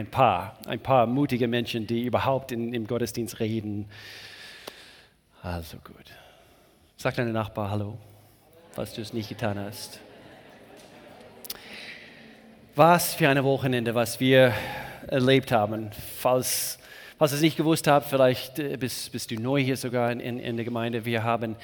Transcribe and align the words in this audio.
ein 0.00 0.06
paar, 0.06 0.56
ein 0.66 0.80
paar 0.80 1.06
mutige 1.06 1.46
Menschen, 1.46 1.86
die 1.86 2.04
überhaupt 2.04 2.52
in, 2.52 2.72
im 2.72 2.86
Gottesdienst 2.86 3.38
reden. 3.38 3.86
Also 5.42 5.76
gut. 5.76 6.06
Sag 6.96 7.16
deinem 7.16 7.32
Nachbar 7.32 7.70
Hallo, 7.70 7.98
falls 8.72 8.94
du 8.94 9.02
es 9.02 9.12
nicht 9.12 9.28
getan 9.28 9.58
hast. 9.58 10.00
Was 12.74 13.14
für 13.14 13.28
ein 13.28 13.44
Wochenende, 13.44 13.94
was 13.94 14.20
wir 14.20 14.54
erlebt 15.06 15.52
haben. 15.52 15.90
Falls, 16.18 16.78
falls 17.20 17.32
ihr 17.32 17.36
es 17.36 17.42
nicht 17.42 17.56
gewusst 17.56 17.86
habt, 17.86 18.08
vielleicht 18.08 18.58
äh, 18.58 18.76
bist, 18.76 19.12
bist 19.12 19.30
du 19.30 19.36
neu 19.36 19.62
hier 19.62 19.76
sogar 19.76 20.10
in, 20.10 20.40
in, 20.40 20.56
der 20.56 20.64
Gemeinde. 20.64 21.04
Wir 21.04 21.22
haben 21.22 21.54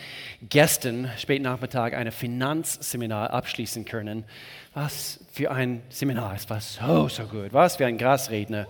gestern, 0.48 1.10
spät 1.18 1.42
Nachmittag, 1.42 1.94
ein 1.94 2.12
Finanzseminar 2.12 3.30
abschließen 3.30 3.84
können 3.84 4.24
was 4.76 5.20
für 5.32 5.50
ein 5.50 5.80
Seminar, 5.88 6.34
es 6.34 6.50
war 6.50 6.60
so, 6.60 7.08
so 7.08 7.22
gut. 7.24 7.54
Was 7.54 7.76
für 7.76 7.86
ein 7.86 7.96
Grasredner, 7.96 8.66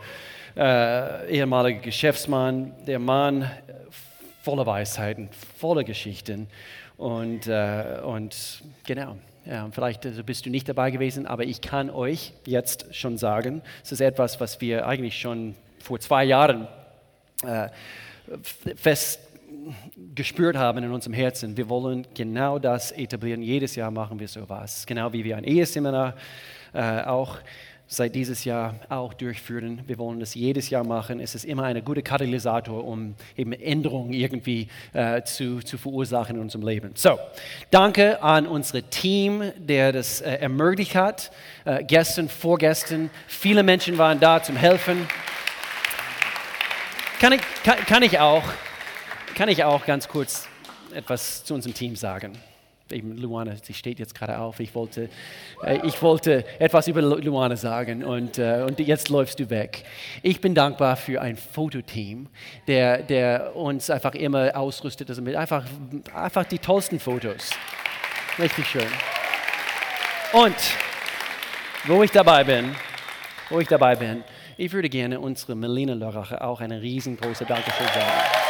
äh, 0.57 1.29
ehemaliger 1.29 1.81
Geschäftsmann, 1.81 2.73
der 2.87 3.01
Mann 3.01 3.43
äh, 3.43 3.49
voller 4.43 4.65
Weisheiten, 4.67 5.29
voller 5.59 5.83
Geschichten. 5.83 6.47
Und, 6.97 7.49
äh, 7.49 8.01
und 8.05 8.63
genau, 8.87 9.17
ja, 9.45 9.69
vielleicht 9.73 10.07
also 10.07 10.23
bist 10.23 10.47
du 10.47 10.51
nicht 10.51 10.69
dabei 10.69 10.93
gewesen, 10.93 11.27
aber 11.27 11.43
ich 11.43 11.61
kann 11.61 11.91
euch 11.91 12.35
jetzt 12.47 12.95
schon 12.95 13.19
sagen, 13.19 13.61
es 13.83 13.91
ist 13.91 14.01
etwas, 14.01 14.41
was 14.41 14.61
wir 14.61 14.87
eigentlich 14.87 15.21
schon 15.21 15.57
vor 15.87 16.01
zwei 16.01 16.25
Jahren 16.25 16.67
äh, 17.45 17.69
fest 18.75 19.21
gespürt 20.15 20.57
haben 20.57 20.83
in 20.83 20.91
unserem 20.91 21.15
Herzen, 21.15 21.57
wir 21.57 21.69
wollen 21.69 22.07
genau 22.13 22.59
das 22.59 22.91
etablieren. 22.91 23.41
Jedes 23.41 23.77
Jahr 23.77 23.93
machen 23.93 24.19
wir 24.19 24.27
sowas. 24.27 24.85
Genau 24.85 25.13
wie 25.13 25.23
wir 25.23 25.37
ein 25.37 25.45
Eheseminar 25.45 26.15
äh, 26.73 27.03
auch 27.03 27.39
seit 27.89 28.17
dieses 28.17 28.45
Jahr 28.45 28.75
auch 28.89 29.15
durchführen. 29.15 29.83
Wir 29.87 29.97
wollen 29.99 30.19
das 30.19 30.35
jedes 30.35 30.71
Jahr 30.71 30.83
machen. 30.83 31.21
Es 31.21 31.37
ist 31.37 31.45
immer 31.45 31.63
ein 31.63 31.85
guter 31.85 32.03
Katalysator, 32.03 32.85
um 32.85 33.15
eben 33.37 33.53
Änderungen 33.53 34.13
irgendwie 34.13 34.67
äh, 34.93 35.23
zu, 35.23 35.61
zu 35.61 35.79
verursachen 35.79 36.35
in 36.35 36.43
unserem 36.43 36.67
Leben. 36.67 36.91
So, 36.95 37.17
danke 37.71 38.21
an 38.21 38.49
unser 38.49 38.89
Team, 38.91 39.53
der 39.57 39.93
das 39.93 40.21
äh, 40.21 40.35
ermöglicht 40.35 40.97
hat. 40.97 41.31
Äh, 41.65 41.85
gestern, 41.85 42.29
vorgestern, 42.29 43.09
viele 43.29 43.63
Menschen 43.63 43.99
waren 43.99 44.19
da 44.19 44.43
zum 44.43 44.57
Helfen. 44.57 45.07
Kann 47.21 47.33
ich, 47.33 47.41
kann, 47.65 47.79
kann 47.87 48.03
ich 48.03 48.19
auch 48.19 48.45
kann 49.37 49.51
ich 49.51 49.65
auch 49.65 49.85
ganz 49.85 50.09
kurz 50.09 50.49
etwas 50.95 51.45
zu 51.45 51.53
unserem 51.53 51.75
Team 51.75 51.95
sagen. 51.95 52.33
Eben 52.91 53.19
Luana, 53.19 53.55
sie 53.63 53.75
steht 53.75 53.99
jetzt 53.99 54.15
gerade 54.15 54.39
auf. 54.39 54.61
Ich 54.61 54.75
wollte, 54.75 55.11
äh, 55.63 55.79
ich 55.85 56.01
wollte 56.01 56.47
etwas 56.59 56.89
über 56.89 57.03
Luana 57.03 57.57
sagen 57.57 58.03
und, 58.03 58.39
äh, 58.39 58.65
und 58.67 58.79
jetzt 58.79 59.11
läufst 59.11 59.39
du 59.39 59.51
weg. 59.51 59.85
Ich 60.23 60.41
bin 60.41 60.55
dankbar 60.55 60.97
für 60.97 61.21
ein 61.21 61.37
Fototeam, 61.37 62.29
der, 62.67 63.03
der 63.03 63.55
uns 63.55 63.91
einfach 63.91 64.15
immer 64.15 64.57
ausrüstet, 64.57 65.11
also 65.11 65.21
mit 65.21 65.37
einfach, 65.37 65.67
einfach 66.15 66.45
die 66.45 66.59
tollsten 66.59 66.99
Fotos. 66.99 67.51
Richtig 68.39 68.67
schön. 68.69 68.89
Und 70.33 70.57
wo 71.85 72.03
ich 72.03 72.11
dabei 72.11 72.43
bin, 72.43 72.75
wo 73.51 73.61
ich 73.61 73.69
dabei 73.69 73.97
bin, 73.97 74.25
ich 74.59 74.73
würde 74.73 74.89
gerne 74.89 75.21
unsere 75.21 75.55
Melina 75.55 75.95
Lorache 75.95 76.43
auch 76.43 76.61
eine 76.61 76.81
riesengroße 76.81 77.45
Dankeschön 77.45 77.87
sagen. 77.87 78.47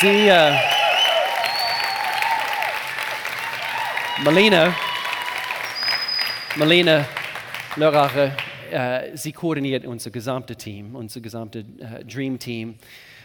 Sie, 0.00 0.28
äh, 0.28 0.52
Marlene, 4.22 4.74
Marlene 6.56 7.04
Lörrache, 7.76 8.32
äh, 8.70 9.16
sie 9.16 9.32
koordiniert 9.32 9.86
unser 9.86 10.10
gesamtes 10.10 10.56
Team, 10.56 10.96
unser 10.96 11.20
gesamtes 11.20 11.64
äh, 11.78 12.04
Dream 12.04 12.38
Team. 12.38 12.74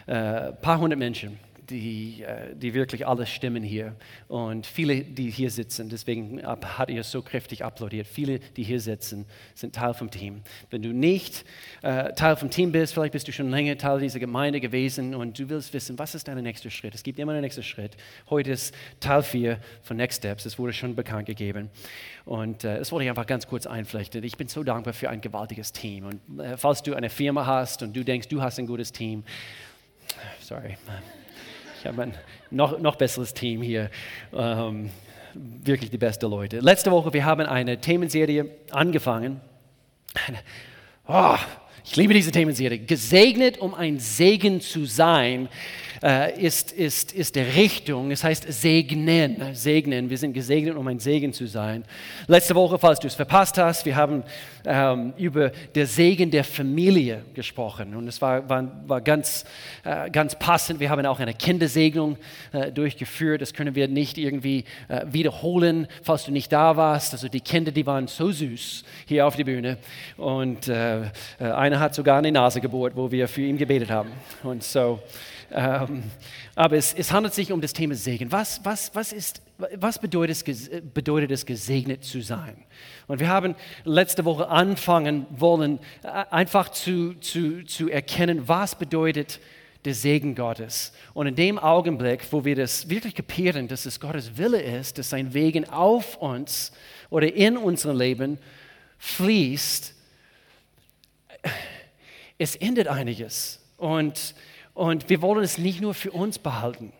Ein 0.06 0.14
äh, 0.14 0.52
paar 0.52 0.78
hundert 0.78 0.98
Menschen 0.98 1.38
die, 1.70 2.22
äh, 2.22 2.54
die 2.54 2.74
wirklich 2.74 3.06
alles 3.06 3.30
stimmen 3.30 3.62
hier. 3.62 3.94
Und 4.28 4.66
viele, 4.66 5.02
die 5.02 5.30
hier 5.30 5.50
sitzen, 5.50 5.88
deswegen 5.88 6.42
hat 6.44 6.90
ihr 6.90 7.02
so 7.02 7.22
kräftig 7.22 7.64
applaudiert, 7.64 8.06
viele, 8.06 8.38
die 8.38 8.62
hier 8.62 8.80
sitzen, 8.80 9.26
sind 9.54 9.74
Teil 9.74 9.94
vom 9.94 10.10
Team. 10.10 10.42
Wenn 10.70 10.82
du 10.82 10.92
nicht 10.92 11.44
äh, 11.82 12.12
Teil 12.14 12.36
vom 12.36 12.50
Team 12.50 12.72
bist, 12.72 12.94
vielleicht 12.94 13.12
bist 13.12 13.28
du 13.28 13.32
schon 13.32 13.50
länger 13.50 13.76
Teil 13.78 14.00
dieser 14.00 14.20
Gemeinde 14.20 14.60
gewesen 14.60 15.14
und 15.14 15.38
du 15.38 15.48
willst 15.48 15.72
wissen, 15.72 15.98
was 15.98 16.14
ist 16.14 16.28
dein 16.28 16.42
nächster 16.42 16.70
Schritt? 16.70 16.94
Es 16.94 17.02
gibt 17.02 17.18
immer 17.18 17.32
einen 17.32 17.42
nächsten 17.42 17.62
Schritt. 17.62 17.96
Heute 18.28 18.52
ist 18.52 18.74
Teil 19.00 19.22
4 19.22 19.58
von 19.82 19.96
Next 19.96 20.18
Steps, 20.18 20.46
es 20.46 20.58
wurde 20.58 20.72
schon 20.72 20.94
bekannt 20.94 21.26
gegeben. 21.26 21.70
Und 22.24 22.64
äh, 22.64 22.78
das 22.78 22.92
wollte 22.92 23.04
ich 23.04 23.10
einfach 23.10 23.26
ganz 23.26 23.46
kurz 23.46 23.66
einflechten. 23.66 24.22
Ich 24.24 24.36
bin 24.36 24.48
so 24.48 24.62
dankbar 24.62 24.94
für 24.94 25.10
ein 25.10 25.20
gewaltiges 25.20 25.72
Team. 25.72 26.06
Und 26.06 26.40
äh, 26.40 26.56
falls 26.56 26.82
du 26.82 26.94
eine 26.94 27.10
Firma 27.10 27.46
hast 27.46 27.82
und 27.82 27.94
du 27.94 28.04
denkst, 28.04 28.28
du 28.28 28.42
hast 28.42 28.58
ein 28.58 28.66
gutes 28.66 28.92
Team, 28.92 29.24
sorry, 30.40 30.76
ich 31.84 31.88
habe 31.88 32.02
ein 32.02 32.14
noch, 32.50 32.78
noch 32.78 32.96
besseres 32.96 33.34
Team 33.34 33.60
hier. 33.60 33.90
Ähm, 34.32 34.88
wirklich 35.34 35.90
die 35.90 35.98
besten 35.98 36.30
Leute. 36.30 36.60
Letzte 36.60 36.90
Woche, 36.90 37.12
wir 37.12 37.26
haben 37.26 37.42
eine 37.42 37.78
Themenserie 37.78 38.48
angefangen. 38.70 39.42
Oh, 41.06 41.36
ich 41.84 41.96
liebe 41.96 42.14
diese 42.14 42.30
Themenserie. 42.30 42.78
Gesegnet, 42.78 43.58
um 43.58 43.74
ein 43.74 43.98
Segen 43.98 44.62
zu 44.62 44.86
sein 44.86 45.50
äh, 46.04 46.38
ist, 46.38 46.70
ist, 46.72 47.12
ist 47.12 47.34
der 47.34 47.54
Richtung. 47.56 48.10
Es 48.10 48.22
heißt 48.22 48.52
segnen, 48.52 49.54
segnen. 49.54 50.10
Wir 50.10 50.18
sind 50.18 50.34
gesegnet, 50.34 50.76
um 50.76 50.86
ein 50.86 50.98
Segen 50.98 51.32
zu 51.32 51.46
sein. 51.46 51.82
Letzte 52.26 52.54
Woche, 52.54 52.78
falls 52.78 53.00
du 53.00 53.06
es 53.06 53.14
verpasst 53.14 53.56
hast, 53.56 53.86
wir 53.86 53.96
haben 53.96 54.22
ähm, 54.66 55.14
über 55.16 55.50
der 55.74 55.86
Segen 55.86 56.30
der 56.30 56.44
Familie 56.44 57.22
gesprochen. 57.32 57.94
Und 57.94 58.06
es 58.06 58.20
war, 58.20 58.46
war, 58.48 58.70
war 58.86 59.00
ganz, 59.00 59.46
äh, 59.82 60.10
ganz 60.10 60.38
passend. 60.38 60.78
Wir 60.78 60.90
haben 60.90 61.04
auch 61.06 61.20
eine 61.20 61.32
Kindersegnung 61.32 62.18
äh, 62.52 62.70
durchgeführt. 62.70 63.40
Das 63.40 63.54
können 63.54 63.74
wir 63.74 63.88
nicht 63.88 64.18
irgendwie 64.18 64.64
äh, 64.88 65.06
wiederholen, 65.06 65.86
falls 66.02 66.24
du 66.24 66.32
nicht 66.32 66.52
da 66.52 66.76
warst. 66.76 67.14
Also 67.14 67.28
die 67.28 67.40
Kinder, 67.40 67.72
die 67.72 67.86
waren 67.86 68.08
so 68.08 68.30
süß 68.30 68.84
hier 69.06 69.26
auf 69.26 69.36
der 69.36 69.44
Bühne. 69.44 69.78
Und 70.18 70.68
äh, 70.68 71.04
äh, 71.04 71.08
einer 71.38 71.80
hat 71.80 71.94
sogar 71.94 72.18
eine 72.18 72.30
Nase 72.30 72.60
gebohrt, 72.60 72.94
wo 72.94 73.10
wir 73.10 73.26
für 73.26 73.42
ihn 73.42 73.56
gebetet 73.56 73.90
haben. 73.90 74.10
Und 74.42 74.62
so 74.62 75.00
ähm, 75.56 76.02
aber 76.56 76.76
es, 76.76 76.92
es, 76.92 77.12
handelt 77.12 77.32
sich 77.32 77.52
um 77.52 77.60
das 77.60 77.72
Thema 77.72 77.94
Segen. 77.94 78.32
Was, 78.32 78.64
was, 78.64 78.92
was, 78.94 79.12
ist, 79.12 79.40
was 79.76 80.00
bedeutet, 80.00 80.48
es, 80.48 80.70
bedeutet 80.92 81.30
es, 81.30 81.46
gesegnet 81.46 82.02
zu 82.02 82.22
sein? 82.22 82.56
Und 83.06 83.20
wir 83.20 83.28
haben 83.28 83.54
letzte 83.84 84.24
Woche 84.24 84.48
anfangen 84.48 85.26
wollen, 85.30 85.78
äh, 86.02 86.08
einfach 86.30 86.70
zu, 86.70 87.14
zu, 87.20 87.64
zu 87.64 87.88
erkennen, 87.88 88.48
was 88.48 88.74
bedeutet 88.74 89.38
der 89.84 89.94
Segen 89.94 90.34
Gottes. 90.34 90.92
Und 91.12 91.28
in 91.28 91.36
dem 91.36 91.58
Augenblick, 91.60 92.26
wo 92.32 92.44
wir 92.44 92.56
das 92.56 92.88
wirklich 92.88 93.14
kapieren, 93.14 93.68
dass 93.68 93.86
es 93.86 94.00
Gottes 94.00 94.36
Wille 94.36 94.60
ist, 94.60 94.98
dass 94.98 95.10
sein 95.10 95.34
Wegen 95.34 95.68
auf 95.68 96.16
uns 96.16 96.72
oder 97.10 97.32
in 97.32 97.56
unserem 97.56 97.96
Leben 97.96 98.38
fließt, 98.98 99.94
es 102.38 102.56
ändert 102.56 102.88
einiges. 102.88 103.60
Und 103.76 104.34
und 104.74 105.08
wir 105.08 105.22
wollen 105.22 105.44
es 105.44 105.58
nicht 105.58 105.80
nur 105.80 105.94
für 105.94 106.10
uns 106.10 106.38
behalten. 106.38 106.92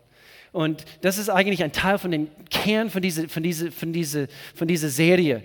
Und 0.52 0.84
das 1.00 1.18
ist 1.18 1.28
eigentlich 1.28 1.64
ein 1.64 1.72
Teil 1.72 1.98
von 1.98 2.12
dem 2.12 2.28
Kern 2.48 2.88
von 2.88 3.02
dieser, 3.02 3.28
von 3.28 3.42
dieser, 3.42 3.72
von 3.72 3.92
dieser, 3.92 4.28
von 4.54 4.68
dieser 4.68 4.88
Serie 4.88 5.42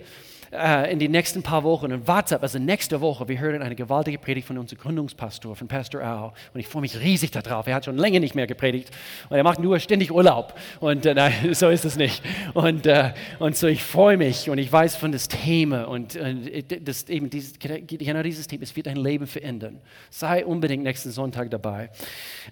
äh, 0.52 0.92
in 0.92 0.98
den 0.98 1.12
nächsten 1.12 1.42
paar 1.42 1.62
Wochen. 1.62 1.92
Und 1.92 2.08
WhatsApp, 2.08 2.42
also 2.42 2.58
nächste 2.58 3.00
Woche, 3.00 3.28
wir 3.28 3.38
hören 3.38 3.62
eine 3.62 3.76
gewaltige 3.76 4.18
Predigt 4.18 4.46
von 4.46 4.58
unserem 4.58 4.80
Gründungspastor, 4.80 5.54
von 5.54 5.68
Pastor 5.68 6.02
Au. 6.02 6.32
Und 6.52 6.60
ich 6.60 6.66
freue 6.66 6.82
mich 6.82 6.98
riesig 6.98 7.30
darauf. 7.30 7.66
Er 7.66 7.76
hat 7.76 7.84
schon 7.84 7.96
länger 7.96 8.20
nicht 8.20 8.34
mehr 8.34 8.46
gepredigt 8.46 8.90
und 9.28 9.36
er 9.36 9.44
macht 9.44 9.60
nur 9.60 9.78
ständig 9.78 10.10
Urlaub. 10.10 10.54
Und 10.80 11.06
äh, 11.06 11.14
nein, 11.14 11.32
so 11.54 11.68
ist 11.68 11.84
es 11.84 11.96
nicht. 11.96 12.22
Und, 12.54 12.86
äh, 12.86 13.12
und 13.38 13.56
so, 13.56 13.66
ich 13.66 13.82
freue 13.82 14.16
mich 14.16 14.50
und 14.50 14.58
ich 14.58 14.70
weiß 14.72 14.96
von 14.96 15.12
das 15.12 15.28
Thema 15.28 15.88
und, 15.88 16.16
und 16.16 16.50
das, 16.86 17.08
eben 17.08 17.30
dieses, 17.30 17.58
genau 17.58 18.22
dieses 18.22 18.46
Thema, 18.46 18.64
es 18.64 18.74
wird 18.74 18.86
dein 18.86 18.96
Leben 18.96 19.26
verändern. 19.26 19.80
Sei 20.10 20.44
unbedingt 20.44 20.82
nächsten 20.82 21.10
Sonntag 21.10 21.50
dabei. 21.50 21.90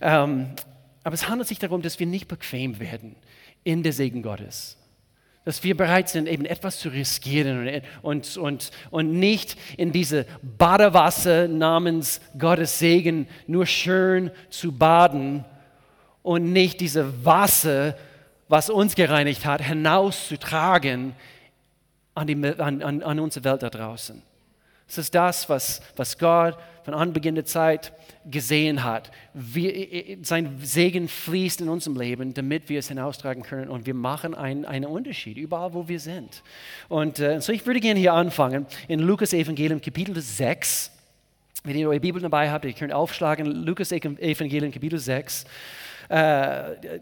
Ähm, 0.00 0.50
aber 1.04 1.14
es 1.14 1.28
handelt 1.28 1.48
sich 1.48 1.58
darum, 1.58 1.82
dass 1.82 1.98
wir 1.98 2.06
nicht 2.06 2.28
bequem 2.28 2.80
werden 2.80 3.16
in 3.64 3.82
der 3.82 3.92
Segen 3.92 4.22
Gottes 4.22 4.77
dass 5.48 5.64
wir 5.64 5.74
bereit 5.74 6.10
sind, 6.10 6.28
eben 6.28 6.44
etwas 6.44 6.78
zu 6.78 6.90
riskieren 6.90 7.80
und, 8.02 8.36
und, 8.36 8.70
und 8.90 9.18
nicht 9.18 9.56
in 9.78 9.92
diese 9.92 10.26
Badewasser 10.42 11.48
namens 11.48 12.20
Gottes 12.38 12.78
Segen 12.78 13.26
nur 13.46 13.64
schön 13.64 14.30
zu 14.50 14.72
baden 14.72 15.46
und 16.22 16.52
nicht 16.52 16.82
diese 16.82 17.24
Wasser, 17.24 17.96
was 18.48 18.68
uns 18.68 18.94
gereinigt 18.94 19.46
hat, 19.46 19.62
hinauszutragen 19.62 21.14
an, 22.14 22.26
die, 22.26 22.34
an, 22.58 22.82
an, 22.82 23.02
an 23.02 23.18
unsere 23.18 23.44
Welt 23.44 23.62
da 23.62 23.70
draußen. 23.70 24.20
Es 24.86 24.98
ist 24.98 25.14
das, 25.14 25.48
was, 25.48 25.80
was 25.96 26.18
Gott 26.18 26.58
von 26.88 26.94
Anbeginn 26.94 27.34
der 27.34 27.44
Zeit 27.44 27.92
gesehen 28.30 28.82
hat. 28.82 29.10
Wir, 29.34 30.16
sein 30.22 30.56
Segen 30.62 31.06
fließt 31.06 31.60
in 31.60 31.68
unserem 31.68 31.98
Leben, 31.98 32.32
damit 32.32 32.70
wir 32.70 32.78
es 32.78 32.88
hinaustragen 32.88 33.42
können 33.42 33.68
und 33.68 33.84
wir 33.84 33.92
machen 33.92 34.34
einen, 34.34 34.64
einen 34.64 34.86
Unterschied 34.86 35.36
überall, 35.36 35.74
wo 35.74 35.86
wir 35.86 36.00
sind. 36.00 36.42
Und 36.88 37.18
äh, 37.18 37.42
so 37.42 37.52
ich 37.52 37.66
würde 37.66 37.80
gerne 37.80 38.00
hier 38.00 38.14
anfangen 38.14 38.64
in 38.88 39.00
Lukas 39.00 39.34
Evangelium 39.34 39.82
Kapitel 39.82 40.18
6 40.18 40.90
Wenn 41.62 41.76
ihr 41.76 41.90
eure 41.90 42.00
Bibel 42.00 42.22
dabei 42.22 42.50
habt, 42.50 42.64
ihr 42.64 42.72
könnt 42.72 42.94
aufschlagen, 42.94 43.44
Lukas 43.44 43.92
Evangelium 43.92 44.72
Kapitel 44.72 44.98
6. 44.98 45.44
Äh, 46.08 46.16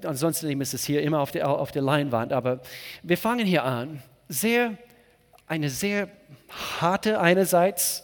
ansonsten 0.03 0.61
ist 0.61 0.75
es 0.75 0.85
hier 0.85 1.01
immer 1.01 1.21
auf 1.21 1.31
der, 1.31 1.49
auf 1.49 1.71
der 1.71 1.83
Leinwand. 1.83 2.33
Aber 2.33 2.61
wir 3.05 3.17
fangen 3.17 3.47
hier 3.47 3.63
an. 3.63 4.03
Sehr, 4.29 4.77
eine 5.47 5.71
sehr 5.71 6.09
harte 6.81 7.21
einerseits 7.21 8.03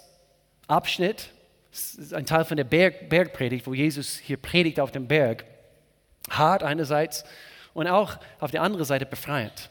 Abschnitt. 0.69 1.33
Das 1.73 1.95
ist 1.95 2.15
ein 2.15 2.27
Teil 2.27 2.45
von 2.45 2.59
der 2.59 2.65
Berg, 2.65 3.09
Bergpredigt, 3.09 3.67
wo 3.67 3.73
Jesus 3.73 4.19
hier 4.19 4.37
predigt 4.37 4.79
auf 4.79 4.93
dem 4.93 5.09
Berg. 5.09 5.45
Hart 6.31 6.63
einerseits 6.63 7.25
und 7.73 7.87
auch 7.87 8.19
auf 8.39 8.51
der 8.51 8.63
anderen 8.63 8.85
Seite 8.85 9.07
befreiend. 9.07 9.71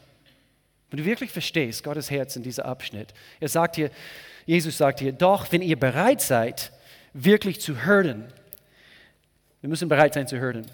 Wenn 0.90 0.98
du 0.98 1.04
wirklich 1.04 1.30
verstehst 1.30 1.84
Gottes 1.84 2.10
Herz 2.10 2.36
in 2.36 2.42
diesem 2.42 2.64
Abschnitt. 2.64 3.14
Er 3.40 3.48
sagt 3.48 3.76
hier, 3.76 3.90
Jesus 4.44 4.76
sagt 4.76 4.98
hier, 4.98 5.12
doch 5.12 5.50
wenn 5.52 5.62
ihr 5.62 5.78
bereit 5.78 6.20
seid, 6.20 6.72
wirklich 7.14 7.60
zu 7.60 7.84
hören, 7.84 8.32
wir 9.60 9.68
müssen 9.70 9.88
bereit 9.88 10.14
sein 10.14 10.26
zu 10.26 10.38
hören. 10.38 10.66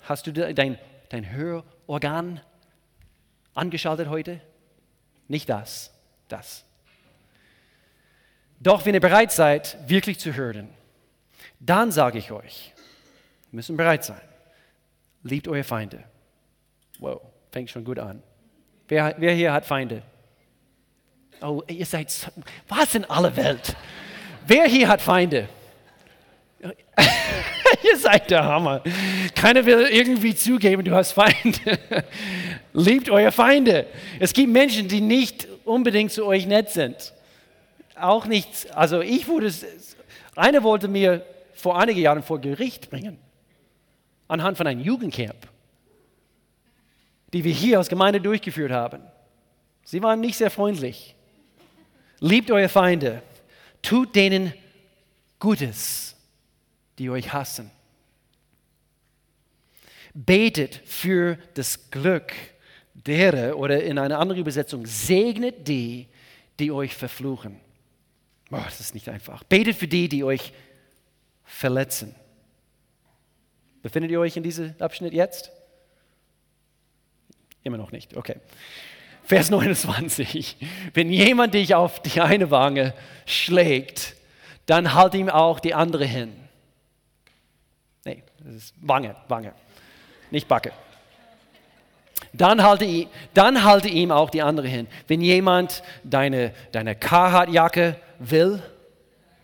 Hast 0.00 0.26
du 0.26 0.32
dein, 0.32 0.78
dein 1.10 1.30
Hörorgan 1.30 2.40
angeschaltet 3.52 4.08
heute? 4.08 4.40
Nicht 5.28 5.48
das, 5.50 5.92
das. 6.28 6.64
Doch 8.60 8.84
wenn 8.86 8.94
ihr 8.94 9.00
bereit 9.00 9.32
seid, 9.32 9.76
wirklich 9.88 10.18
zu 10.18 10.34
hören, 10.34 10.68
dann 11.60 11.92
sage 11.92 12.18
ich 12.18 12.30
euch, 12.30 12.72
wir 13.50 13.56
müssen 13.56 13.76
bereit 13.76 14.04
sein. 14.04 14.20
Liebt 15.22 15.48
eure 15.48 15.64
Feinde. 15.64 16.04
Wow, 16.98 17.20
fängt 17.50 17.70
schon 17.70 17.84
gut 17.84 17.98
an. 17.98 18.22
Wer, 18.88 19.14
wer 19.18 19.32
hier 19.32 19.52
hat 19.52 19.64
Feinde? 19.64 20.02
Oh, 21.40 21.62
ihr 21.66 21.86
seid, 21.86 22.30
was 22.68 22.94
in 22.94 23.04
aller 23.04 23.34
Welt? 23.36 23.76
Wer 24.46 24.66
hier 24.66 24.88
hat 24.88 25.00
Feinde? 25.00 25.48
ihr 27.82 27.98
seid 27.98 28.30
der 28.30 28.44
Hammer. 28.44 28.82
Keiner 29.34 29.64
will 29.66 29.86
irgendwie 29.90 30.34
zugeben, 30.34 30.84
du 30.84 30.94
hast 30.94 31.12
Feinde. 31.12 31.78
Liebt 32.72 33.10
eure 33.10 33.32
Feinde. 33.32 33.86
Es 34.18 34.32
gibt 34.32 34.50
Menschen, 34.50 34.88
die 34.88 35.00
nicht 35.00 35.46
unbedingt 35.64 36.12
zu 36.12 36.26
euch 36.26 36.46
nett 36.46 36.70
sind. 36.70 37.12
Auch 37.96 38.26
nicht, 38.26 38.74
also 38.74 39.00
ich 39.00 39.28
wurde, 39.28 39.52
einer 40.34 40.62
wollte 40.62 40.88
mir 40.88 41.24
vor 41.54 41.78
einigen 41.78 42.00
Jahren 42.00 42.22
vor 42.22 42.40
Gericht 42.40 42.90
bringen, 42.90 43.18
anhand 44.26 44.56
von 44.56 44.66
einem 44.66 44.80
Jugendcamp, 44.80 45.48
die 47.32 47.44
wir 47.44 47.52
hier 47.52 47.78
als 47.78 47.88
Gemeinde 47.88 48.20
durchgeführt 48.20 48.72
haben. 48.72 49.00
Sie 49.84 50.02
waren 50.02 50.20
nicht 50.20 50.36
sehr 50.36 50.50
freundlich. 50.50 51.14
Liebt 52.20 52.50
eure 52.50 52.68
Feinde, 52.68 53.22
tut 53.82 54.16
denen 54.16 54.52
Gutes, 55.38 56.16
die 56.98 57.10
euch 57.10 57.32
hassen. 57.32 57.70
Betet 60.14 60.80
für 60.86 61.38
das 61.54 61.90
Glück 61.90 62.32
derer 62.94 63.56
oder 63.58 63.82
in 63.82 63.98
einer 63.98 64.18
anderen 64.18 64.40
Übersetzung, 64.40 64.86
segnet 64.86 65.66
die, 65.68 66.06
die 66.58 66.70
euch 66.72 66.94
verfluchen. 66.94 67.60
Oh, 68.54 68.62
das 68.64 68.78
ist 68.78 68.94
nicht 68.94 69.08
einfach. 69.08 69.42
Betet 69.44 69.76
für 69.76 69.88
die, 69.88 70.08
die 70.08 70.22
euch 70.22 70.52
verletzen. 71.44 72.14
Befindet 73.82 74.12
ihr 74.12 74.20
euch 74.20 74.36
in 74.36 74.44
diesem 74.44 74.74
Abschnitt 74.78 75.12
jetzt? 75.12 75.50
Immer 77.64 77.78
noch 77.78 77.90
nicht, 77.90 78.16
okay. 78.16 78.36
Vers 79.24 79.50
29. 79.50 80.56
Wenn 80.92 81.10
jemand 81.10 81.54
dich 81.54 81.74
auf 81.74 82.00
die 82.00 82.20
eine 82.20 82.52
Wange 82.52 82.94
schlägt, 83.26 84.14
dann 84.66 84.94
halt 84.94 85.14
ihm 85.14 85.28
auch 85.28 85.58
die 85.58 85.74
andere 85.74 86.04
hin. 86.04 86.32
Nee, 88.04 88.22
das 88.38 88.54
ist 88.54 88.74
Wange, 88.80 89.16
Wange, 89.26 89.52
nicht 90.30 90.46
Backe. 90.46 90.70
Dann 92.32 92.62
halte, 92.62 93.08
dann 93.32 93.64
halte 93.64 93.88
ihm 93.88 94.12
auch 94.12 94.30
die 94.30 94.42
andere 94.42 94.68
hin. 94.68 94.86
Wenn 95.08 95.20
jemand 95.20 95.82
deine, 96.04 96.54
deine 96.70 96.94
Carhartt-Jacke 96.94 97.96
will, 98.18 98.62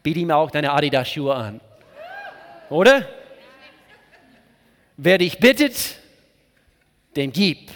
biet 0.02 0.16
ihm 0.16 0.30
auch 0.30 0.50
deine 0.50 0.72
Adidas-Schuhe 0.72 1.34
an. 1.34 1.60
Oder? 2.68 3.08
Wer 4.96 5.18
dich 5.18 5.38
bittet, 5.38 5.98
dem 7.16 7.32
gib, 7.32 7.70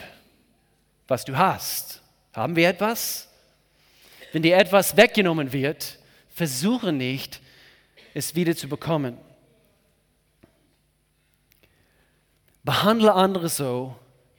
was 1.09 1.25
du 1.25 1.37
hast. 1.37 2.03
Haben 2.33 2.57
wir 2.57 2.69
etwas? 2.69 3.29
Wenn 4.33 4.43
dir 4.43 4.57
etwas 4.57 4.97
weggenommen 4.97 5.53
wird, 5.53 5.99
versuche 6.35 6.93
nicht, 6.93 7.41
es 8.15 8.35
wieder 8.35 8.57
zu 8.57 8.69
bekommen. 8.69 9.19
Behandle 12.63 13.15
andere 13.15 13.49
so, 13.49 13.97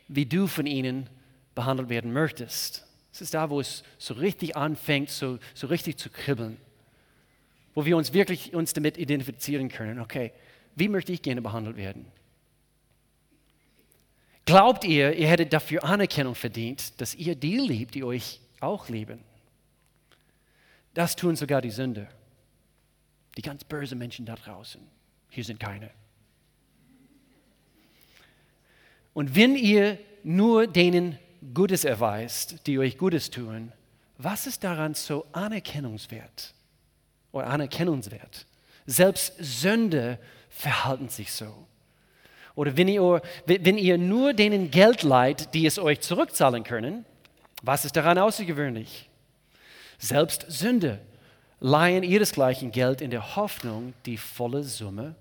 wie 0.08 0.26
du 0.26 0.48
von 0.48 0.66
ihnen 0.66 1.10
behandelt 1.54 1.90
werden 1.90 2.12
möchtest. 2.12 2.85
Es 3.16 3.22
ist 3.22 3.34
da, 3.34 3.50
wo 3.50 3.62
es 3.62 3.82
so 3.98 4.14
richtig 4.16 4.58
anfängt, 4.58 5.10
so, 5.10 5.40
so 5.54 5.68
richtig 5.68 5.96
zu 5.96 6.10
kribbeln. 6.10 6.58
Wo 7.74 7.86
wir 7.86 7.96
uns 7.96 8.12
wirklich 8.12 8.54
uns 8.54 8.74
damit 8.74 8.98
identifizieren 8.98 9.70
können. 9.70 10.02
Okay, 10.02 10.34
wie 10.76 10.90
möchte 10.90 11.14
ich 11.14 11.22
gerne 11.22 11.42
behandelt 11.42 11.78
werden? 11.78 12.08
Glaubt 14.44 14.84
ihr, 14.84 15.14
ihr 15.14 15.30
hättet 15.30 15.54
dafür 15.54 15.86
Anerkennung 15.86 16.36
verdient, 16.36 17.00
dass 17.00 17.16
ihr 17.16 17.36
die 17.36 17.56
liebt, 17.56 17.96
die 17.96 18.04
euch 18.04 18.42
auch 18.60 18.90
lieben? 18.90 19.22
Das 20.94 21.16
tun 21.16 21.38
sogar 21.38 21.62
die 21.62 21.72
Sünder. 21.72 22.10
Die 23.38 23.42
ganz 23.42 23.64
bösen 23.64 23.98
Menschen 23.98 24.26
da 24.26 24.36
draußen. 24.36 24.82
Hier 25.30 25.46
sind 25.46 25.62
keine. 25.62 25.90
Und 29.14 29.38
wenn 29.38 29.56
ihr 29.56 30.00
nur 30.22 30.68
denen 30.68 31.18
Gutes 31.54 31.86
erweist, 31.86 32.66
die 32.68 32.80
euch 32.80 32.98
Gutes 32.98 33.30
tun, 33.30 33.72
was 34.18 34.48
ist 34.48 34.64
daran 34.64 34.94
so 34.94 35.26
anerkennungswert 35.34 36.54
oder 37.32 37.48
anerkennungswert? 37.48 38.46
Selbst 38.86 39.34
Sünde 39.40 40.20
verhalten 40.50 41.10
sich 41.10 41.32
so. 41.32 41.68
Oder 42.56 42.78
wenn 42.78 42.88
ihr, 42.88 43.22
wenn 43.46 43.78
ihr 43.78 43.98
nur 43.98 44.34
denen 44.34 44.72
Geld 44.72 45.04
leiht, 45.04 45.54
die 45.54 45.66
es 45.66 45.78
euch 45.78 46.00
zurückzahlen 46.00 46.64
können, 46.64 47.06
was 47.62 47.84
ist 47.84 47.96
daran 47.98 48.18
außergewöhnlich? 48.18 49.10
Selbst 49.98 50.46
Sünde 50.48 51.02
leihen 51.60 52.04
ihresgleichen 52.04 52.72
Geld 52.72 53.02
in 53.02 53.12
der 53.12 53.36
Hoffnung, 53.36 53.94
die 54.06 54.18
volle 54.18 54.64
Summe 54.64 55.16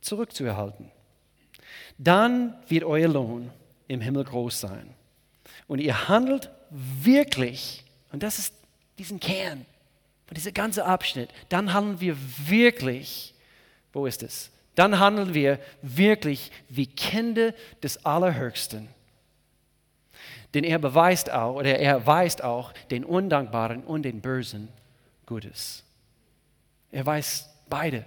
zurückzuerhalten. 0.00 0.90
Dann 1.96 2.54
wird 2.68 2.84
euer 2.84 3.08
Lohn 3.08 3.50
im 3.86 4.00
Himmel 4.00 4.24
groß 4.24 4.60
sein. 4.60 4.94
Und 5.68 5.78
ihr 5.78 6.08
handelt 6.08 6.50
wirklich, 6.70 7.84
und 8.10 8.24
das 8.24 8.40
ist 8.40 8.54
diesen 8.98 9.20
Kern 9.20 9.64
von 10.26 10.34
diesem 10.34 10.52
ganzen 10.52 10.80
Abschnitt, 10.80 11.30
dann 11.48 11.72
handeln 11.72 12.00
wir 12.00 12.16
wirklich, 12.48 13.34
wo 13.92 14.06
ist 14.06 14.22
es? 14.22 14.50
Dann 14.74 14.98
handeln 14.98 15.34
wir 15.34 15.58
wirklich 15.82 16.50
wie 16.68 16.86
Kinder 16.86 17.54
des 17.82 18.04
Allerhöchsten. 18.04 18.88
Denn 20.54 20.64
er 20.64 20.78
beweist 20.78 21.30
auch, 21.30 21.56
oder 21.56 21.78
er 21.78 22.06
weist 22.06 22.42
auch 22.42 22.72
den 22.90 23.04
Undankbaren 23.04 23.84
und 23.84 24.02
den 24.02 24.20
Bösen 24.20 24.68
Gutes. 25.26 25.84
Er 26.90 27.04
weiß 27.04 27.50
beide, 27.68 28.06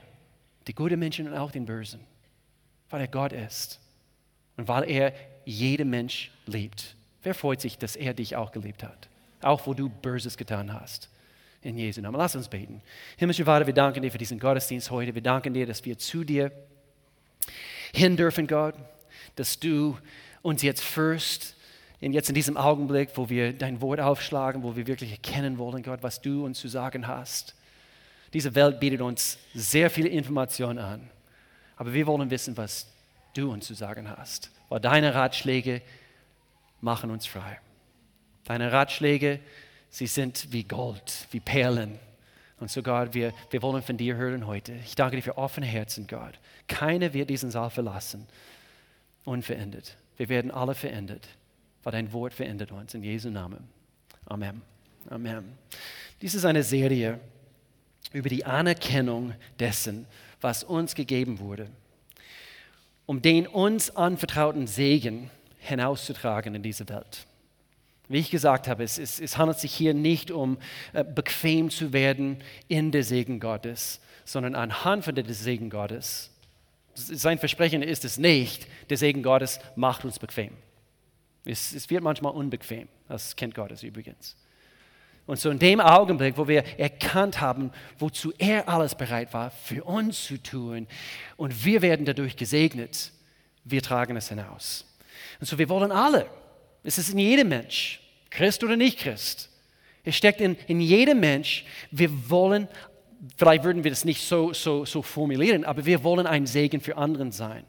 die 0.67 0.73
guten 0.73 0.97
Menschen 0.97 1.27
und 1.27 1.37
auch 1.37 1.51
den 1.51 1.65
Bösen, 1.65 1.99
weil 2.89 3.01
er 3.01 3.07
Gott 3.07 3.31
ist 3.31 3.79
und 4.57 4.67
weil 4.67 4.89
er 4.89 5.13
jeden 5.45 5.89
Mensch 5.89 6.31
liebt. 6.47 6.95
Wer 7.23 7.35
freut 7.35 7.61
sich, 7.61 7.77
dass 7.77 7.95
er 7.95 8.13
dich 8.13 8.35
auch 8.35 8.51
geliebt 8.51 8.83
hat? 8.83 9.07
Auch 9.41 9.65
wo 9.67 9.73
du 9.73 9.89
Böses 9.89 10.37
getan 10.37 10.73
hast. 10.73 11.09
In 11.61 11.77
Jesu 11.77 12.01
Namen. 12.01 12.17
Lass 12.17 12.35
uns 12.35 12.47
beten. 12.47 12.81
Himmlische 13.17 13.45
Vater, 13.45 13.67
wir 13.67 13.73
danken 13.73 14.01
dir 14.01 14.11
für 14.11 14.17
diesen 14.17 14.39
Gottesdienst 14.39 14.89
heute. 14.89 15.13
Wir 15.13 15.21
danken 15.21 15.53
dir, 15.53 15.67
dass 15.67 15.85
wir 15.85 15.97
zu 15.97 16.23
dir 16.23 16.51
hin 17.93 18.17
dürfen, 18.17 18.47
Gott, 18.47 18.75
dass 19.35 19.59
du 19.59 19.97
uns 20.41 20.61
jetzt 20.63 20.81
führst, 20.83 21.55
jetzt 21.99 22.29
in 22.29 22.35
diesem 22.35 22.57
Augenblick, 22.57 23.09
wo 23.15 23.29
wir 23.29 23.53
dein 23.53 23.79
Wort 23.81 23.99
aufschlagen, 23.99 24.63
wo 24.63 24.75
wir 24.75 24.87
wirklich 24.87 25.11
erkennen 25.11 25.57
wollen, 25.57 25.83
Gott, 25.83 26.01
was 26.01 26.21
du 26.21 26.45
uns 26.45 26.59
zu 26.59 26.67
sagen 26.67 27.07
hast. 27.07 27.53
Diese 28.33 28.55
Welt 28.55 28.79
bietet 28.79 29.01
uns 29.01 29.37
sehr 29.53 29.89
viele 29.89 30.09
Informationen 30.09 30.79
an, 30.79 31.09
aber 31.75 31.93
wir 31.93 32.07
wollen 32.07 32.31
wissen, 32.31 32.57
was 32.57 32.87
du 33.35 33.51
uns 33.51 33.67
zu 33.67 33.73
sagen 33.73 34.09
hast, 34.09 34.49
weil 34.69 34.79
deine 34.79 35.13
Ratschläge 35.13 35.81
machen 36.81 37.11
uns 37.11 37.25
frei. 37.25 37.59
Deine 38.43 38.71
Ratschläge, 38.71 39.39
sie 39.89 40.07
sind 40.07 40.47
wie 40.51 40.63
Gold, 40.63 41.27
wie 41.31 41.39
Perlen. 41.39 41.99
Und 42.59 42.69
so 42.69 42.83
Gott, 42.83 43.13
wir, 43.13 43.33
wir 43.49 43.61
wollen 43.61 43.81
von 43.81 43.97
dir 43.97 44.15
hören 44.15 44.45
heute. 44.45 44.73
Ich 44.85 44.95
danke 44.95 45.15
dir 45.15 45.23
für 45.23 45.37
offene 45.37 45.65
Herzen, 45.65 46.07
Gott. 46.07 46.39
Keiner 46.67 47.13
wird 47.13 47.29
diesen 47.29 47.49
Saal 47.49 47.69
verlassen, 47.69 48.27
unverändert. 49.25 49.97
Wir 50.17 50.29
werden 50.29 50.51
alle 50.51 50.75
verändert, 50.75 51.27
weil 51.83 51.91
dein 51.91 52.13
Wort 52.13 52.33
verändert 52.33 52.71
uns. 52.71 52.93
In 52.93 53.03
Jesu 53.03 53.29
Namen. 53.29 53.67
Amen. 54.25 54.61
Amen. 55.09 55.57
Dies 56.21 56.35
ist 56.35 56.45
eine 56.45 56.63
Serie 56.63 57.19
über 58.13 58.29
die 58.29 58.45
Anerkennung 58.45 59.33
dessen, 59.59 60.05
was 60.39 60.63
uns 60.63 60.95
gegeben 60.95 61.39
wurde, 61.39 61.67
um 63.05 63.21
den 63.21 63.47
uns 63.47 63.95
anvertrauten 63.95 64.67
Segen 64.67 65.31
hinauszutragen 65.61 66.55
in 66.55 66.63
diese 66.63 66.87
Welt. 66.89 67.25
Wie 68.07 68.17
ich 68.17 68.29
gesagt 68.29 68.67
habe, 68.67 68.83
es, 68.83 68.97
es, 68.97 69.21
es 69.21 69.37
handelt 69.37 69.59
sich 69.59 69.73
hier 69.73 69.93
nicht 69.93 70.31
um 70.31 70.57
äh, 70.91 71.03
bequem 71.03 71.69
zu 71.69 71.93
werden 71.93 72.43
in 72.67 72.91
der 72.91 73.03
Segen 73.03 73.39
Gottes, 73.39 74.01
sondern 74.25 74.53
anhand 74.53 75.05
von 75.05 75.15
der 75.15 75.25
Segen 75.33 75.69
Gottes. 75.69 76.29
Sein 76.93 77.39
Versprechen 77.39 77.81
ist 77.81 78.03
es 78.03 78.17
nicht, 78.17 78.67
der 78.89 78.97
Segen 78.97 79.23
Gottes 79.23 79.59
macht 79.75 80.03
uns 80.03 80.19
bequem. 80.19 80.51
Es, 81.45 81.73
es 81.73 81.89
wird 81.89 82.03
manchmal 82.03 82.33
unbequem, 82.33 82.89
das 83.07 83.35
kennt 83.35 83.55
Gottes 83.55 83.81
übrigens. 83.81 84.35
Und 85.25 85.39
so 85.39 85.49
in 85.49 85.59
dem 85.59 85.79
Augenblick, 85.79 86.37
wo 86.37 86.47
wir 86.47 86.65
erkannt 86.77 87.39
haben, 87.39 87.71
wozu 87.97 88.33
er 88.37 88.67
alles 88.67 88.95
bereit 88.95 89.33
war, 89.33 89.51
für 89.51 89.85
uns 89.85 90.25
zu 90.25 90.37
tun, 90.37 90.87
und 91.37 91.63
wir 91.63 91.81
werden 91.81 92.05
dadurch 92.05 92.35
gesegnet, 92.35 93.11
wir 93.63 93.81
tragen 93.81 94.17
es 94.17 94.29
hinaus. 94.29 94.85
Und 95.41 95.47
so 95.47 95.57
wir 95.57 95.67
wollen 95.69 95.91
alle, 95.91 96.27
es 96.83 96.99
ist 96.99 97.09
in 97.09 97.17
jedem 97.17 97.49
Mensch, 97.49 97.99
Christ 98.29 98.63
oder 98.63 98.77
nicht 98.77 98.99
Christ, 98.99 99.49
es 100.03 100.15
steckt 100.15 100.39
in, 100.39 100.55
in 100.67 100.79
jedem 100.79 101.19
Mensch, 101.19 101.65
wir 101.89 102.29
wollen, 102.29 102.67
vielleicht 103.37 103.63
würden 103.63 103.83
wir 103.83 103.91
das 103.91 104.05
nicht 104.05 104.21
so, 104.21 104.53
so, 104.53 104.85
so 104.85 105.01
formulieren, 105.01 105.65
aber 105.65 105.85
wir 105.85 106.03
wollen 106.03 106.27
ein 106.27 106.45
Segen 106.45 106.79
für 106.79 106.95
anderen 106.95 107.31
sein. 107.31 107.65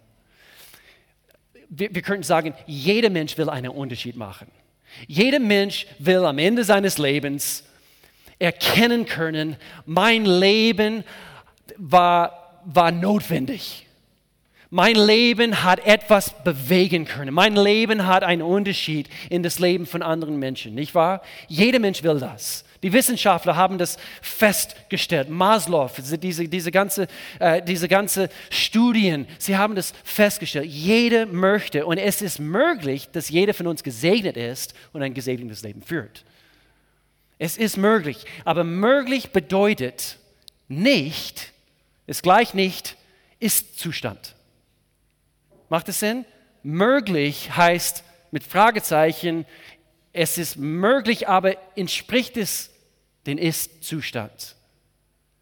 Wir, 1.70 1.94
wir 1.94 2.02
könnten 2.02 2.22
sagen, 2.22 2.54
jeder 2.66 3.08
Mensch 3.08 3.36
will 3.38 3.48
einen 3.48 3.70
Unterschied 3.70 4.16
machen. 4.16 4.48
Jeder 5.06 5.40
Mensch 5.40 5.86
will 5.98 6.24
am 6.26 6.38
Ende 6.38 6.64
seines 6.64 6.98
Lebens 6.98 7.64
erkennen 8.38 9.06
können, 9.06 9.56
mein 9.86 10.26
Leben 10.26 11.04
war, 11.78 12.60
war 12.66 12.90
notwendig. 12.90 13.86
Mein 14.74 14.94
Leben 14.94 15.64
hat 15.64 15.84
etwas 15.84 16.32
bewegen 16.44 17.04
können. 17.04 17.34
Mein 17.34 17.56
Leben 17.56 18.06
hat 18.06 18.22
einen 18.22 18.40
Unterschied 18.40 19.06
in 19.28 19.42
das 19.42 19.58
Leben 19.58 19.84
von 19.84 20.00
anderen 20.00 20.38
Menschen, 20.38 20.74
nicht 20.74 20.94
wahr? 20.94 21.20
Jeder 21.46 21.78
Mensch 21.78 22.02
will 22.02 22.18
das. 22.18 22.64
Die 22.82 22.90
Wissenschaftler 22.90 23.54
haben 23.54 23.76
das 23.76 23.98
festgestellt. 24.22 25.28
Maslow, 25.28 25.90
diese, 26.22 26.48
diese, 26.48 26.70
ganze, 26.70 27.06
äh, 27.38 27.60
diese 27.60 27.86
ganze 27.86 28.30
Studien, 28.48 29.26
sie 29.36 29.58
haben 29.58 29.74
das 29.74 29.92
festgestellt. 30.04 30.70
Jeder 30.70 31.26
möchte 31.26 31.84
und 31.84 31.98
es 31.98 32.22
ist 32.22 32.38
möglich, 32.38 33.10
dass 33.12 33.28
jeder 33.28 33.52
von 33.52 33.66
uns 33.66 33.82
gesegnet 33.82 34.38
ist 34.38 34.72
und 34.94 35.02
ein 35.02 35.12
gesegnetes 35.12 35.60
Leben 35.60 35.82
führt. 35.82 36.24
Es 37.38 37.58
ist 37.58 37.76
möglich, 37.76 38.24
aber 38.46 38.64
möglich 38.64 39.32
bedeutet 39.32 40.16
nicht, 40.66 41.52
ist 42.06 42.22
gleich 42.22 42.54
nicht, 42.54 42.96
ist 43.38 43.78
Zustand. 43.78 44.34
Macht 45.72 45.88
es 45.88 46.00
Sinn? 46.00 46.26
Möglich 46.62 47.56
heißt 47.56 48.04
mit 48.30 48.44
Fragezeichen, 48.44 49.46
es 50.12 50.36
ist 50.36 50.58
möglich, 50.58 51.30
aber 51.30 51.56
entspricht 51.76 52.36
es 52.36 52.70
den 53.24 53.38
Ist-Zustand? 53.38 54.54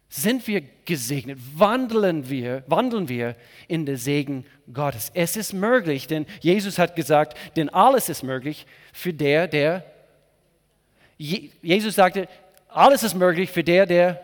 Sind 0.07 0.47
wir 0.47 0.61
gesegnet? 0.85 1.37
Wandeln 1.55 2.29
wir, 2.29 2.63
wandeln 2.67 3.09
wir 3.09 3.35
in 3.67 3.85
der 3.85 3.97
Segen 3.97 4.45
Gottes? 4.71 5.11
Es 5.13 5.35
ist 5.35 5.51
möglich, 5.51 6.07
denn 6.07 6.25
Jesus 6.39 6.79
hat 6.79 6.95
gesagt, 6.95 7.37
denn 7.57 7.67
alles 7.67 8.07
ist 8.07 8.23
möglich 8.23 8.65
für 8.93 9.11
der, 9.11 9.49
der. 9.49 9.83
Jesus 11.17 11.95
sagte, 11.95 12.29
alles 12.69 13.03
ist 13.03 13.15
möglich 13.15 13.49
für 13.49 13.65
der, 13.65 13.85
der 13.85 14.21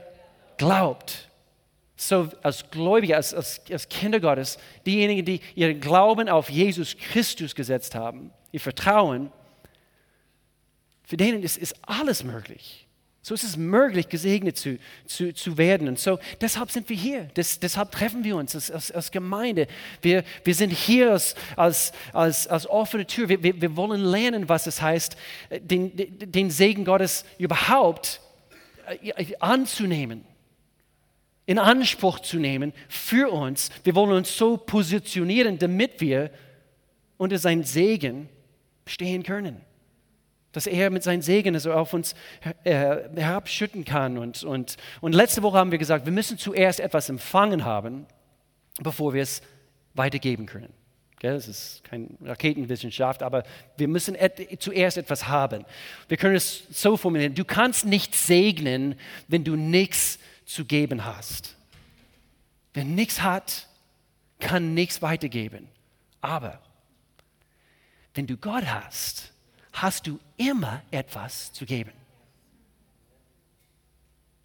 glaubt 0.57 1.26
so 1.97 2.29
als 2.43 2.69
Gläubige, 2.69 3.15
als, 3.15 3.33
als, 3.33 3.61
als 3.71 3.89
Kinder 3.89 4.19
Gottes, 4.19 4.59
diejenigen, 4.85 5.25
die 5.25 5.41
ihren 5.55 5.79
Glauben 5.81 6.29
auf 6.29 6.49
Jesus 6.49 6.95
Christus 6.95 7.55
gesetzt 7.55 7.95
haben, 7.95 8.31
ihr 8.51 8.59
Vertrauen, 8.59 9.31
für 11.03 11.17
denen 11.17 11.41
ist, 11.41 11.57
ist 11.57 11.75
alles 11.81 12.23
möglich. 12.23 12.87
So 13.23 13.33
ist 13.33 13.43
es 13.43 13.57
möglich, 13.57 14.07
gesegnet 14.07 14.57
zu, 14.57 14.77
zu, 15.05 15.33
zu 15.33 15.57
werden. 15.57 15.87
Und 15.89 15.99
so, 15.99 16.17
deshalb 16.39 16.71
sind 16.71 16.87
wir 16.87 16.95
hier. 16.95 17.29
Das, 17.33 17.59
deshalb 17.59 17.91
treffen 17.91 18.23
wir 18.23 18.37
uns 18.37 18.55
als, 18.55 18.71
als, 18.71 18.91
als 18.91 19.11
Gemeinde. 19.11 19.67
Wir, 20.01 20.23
wir 20.45 20.55
sind 20.55 20.69
hier 20.69 21.11
als, 21.11 21.35
als, 21.57 21.91
als, 22.13 22.47
als 22.47 22.69
offene 22.69 23.05
Tür. 23.05 23.27
Wir, 23.27 23.43
wir, 23.43 23.59
wir 23.59 23.75
wollen 23.75 24.01
lernen, 24.01 24.47
was 24.47 24.67
es 24.67 24.81
heißt, 24.81 25.17
den, 25.59 25.91
den 25.95 26.51
Segen 26.51 26.85
Gottes 26.85 27.25
überhaupt 27.37 28.21
äh, 29.01 29.35
anzunehmen 29.39 30.23
in 31.47 31.57
Anspruch 31.57 32.19
zu 32.19 32.37
nehmen 32.37 32.73
für 32.89 33.31
uns. 33.31 33.71
Wir 33.83 33.95
wollen 33.95 34.11
uns 34.11 34.37
so 34.37 34.57
positionieren, 34.57 35.57
damit 35.57 35.99
wir 36.01 36.29
unter 37.17 37.39
seinen 37.39 37.63
Segen 37.63 38.29
stehen 38.85 39.23
können. 39.23 39.61
Dass 40.51 40.67
er 40.67 40.89
mit 40.89 41.03
seinen 41.03 41.21
Segen 41.21 41.55
also 41.55 41.71
auf 41.71 41.93
uns 41.93 42.15
äh, 42.63 42.97
herabschütten 43.15 43.85
kann. 43.85 44.17
Und, 44.17 44.43
und, 44.43 44.75
und 44.99 45.13
letzte 45.13 45.41
Woche 45.41 45.57
haben 45.57 45.71
wir 45.71 45.77
gesagt, 45.77 46.05
wir 46.05 46.11
müssen 46.11 46.37
zuerst 46.37 46.81
etwas 46.81 47.09
empfangen 47.09 47.63
haben, 47.63 48.05
bevor 48.81 49.13
wir 49.13 49.21
es 49.21 49.41
weitergeben 49.93 50.47
können. 50.47 50.73
Das 51.21 51.47
ist 51.47 51.83
keine 51.83 52.09
Raketenwissenschaft, 52.23 53.23
aber 53.23 53.43
wir 53.77 53.87
müssen 53.87 54.15
et 54.15 54.61
zuerst 54.61 54.97
etwas 54.97 55.27
haben. 55.27 55.65
Wir 56.09 56.17
können 56.17 56.35
es 56.35 56.63
so 56.69 56.97
formulieren, 56.97 57.33
du 57.33 57.45
kannst 57.45 57.85
nicht 57.85 58.13
segnen, 58.13 58.95
wenn 59.27 59.43
du 59.43 59.55
nichts 59.55 60.19
zu 60.47 60.65
geben 60.65 61.05
hast. 61.05 61.55
Wer 62.73 62.85
nichts 62.85 63.21
hat, 63.21 63.67
kann 64.39 64.73
nichts 64.73 65.03
weitergeben. 65.03 65.67
Aber 66.21 66.59
wenn 68.15 68.25
du 68.25 68.37
Gott 68.37 68.65
hast, 68.65 69.31
hast 69.73 70.07
du 70.07 70.19
immer 70.37 70.81
etwas 70.89 71.53
zu 71.53 71.65
geben. 71.65 71.91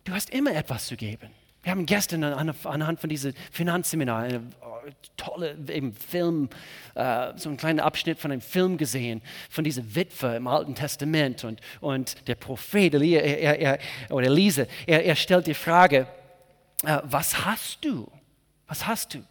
Du 0.04 0.12
hast 0.12 0.30
immer 0.30 0.54
etwas 0.54 0.86
zu 0.86 0.96
geben. 0.96 1.30
Wir 1.62 1.70
haben 1.70 1.86
gestern 1.86 2.24
anhand 2.24 3.00
von 3.00 3.08
diesem 3.08 3.34
Finanzseminar 3.52 4.24
eine 4.24 4.36
äh, 4.36 4.61
tolle 5.16 5.56
eben 5.68 5.92
Film, 5.92 6.48
äh, 6.94 7.32
so 7.36 7.48
einen 7.48 7.58
kleinen 7.58 7.80
Abschnitt 7.80 8.18
von 8.18 8.32
einem 8.32 8.40
Film 8.40 8.76
gesehen, 8.76 9.22
von 9.50 9.64
dieser 9.64 9.94
Witwe 9.94 10.36
im 10.36 10.46
Alten 10.46 10.74
Testament 10.74 11.44
und, 11.44 11.60
und 11.80 12.28
der 12.28 12.34
Prophet 12.34 12.94
Elia, 12.94 13.20
er, 13.20 13.58
er, 13.58 13.78
oder 14.10 14.26
Elise, 14.26 14.66
er, 14.86 15.04
er 15.04 15.16
stellt 15.16 15.46
die 15.46 15.54
Frage, 15.54 16.06
äh, 16.84 16.98
was 17.04 17.44
hast 17.44 17.84
du? 17.84 18.10
Was 18.66 18.86
hast 18.86 19.14
du? 19.14 19.24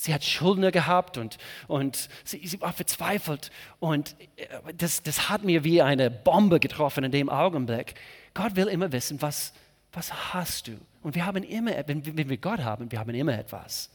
Sie 0.00 0.14
hat 0.14 0.22
Schuldner 0.22 0.70
gehabt 0.70 1.18
und, 1.18 1.38
und 1.66 2.08
sie, 2.22 2.46
sie 2.46 2.60
war 2.60 2.72
verzweifelt. 2.72 3.50
Und 3.80 4.14
das, 4.76 5.02
das 5.02 5.28
hat 5.28 5.42
mir 5.42 5.64
wie 5.64 5.82
eine 5.82 6.08
Bombe 6.08 6.60
getroffen 6.60 7.02
in 7.02 7.10
dem 7.10 7.28
Augenblick. 7.28 7.94
Gott 8.32 8.54
will 8.54 8.68
immer 8.68 8.92
wissen, 8.92 9.20
was, 9.20 9.52
was 9.92 10.32
hast 10.32 10.68
du? 10.68 10.78
Und 11.02 11.16
wir 11.16 11.26
haben 11.26 11.42
immer, 11.42 11.72
wenn 11.86 12.04
wir 12.04 12.36
Gott 12.36 12.60
haben, 12.60 12.92
wir 12.92 13.00
haben 13.00 13.12
immer 13.12 13.36
etwas. 13.36 13.90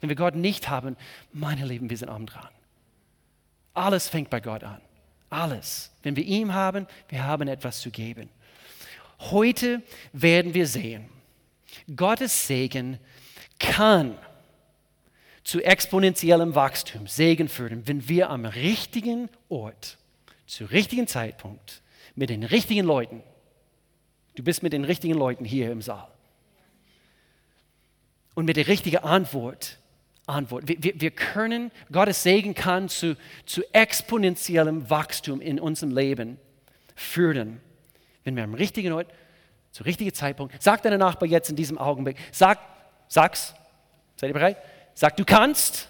Wenn 0.00 0.08
wir 0.08 0.16
Gott 0.16 0.34
nicht 0.34 0.68
haben, 0.68 0.96
meine 1.32 1.66
Lieben, 1.66 1.90
wir 1.90 1.96
sind 1.96 2.08
arm 2.08 2.26
dran. 2.26 2.48
Alles 3.74 4.08
fängt 4.08 4.30
bei 4.30 4.40
Gott 4.40 4.64
an. 4.64 4.80
Alles. 5.28 5.92
Wenn 6.02 6.16
wir 6.16 6.24
ihm 6.24 6.54
haben, 6.54 6.86
wir 7.08 7.24
haben 7.24 7.48
etwas 7.48 7.80
zu 7.80 7.90
geben. 7.90 8.28
Heute 9.18 9.82
werden 10.12 10.54
wir 10.54 10.66
sehen, 10.66 11.08
Gottes 11.94 12.46
Segen 12.46 12.98
kann 13.58 14.18
zu 15.44 15.60
exponentiellem 15.62 16.54
Wachstum, 16.54 17.06
Segen 17.06 17.48
führen, 17.48 17.86
wenn 17.86 18.08
wir 18.08 18.30
am 18.30 18.44
richtigen 18.44 19.28
Ort, 19.48 19.98
zu 20.46 20.64
richtigen 20.64 21.06
Zeitpunkt, 21.06 21.82
mit 22.14 22.30
den 22.30 22.42
richtigen 22.42 22.86
Leuten, 22.86 23.22
du 24.36 24.42
bist 24.42 24.62
mit 24.62 24.72
den 24.72 24.84
richtigen 24.84 25.14
Leuten 25.14 25.44
hier 25.44 25.70
im 25.70 25.82
Saal, 25.82 26.08
und 28.34 28.44
mit 28.46 28.56
der 28.56 28.68
richtigen 28.68 28.98
Antwort 28.98 29.79
Antwort. 30.30 30.64
Wir, 30.66 31.00
wir, 31.00 31.10
können, 31.10 31.70
Gottes 31.92 32.22
Segen 32.22 32.54
kann 32.54 32.88
zu, 32.88 33.16
zu 33.46 33.62
exponentiellem 33.72 34.88
Wachstum 34.88 35.40
in 35.40 35.60
unserem 35.60 35.94
Leben 35.94 36.38
führen, 36.94 37.60
wenn 38.24 38.36
wir 38.36 38.44
am 38.44 38.54
richtigen 38.54 38.92
Ort, 38.92 39.08
zu 39.72 39.84
richtigen 39.84 40.12
Zeitpunkt, 40.12 40.60
sag 40.60 40.82
deiner 40.82 40.98
Nachbar 40.98 41.28
jetzt 41.28 41.50
in 41.50 41.56
diesem 41.56 41.78
Augenblick, 41.78 42.16
sag, 42.32 42.58
sag's, 43.08 43.54
seid 44.16 44.30
ihr 44.30 44.34
bereit? 44.34 44.56
Sag, 44.94 45.16
du 45.16 45.24
kannst, 45.24 45.88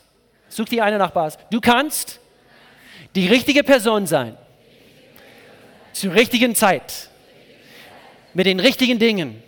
such 0.48 0.66
dir 0.66 0.84
eine 0.84 0.98
Nachbar 0.98 1.32
du 1.50 1.60
kannst 1.60 2.20
die 3.14 3.26
richtige 3.26 3.64
Person 3.64 4.06
sein, 4.06 4.36
zur 5.92 6.14
richtigen 6.14 6.54
Zeit, 6.54 7.10
mit 8.34 8.46
den 8.46 8.60
richtigen 8.60 8.98
Dingen, 8.98 9.42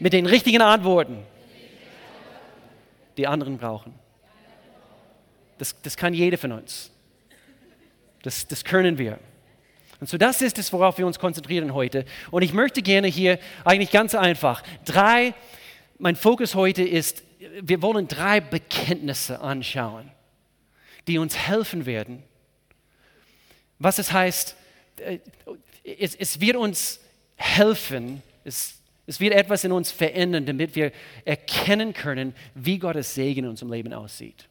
mit 0.00 0.12
den 0.12 0.26
richtigen 0.26 0.62
Antworten 0.62 1.24
die 3.20 3.26
anderen 3.26 3.58
brauchen. 3.58 3.94
Das, 5.58 5.80
das 5.82 5.96
kann 5.96 6.14
jeder 6.14 6.38
von 6.38 6.52
uns. 6.52 6.90
Das, 8.22 8.48
das 8.48 8.64
können 8.64 8.96
wir. 8.96 9.18
Und 10.00 10.08
so 10.08 10.16
das 10.16 10.40
ist 10.40 10.58
es, 10.58 10.72
worauf 10.72 10.96
wir 10.96 11.06
uns 11.06 11.18
konzentrieren 11.18 11.74
heute. 11.74 12.06
Und 12.30 12.40
ich 12.40 12.54
möchte 12.54 12.80
gerne 12.80 13.08
hier 13.08 13.38
eigentlich 13.64 13.90
ganz 13.90 14.14
einfach 14.14 14.62
drei, 14.86 15.34
mein 15.98 16.16
Fokus 16.16 16.54
heute 16.54 16.82
ist, 16.82 17.22
wir 17.60 17.82
wollen 17.82 18.08
drei 18.08 18.40
Bekenntnisse 18.40 19.40
anschauen, 19.42 20.10
die 21.06 21.18
uns 21.18 21.36
helfen 21.36 21.84
werden. 21.84 22.22
Was 23.78 23.98
es 23.98 24.12
heißt, 24.12 24.56
äh, 24.96 25.18
es, 25.84 26.14
es 26.14 26.40
wird 26.40 26.56
uns 26.56 27.00
helfen, 27.36 28.22
es, 28.44 28.79
es 29.10 29.18
wird 29.18 29.34
etwas 29.34 29.64
in 29.64 29.72
uns 29.72 29.90
verändern, 29.90 30.46
damit 30.46 30.76
wir 30.76 30.92
erkennen 31.24 31.92
können, 31.92 32.32
wie 32.54 32.78
Gottes 32.78 33.12
Segen 33.12 33.44
in 33.44 33.50
unserem 33.50 33.72
Leben 33.72 33.92
aussieht. 33.92 34.48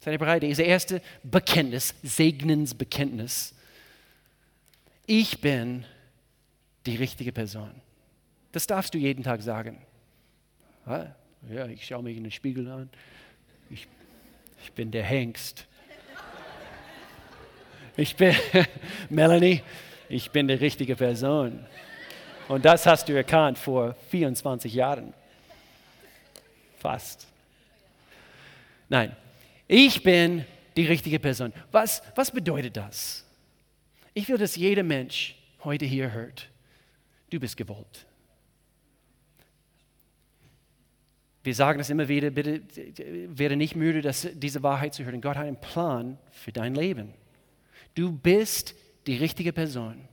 Seid 0.00 0.12
ihr 0.12 0.18
bereit? 0.18 0.42
Diese 0.42 0.62
erste 0.62 1.00
Bekenntnis, 1.22 1.94
Segnensbekenntnis. 2.02 3.54
Ich 5.06 5.40
bin 5.40 5.86
die 6.84 6.96
richtige 6.96 7.32
Person. 7.32 7.70
Das 8.52 8.66
darfst 8.66 8.92
du 8.92 8.98
jeden 8.98 9.24
Tag 9.24 9.40
sagen. 9.40 9.78
Ja, 10.86 11.66
ich 11.66 11.86
schaue 11.86 12.02
mich 12.02 12.18
in 12.18 12.24
den 12.24 12.30
Spiegel 12.30 12.68
an. 12.68 12.90
Ich, 13.70 13.88
ich 14.62 14.72
bin 14.72 14.90
der 14.90 15.04
Hengst. 15.04 15.66
Ich 17.96 18.16
bin, 18.16 18.36
Melanie, 19.08 19.62
ich 20.10 20.30
bin 20.30 20.46
die 20.46 20.54
richtige 20.54 20.94
Person. 20.94 21.64
Und 22.52 22.66
das 22.66 22.84
hast 22.84 23.08
du 23.08 23.14
erkannt 23.14 23.56
vor 23.56 23.94
24 24.10 24.74
Jahren. 24.74 25.14
Fast. 26.80 27.26
Nein, 28.90 29.16
ich 29.66 30.02
bin 30.02 30.44
die 30.76 30.84
richtige 30.84 31.18
Person. 31.18 31.54
Was, 31.70 32.02
was 32.14 32.30
bedeutet 32.30 32.76
das? 32.76 33.24
Ich 34.12 34.28
will, 34.28 34.36
dass 34.36 34.54
jeder 34.54 34.82
Mensch 34.82 35.34
heute 35.64 35.86
hier 35.86 36.12
hört, 36.12 36.50
du 37.30 37.40
bist 37.40 37.56
gewollt. 37.56 38.04
Wir 41.44 41.54
sagen 41.54 41.78
das 41.78 41.88
immer 41.88 42.06
wieder, 42.06 42.28
bitte 42.28 42.60
werde 43.34 43.56
nicht 43.56 43.76
müde, 43.76 44.02
das, 44.02 44.28
diese 44.34 44.62
Wahrheit 44.62 44.92
zu 44.92 45.06
hören. 45.06 45.22
Gott 45.22 45.38
hat 45.38 45.46
einen 45.46 45.58
Plan 45.58 46.18
für 46.30 46.52
dein 46.52 46.74
Leben. 46.74 47.14
Du 47.94 48.12
bist 48.12 48.74
die 49.06 49.16
richtige 49.16 49.54
Person. 49.54 50.06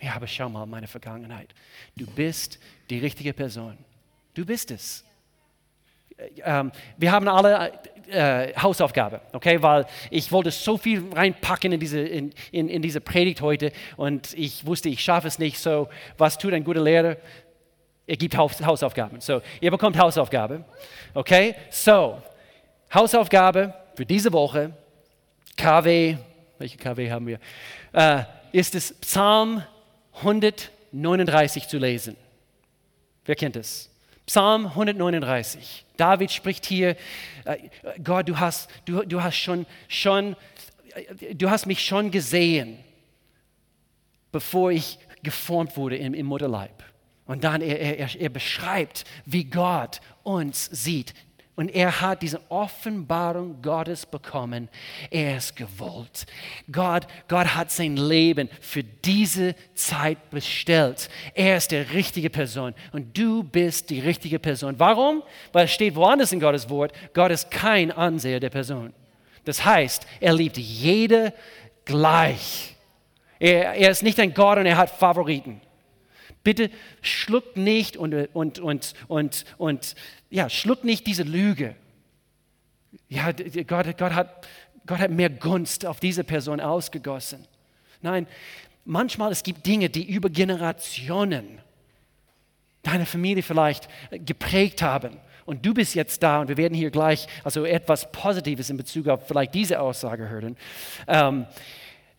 Ja, 0.00 0.14
aber 0.14 0.26
schau 0.26 0.48
mal 0.48 0.66
meine 0.66 0.86
Vergangenheit. 0.86 1.54
Du 1.96 2.06
bist 2.06 2.58
die 2.88 2.98
richtige 2.98 3.32
Person. 3.32 3.76
Du 4.34 4.46
bist 4.46 4.70
es. 4.70 5.04
Ähm, 6.44 6.72
wir 6.96 7.12
haben 7.12 7.28
alle 7.28 7.72
äh, 8.08 8.52
Hausaufgabe, 8.54 9.20
okay, 9.32 9.62
weil 9.62 9.86
ich 10.10 10.30
wollte 10.32 10.50
so 10.50 10.76
viel 10.76 11.12
reinpacken 11.12 11.72
in 11.72 11.80
diese, 11.80 12.00
in, 12.00 12.32
in, 12.50 12.68
in 12.68 12.82
diese 12.82 13.00
Predigt 13.00 13.40
heute 13.40 13.72
und 13.96 14.34
ich 14.34 14.66
wusste, 14.66 14.88
ich 14.88 15.02
schaffe 15.02 15.28
es 15.28 15.38
nicht. 15.38 15.58
So, 15.58 15.88
was 16.18 16.36
tut 16.36 16.52
ein 16.52 16.64
guter 16.64 16.82
Lehrer? 16.82 17.16
Er 18.06 18.16
gibt 18.16 18.36
Haus, 18.36 18.60
Hausaufgaben. 18.60 19.20
So, 19.20 19.40
ihr 19.60 19.70
bekommt 19.70 19.96
Hausaufgabe, 19.98 20.64
okay? 21.14 21.54
So, 21.70 22.20
Hausaufgabe 22.92 23.72
für 23.94 24.04
diese 24.04 24.32
Woche, 24.32 24.72
KW, 25.56 26.16
welche 26.58 26.76
KW 26.76 27.10
haben 27.10 27.26
wir? 27.26 27.38
Äh, 27.92 28.24
ist 28.52 28.74
es 28.74 28.92
Psalm 29.00 29.62
139 30.20 31.68
zu 31.68 31.78
lesen. 31.78 32.16
Wer 33.24 33.36
kennt 33.36 33.56
es? 33.56 33.90
Psalm 34.26 34.66
139. 34.66 35.84
David 35.96 36.30
spricht 36.30 36.64
hier, 36.64 36.96
äh, 37.44 37.56
Gott, 38.02 38.28
du 38.28 38.38
hast, 38.38 38.70
du, 38.84 39.02
du 39.04 39.22
hast 39.22 39.36
schon, 39.36 39.66
schon, 39.88 40.36
du 41.34 41.50
hast 41.50 41.66
mich 41.66 41.84
schon 41.84 42.10
gesehen, 42.10 42.78
bevor 44.30 44.70
ich 44.70 44.98
geformt 45.22 45.76
wurde 45.76 45.96
im, 45.96 46.14
im 46.14 46.26
Mutterleib. 46.26 46.84
Und 47.26 47.44
dann 47.44 47.60
er, 47.60 47.98
er, 47.98 48.20
er 48.20 48.28
beschreibt, 48.28 49.04
wie 49.24 49.44
Gott 49.44 50.00
uns 50.22 50.66
sieht. 50.66 51.14
Und 51.60 51.68
er 51.74 52.00
hat 52.00 52.22
diese 52.22 52.40
Offenbarung 52.48 53.60
Gottes 53.60 54.06
bekommen. 54.06 54.70
Er 55.10 55.36
ist 55.36 55.54
gewollt. 55.54 56.24
Gott, 56.72 57.06
Gott 57.28 57.54
hat 57.54 57.70
sein 57.70 57.98
Leben 57.98 58.48
für 58.62 58.82
diese 58.82 59.54
Zeit 59.74 60.30
bestellt. 60.30 61.10
Er 61.34 61.58
ist 61.58 61.70
der 61.70 61.92
richtige 61.92 62.30
Person 62.30 62.72
und 62.92 63.14
du 63.14 63.42
bist 63.42 63.90
die 63.90 64.00
richtige 64.00 64.38
Person. 64.38 64.76
Warum? 64.78 65.22
Weil 65.52 65.66
es 65.66 65.72
steht 65.72 65.96
woanders 65.96 66.32
in 66.32 66.40
Gottes 66.40 66.70
Wort, 66.70 66.94
Gott 67.12 67.30
ist 67.30 67.50
kein 67.50 67.92
Anseher 67.92 68.40
der 68.40 68.48
Person. 68.48 68.94
Das 69.44 69.62
heißt, 69.62 70.06
er 70.18 70.32
liebt 70.32 70.56
jede 70.56 71.34
gleich. 71.84 72.74
Er, 73.38 73.74
er 73.74 73.90
ist 73.90 74.02
nicht 74.02 74.18
ein 74.18 74.32
Gott 74.32 74.56
und 74.56 74.64
er 74.64 74.78
hat 74.78 74.88
Favoriten. 74.88 75.60
Bitte 76.42 76.70
schluckt 77.02 77.56
nicht 77.56 77.96
und, 77.96 78.14
und, 78.34 78.58
und, 78.58 78.94
und, 79.08 79.44
und 79.58 79.94
ja, 80.30 80.48
schluckt 80.48 80.84
nicht 80.84 81.06
diese 81.06 81.22
Lüge. 81.22 81.76
Ja, 83.08 83.32
Gott, 83.32 83.98
Gott, 83.98 84.14
hat, 84.14 84.48
Gott 84.86 84.98
hat 84.98 85.10
mehr 85.10 85.30
Gunst 85.30 85.84
auf 85.84 86.00
diese 86.00 86.24
Person 86.24 86.60
ausgegossen. 86.60 87.46
Nein, 88.02 88.26
manchmal 88.84 89.32
es 89.32 89.42
gibt 89.42 89.66
Dinge, 89.66 89.90
die 89.90 90.10
über 90.10 90.30
Generationen 90.30 91.60
deine 92.82 93.04
Familie 93.06 93.42
vielleicht 93.42 93.88
geprägt 94.10 94.82
haben. 94.82 95.18
Und 95.44 95.66
du 95.66 95.74
bist 95.74 95.94
jetzt 95.94 96.22
da 96.22 96.40
und 96.40 96.48
wir 96.48 96.56
werden 96.56 96.74
hier 96.74 96.90
gleich 96.90 97.26
also 97.44 97.64
etwas 97.64 98.10
Positives 98.12 98.70
in 98.70 98.76
Bezug 98.76 99.08
auf 99.08 99.26
vielleicht 99.26 99.54
diese 99.54 99.80
Aussage 99.80 100.28
hören. 100.28 100.56
Ähm, 101.06 101.46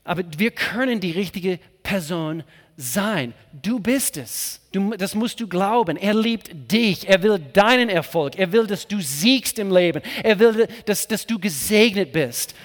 aber 0.04 0.24
wir 0.38 0.52
können 0.52 1.00
die 1.00 1.12
richtige 1.12 1.60
Person 1.92 2.46
sein. 2.78 3.34
Du 3.52 3.78
bist 3.78 4.16
es. 4.16 4.62
Du, 4.72 4.92
das 4.92 5.14
musst 5.14 5.42
du 5.42 5.48
glauben. 5.48 5.98
Er 5.98 6.14
liebt 6.14 6.50
dich. 6.72 7.10
Er 7.10 7.22
will 7.22 7.38
deinen 7.38 7.90
Erfolg. 7.90 8.40
Er 8.40 8.50
will, 8.54 8.66
dass 8.66 8.88
du 8.88 9.02
siegst 9.02 9.60
im 9.60 9.76
Leben. 9.76 10.02
Er 10.24 10.40
will, 10.40 10.70
dass, 10.86 11.06
dass 11.06 11.28
du 11.28 11.38
gesegnet 11.38 12.14
bist. 12.14 12.56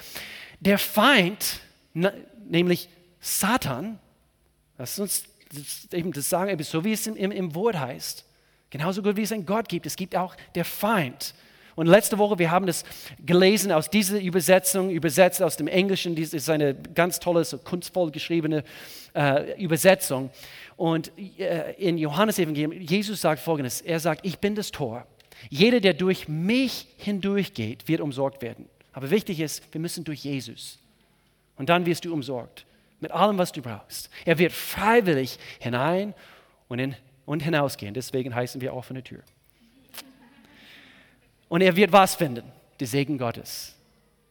Der 0.60 0.78
Feind, 0.78 1.58
nämlich 2.48 2.88
Satan, 3.18 3.98
lass 4.78 4.96
uns 5.00 5.24
eben 5.92 6.12
das 6.12 6.30
sagen, 6.30 6.62
so 6.62 6.84
wie 6.84 6.92
es 6.92 7.08
im, 7.08 7.16
im, 7.16 7.32
im 7.32 7.52
Wort 7.56 7.80
heißt, 7.80 8.24
genauso 8.70 9.02
gut 9.02 9.16
wie 9.16 9.22
es 9.22 9.32
einen 9.32 9.44
Gott 9.44 9.68
gibt, 9.68 9.86
es 9.86 9.96
gibt 9.96 10.14
auch 10.14 10.36
der 10.54 10.64
Feind. 10.64 11.34
Und 11.76 11.86
letzte 11.86 12.16
Woche, 12.16 12.38
wir 12.38 12.50
haben 12.50 12.66
das 12.66 12.84
gelesen 13.24 13.70
aus 13.70 13.90
dieser 13.90 14.18
Übersetzung, 14.18 14.90
übersetzt 14.90 15.42
aus 15.42 15.56
dem 15.56 15.68
Englischen. 15.68 16.14
Dies 16.14 16.32
ist 16.32 16.48
eine 16.50 16.74
ganz 16.74 17.20
tolle, 17.20 17.44
so 17.44 17.58
kunstvoll 17.58 18.10
geschriebene 18.10 18.64
äh, 19.14 19.62
Übersetzung. 19.62 20.30
Und 20.76 21.12
äh, 21.38 21.72
in 21.74 21.98
Johannes 21.98 22.38
Evangelium, 22.38 22.72
Jesus 22.72 23.20
sagt 23.20 23.40
folgendes: 23.40 23.82
Er 23.82 24.00
sagt, 24.00 24.24
ich 24.24 24.38
bin 24.38 24.54
das 24.54 24.72
Tor. 24.72 25.06
Jeder, 25.50 25.80
der 25.80 25.92
durch 25.92 26.28
mich 26.28 26.88
hindurchgeht, 26.96 27.86
wird 27.88 28.00
umsorgt 28.00 28.40
werden. 28.40 28.68
Aber 28.94 29.10
wichtig 29.10 29.40
ist, 29.40 29.62
wir 29.72 29.80
müssen 29.80 30.02
durch 30.02 30.24
Jesus. 30.24 30.78
Und 31.56 31.68
dann 31.68 31.84
wirst 31.84 32.06
du 32.06 32.12
umsorgt 32.12 32.64
mit 33.00 33.10
allem, 33.10 33.36
was 33.36 33.52
du 33.52 33.60
brauchst. 33.60 34.08
Er 34.24 34.38
wird 34.38 34.52
freiwillig 34.52 35.38
hinein 35.58 36.14
und, 36.68 36.78
in, 36.78 36.96
und 37.26 37.42
hinausgehen. 37.42 37.92
Deswegen 37.92 38.34
heißen 38.34 38.62
wir 38.62 38.74
offene 38.74 39.02
Tür. 39.02 39.20
Und 41.48 41.60
er 41.60 41.76
wird 41.76 41.92
was 41.92 42.14
finden? 42.14 42.50
Der 42.80 42.86
Segen 42.86 43.18
Gottes. 43.18 43.74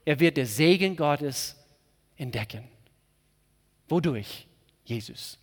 Er 0.03 0.19
wird 0.19 0.37
der 0.37 0.45
Segen 0.45 0.95
Gottes 0.95 1.55
entdecken. 2.17 2.67
Wodurch? 3.87 4.47
Jesus. 4.83 5.37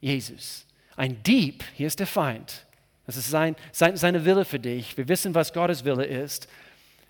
Jesus. 0.00 0.66
Ein 0.96 1.22
Dieb, 1.22 1.64
hier 1.74 1.86
ist 1.86 2.00
der 2.00 2.06
Feind. 2.06 2.66
Das 3.04 3.16
ist 3.16 3.30
sein, 3.30 3.54
sein, 3.72 3.96
seine 3.96 4.24
Wille 4.24 4.44
für 4.44 4.58
dich. 4.58 4.96
Wir 4.96 5.08
wissen, 5.08 5.34
was 5.34 5.52
Gottes 5.52 5.84
Wille 5.84 6.04
ist. 6.04 6.48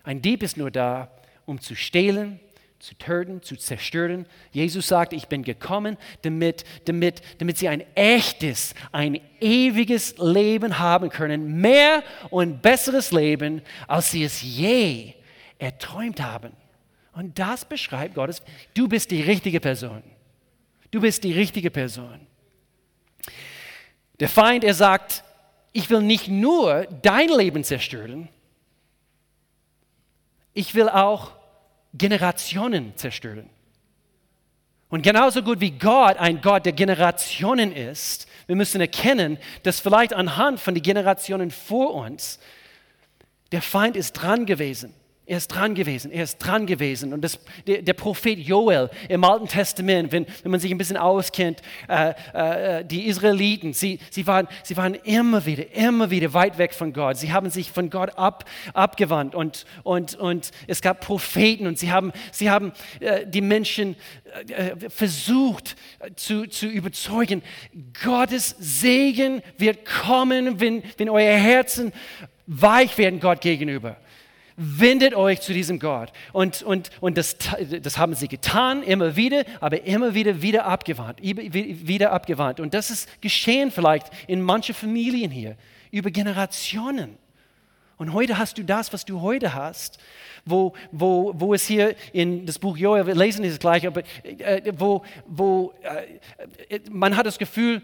Ein 0.03 0.21
Dieb 0.21 0.43
ist 0.43 0.57
nur 0.57 0.71
da, 0.71 1.11
um 1.45 1.59
zu 1.59 1.75
stehlen, 1.75 2.39
zu 2.79 2.95
töten, 2.95 3.41
zu 3.41 3.55
zerstören. 3.55 4.25
Jesus 4.51 4.87
sagt, 4.87 5.13
ich 5.13 5.27
bin 5.27 5.43
gekommen, 5.43 5.97
damit, 6.21 6.63
damit, 6.85 7.21
damit 7.39 7.57
sie 7.57 7.67
ein 7.67 7.83
echtes, 7.95 8.75
ein 8.91 9.19
ewiges 9.39 10.15
Leben 10.17 10.79
haben 10.79 11.09
können, 11.09 11.59
mehr 11.59 12.03
und 12.29 12.61
besseres 12.61 13.11
Leben, 13.11 13.61
als 13.87 14.11
sie 14.11 14.23
es 14.23 14.41
je 14.41 15.13
erträumt 15.57 16.21
haben. 16.21 16.53
Und 17.13 17.39
das 17.39 17.65
beschreibt 17.65 18.13
Gottes, 18.13 18.43
du 18.75 18.87
bist 18.87 19.09
die 19.09 19.21
richtige 19.21 19.59
Person. 19.59 20.03
Du 20.91 21.01
bist 21.01 21.23
die 21.23 21.33
richtige 21.33 21.71
Person. 21.71 22.27
Der 24.19 24.29
Feind, 24.29 24.63
er 24.63 24.73
sagt, 24.73 25.23
ich 25.73 25.89
will 25.89 26.01
nicht 26.01 26.27
nur 26.27 26.85
dein 27.01 27.29
Leben 27.29 27.63
zerstören, 27.63 28.29
ich 30.53 30.73
will 30.73 30.89
auch 30.89 31.36
Generationen 31.97 32.95
zerstören. 32.95 33.49
Und 34.89 35.01
genauso 35.01 35.43
gut 35.43 35.59
wie 35.59 35.71
Gott 35.71 36.17
ein 36.17 36.41
Gott 36.41 36.65
der 36.65 36.73
Generationen 36.73 37.73
ist, 37.73 38.27
wir 38.45 38.55
müssen 38.55 38.79
erkennen, 38.79 39.37
dass 39.63 39.81
vielleicht 39.81 40.13
anhand 40.13 40.59
von 40.59 40.73
den 40.73 40.83
Generationen 40.83 41.51
vor 41.51 41.93
uns 41.93 42.39
der 43.51 43.61
Feind 43.61 43.95
ist 43.95 44.13
dran 44.13 44.45
gewesen, 44.45 44.93
Er 45.29 45.39
ist 45.39 45.49
dran 45.49 45.75
gewesen, 45.75 46.09
er 46.09 46.23
ist 46.23 46.37
dran 46.37 46.65
gewesen. 46.65 47.11
Und 47.11 47.21
das, 47.21 47.37
der, 47.67 47.81
der 47.81 47.91
Prophet 47.91 48.39
Joel 48.39 48.89
im 49.09 49.25
Alten 49.25 49.49
Testament, 49.49 50.13
wenn, 50.13 50.25
wenn 50.41 50.51
man 50.51 50.61
sich 50.61 50.71
ein 50.71 50.77
bisschen 50.77 50.95
auskennt, 50.95 51.61
äh, 51.89 52.13
äh, 52.33 52.85
die 52.85 53.07
Israeliten, 53.07 53.73
sie, 53.73 53.99
sie, 54.09 54.25
waren, 54.25 54.47
sie 54.63 54.77
waren 54.77 54.93
immer 54.93 55.45
wieder, 55.45 55.69
immer 55.75 56.11
wieder 56.11 56.33
weit 56.33 56.57
weg 56.57 56.73
von 56.73 56.93
Gott. 56.93 57.17
Sie 57.17 57.33
haben 57.33 57.49
sich 57.49 57.73
von 57.73 57.89
Gott 57.89 58.17
ab, 58.17 58.45
abgewandt 58.73 59.35
und, 59.35 59.65
und, 59.83 60.15
und 60.15 60.51
es 60.65 60.81
gab 60.81 61.01
Propheten 61.01 61.67
und 61.67 61.77
sie 61.77 61.91
haben, 61.91 62.13
sie 62.31 62.49
haben 62.49 62.71
äh, 63.01 63.27
die 63.27 63.41
Menschen 63.41 63.97
äh, 64.47 64.89
versucht 64.89 65.75
zu, 66.15 66.47
zu 66.47 66.67
überzeugen, 66.67 67.43
Gottes 68.01 68.55
Segen 68.59 69.41
wird 69.57 69.83
kommen, 69.83 70.61
wenn, 70.61 70.83
wenn 70.95 71.09
euer 71.09 71.35
Herzen 71.35 71.91
weich 72.45 72.97
werden 72.97 73.19
Gott 73.19 73.41
gegenüber 73.41 73.97
wendet 74.57 75.13
euch 75.13 75.39
zu 75.41 75.53
diesem 75.53 75.79
Gott. 75.79 76.11
Und, 76.33 76.63
und, 76.63 76.89
und 76.99 77.17
das, 77.17 77.37
das 77.81 77.97
haben 77.97 78.15
sie 78.15 78.27
getan, 78.27 78.81
immer 78.83 79.15
wieder, 79.15 79.45
aber 79.61 79.83
immer 79.83 80.15
wieder 80.15 80.41
wieder 80.41 80.65
abgewandt, 80.65 81.21
wieder 81.21 82.11
abgewandt. 82.11 82.59
Und 82.59 82.73
das 82.73 82.89
ist 82.89 83.21
geschehen 83.21 83.71
vielleicht 83.71 84.07
in 84.27 84.41
manchen 84.41 84.73
Familien 84.73 85.31
hier, 85.31 85.55
über 85.91 86.09
Generationen. 86.09 87.17
Und 87.97 88.13
heute 88.13 88.37
hast 88.37 88.57
du 88.57 88.63
das, 88.63 88.93
was 88.93 89.05
du 89.05 89.21
heute 89.21 89.53
hast, 89.53 89.99
wo, 90.45 90.73
wo, 90.91 91.33
wo 91.35 91.53
es 91.53 91.65
hier 91.65 91.95
in 92.13 92.45
das 92.45 92.59
Buch 92.59 92.77
Joel, 92.77 93.05
wir 93.07 93.15
lesen 93.15 93.43
es 93.43 93.59
gleich, 93.59 93.85
aber 93.85 94.03
äh, 94.23 94.73
wo, 94.75 95.03
wo 95.27 95.73
äh, 96.69 96.79
man 96.91 97.15
hat 97.15 97.25
das 97.25 97.37
Gefühl, 97.37 97.81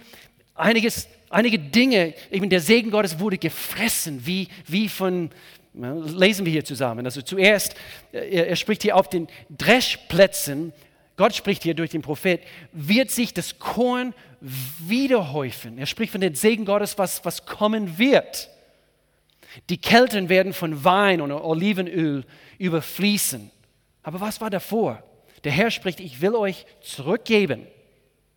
einiges, 0.56 1.08
einige 1.30 1.60
Dinge, 1.60 2.14
eben 2.32 2.50
der 2.50 2.62
Segen 2.62 2.92
Gottes 2.92 3.20
wurde 3.20 3.38
gefressen, 3.38 4.26
wie, 4.26 4.48
wie 4.68 4.88
von, 4.88 5.32
lesen 5.74 6.46
wir 6.46 6.52
hier 6.52 6.66
zusammen. 6.66 7.06
Also 7.06 7.22
zuerst, 7.22 7.76
äh, 8.12 8.48
er, 8.48 8.56
spricht 8.56 8.84
hier 8.84 8.96
auf 8.96 9.10
den 9.10 9.28
Dreschplätzen, 9.50 10.74
Gott 11.16 11.36
spricht 11.36 11.64
hier 11.64 11.74
durch 11.74 11.92
den 11.92 12.02
Prophet, 12.02 12.42
wird 12.72 13.12
sich 13.12 13.34
das 13.34 13.60
Korn 13.60 14.14
wiederhäufen. 14.42 15.78
Er 15.78 15.86
spricht 15.86 16.12
von 16.12 16.22
dem 16.22 16.36
Segen 16.36 16.66
Gottes, 16.66 16.98
was, 16.98 17.24
was 17.24 17.46
kommen 17.46 17.98
wird. 17.98 18.50
Die 19.70 19.78
Kelten 19.78 20.30
werden 20.30 20.54
von 20.54 20.84
Wein 20.84 21.22
und 21.22 21.32
Olivenöl 21.32 22.26
überfließen. 22.58 23.52
Aber 24.02 24.20
was 24.20 24.42
war 24.42 24.50
davor? 24.50 25.04
Der 25.44 25.52
Herr 25.52 25.70
spricht, 25.70 26.00
ich 26.00 26.22
will 26.22 26.36
euch 26.36 26.66
zurückgeben. 26.82 27.68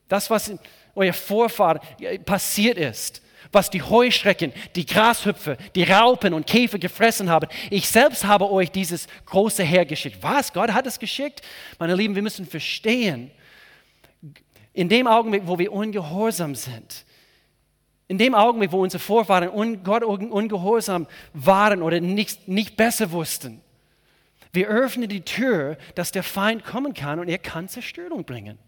Das, 0.08 0.28
was 0.28 0.52
euer 0.94 1.14
Vorfahren 1.14 1.80
passiert 2.24 2.76
ist 2.76 3.22
was 3.56 3.70
die 3.70 3.82
Heuschrecken, 3.82 4.52
die 4.76 4.86
Grashüpfe, 4.86 5.56
die 5.74 5.82
Raupen 5.82 6.34
und 6.34 6.46
Käfer 6.46 6.78
gefressen 6.78 7.30
haben. 7.30 7.48
Ich 7.70 7.88
selbst 7.88 8.24
habe 8.24 8.50
euch 8.50 8.70
dieses 8.70 9.08
große 9.24 9.64
Heer 9.64 9.86
geschickt. 9.86 10.18
Was? 10.20 10.52
Gott 10.52 10.72
hat 10.72 10.86
es 10.86 10.98
geschickt? 10.98 11.40
Meine 11.78 11.94
Lieben, 11.94 12.14
wir 12.14 12.22
müssen 12.22 12.46
verstehen, 12.46 13.30
in 14.74 14.90
dem 14.90 15.06
Augenblick, 15.06 15.42
wo 15.46 15.58
wir 15.58 15.72
ungehorsam 15.72 16.54
sind, 16.54 17.06
in 18.08 18.18
dem 18.18 18.34
Augenblick, 18.34 18.70
wo 18.72 18.82
unsere 18.82 19.02
Vorfahren 19.02 19.48
un 19.48 19.82
Gott 19.82 20.04
ungehorsam 20.04 21.06
waren 21.32 21.82
oder 21.82 21.98
nicht, 21.98 22.46
nicht 22.46 22.76
besser 22.76 23.10
wussten, 23.10 23.62
wir 24.52 24.68
öffnen 24.68 25.08
die 25.08 25.22
Tür, 25.22 25.76
dass 25.94 26.12
der 26.12 26.22
Feind 26.22 26.62
kommen 26.62 26.94
kann 26.94 27.18
und 27.18 27.28
er 27.28 27.38
kann 27.38 27.68
Zerstörung 27.68 28.24
bringen. 28.24 28.58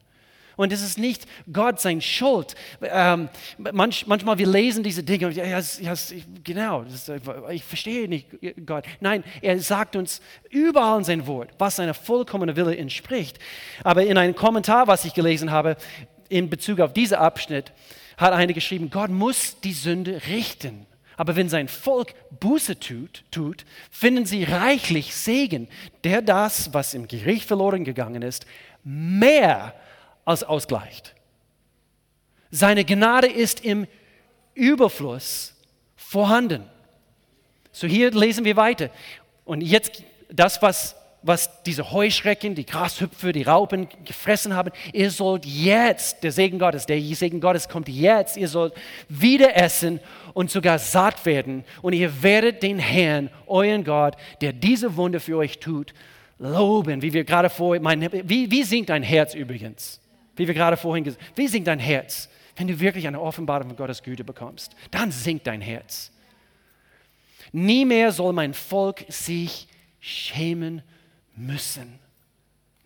Und 0.58 0.72
es 0.72 0.82
ist 0.82 0.98
nicht 0.98 1.24
Gott 1.52 1.80
sein 1.80 2.00
Schuld. 2.00 2.56
Ähm, 2.82 3.28
manch, 3.72 4.08
manchmal 4.08 4.38
wir 4.38 4.46
lesen 4.48 4.82
diese 4.82 5.04
Dinge 5.04 5.28
und 5.28 5.36
ja, 5.36 5.44
ja, 5.44 5.94
genau, 6.42 6.82
ist, 6.82 7.12
ich 7.52 7.62
verstehe 7.62 8.08
nicht 8.08 8.26
Gott. 8.66 8.84
Nein, 8.98 9.22
er 9.40 9.60
sagt 9.60 9.94
uns 9.94 10.20
überall 10.50 10.98
in 10.98 11.04
sein 11.04 11.26
Wort, 11.28 11.50
was 11.58 11.76
seiner 11.76 11.94
vollkommenen 11.94 12.56
Wille 12.56 12.76
entspricht. 12.76 13.38
Aber 13.84 14.04
in 14.04 14.18
einem 14.18 14.34
Kommentar, 14.34 14.88
was 14.88 15.04
ich 15.04 15.14
gelesen 15.14 15.52
habe, 15.52 15.76
in 16.28 16.50
Bezug 16.50 16.80
auf 16.80 16.92
diesen 16.92 17.18
Abschnitt, 17.18 17.72
hat 18.16 18.32
einer 18.32 18.52
geschrieben, 18.52 18.90
Gott 18.90 19.10
muss 19.10 19.60
die 19.60 19.72
Sünde 19.72 20.20
richten. 20.26 20.86
Aber 21.16 21.36
wenn 21.36 21.48
sein 21.48 21.68
Volk 21.68 22.14
Buße 22.40 22.80
tut, 22.80 23.22
tut, 23.30 23.64
finden 23.92 24.26
sie 24.26 24.42
reichlich 24.42 25.14
Segen, 25.14 25.68
der 26.02 26.20
das, 26.20 26.74
was 26.74 26.94
im 26.94 27.06
Gericht 27.06 27.46
verloren 27.46 27.84
gegangen 27.84 28.22
ist, 28.22 28.44
mehr 28.82 29.72
als 30.28 30.44
ausgleicht. 30.44 31.14
Seine 32.50 32.84
Gnade 32.84 33.28
ist 33.28 33.64
im 33.64 33.86
Überfluss 34.54 35.54
vorhanden. 35.96 36.64
So 37.72 37.86
hier 37.86 38.10
lesen 38.10 38.44
wir 38.44 38.56
weiter. 38.56 38.90
Und 39.46 39.62
jetzt 39.62 40.02
das, 40.30 40.60
was, 40.60 40.96
was 41.22 41.62
diese 41.62 41.92
Heuschrecken, 41.92 42.54
die 42.54 42.66
Grashüpfer, 42.66 43.32
die 43.32 43.42
Raupen 43.42 43.88
gefressen 44.04 44.54
haben, 44.54 44.70
ihr 44.92 45.10
sollt 45.10 45.46
jetzt, 45.46 46.22
der 46.22 46.32
Segen 46.32 46.58
Gottes, 46.58 46.84
der 46.84 47.00
Segen 47.00 47.40
Gottes 47.40 47.66
kommt 47.66 47.88
jetzt, 47.88 48.36
ihr 48.36 48.48
sollt 48.48 48.74
wieder 49.08 49.56
essen 49.56 49.98
und 50.34 50.50
sogar 50.50 50.78
satt 50.78 51.24
werden. 51.24 51.64
Und 51.80 51.94
ihr 51.94 52.22
werdet 52.22 52.62
den 52.62 52.78
Herrn, 52.78 53.30
euren 53.46 53.82
Gott, 53.82 54.16
der 54.42 54.52
diese 54.52 54.96
Wunder 54.96 55.20
für 55.20 55.38
euch 55.38 55.58
tut, 55.58 55.94
loben. 56.38 57.00
Wie 57.00 57.14
wir 57.14 57.24
gerade 57.24 57.48
vor, 57.48 57.78
mein, 57.80 58.10
wie, 58.28 58.50
wie 58.50 58.62
singt 58.62 58.90
dein 58.90 59.02
Herz 59.02 59.34
übrigens? 59.34 60.00
Wie 60.38 60.46
wir 60.46 60.54
gerade 60.54 60.76
vorhin 60.76 61.04
gesagt 61.04 61.22
haben. 61.22 61.32
Wie 61.36 61.48
singt 61.48 61.66
dein 61.66 61.78
Herz? 61.78 62.28
Wenn 62.56 62.68
du 62.68 62.80
wirklich 62.80 63.06
eine 63.06 63.20
Offenbarung 63.20 63.68
von 63.68 63.76
Gottes 63.76 64.02
Güte 64.02 64.24
bekommst, 64.24 64.74
dann 64.90 65.12
singt 65.12 65.46
dein 65.46 65.60
Herz. 65.60 66.10
Nie 67.52 67.84
mehr 67.84 68.12
soll 68.12 68.32
mein 68.32 68.54
Volk 68.54 69.04
sich 69.08 69.68
schämen 70.00 70.82
müssen. 71.36 71.98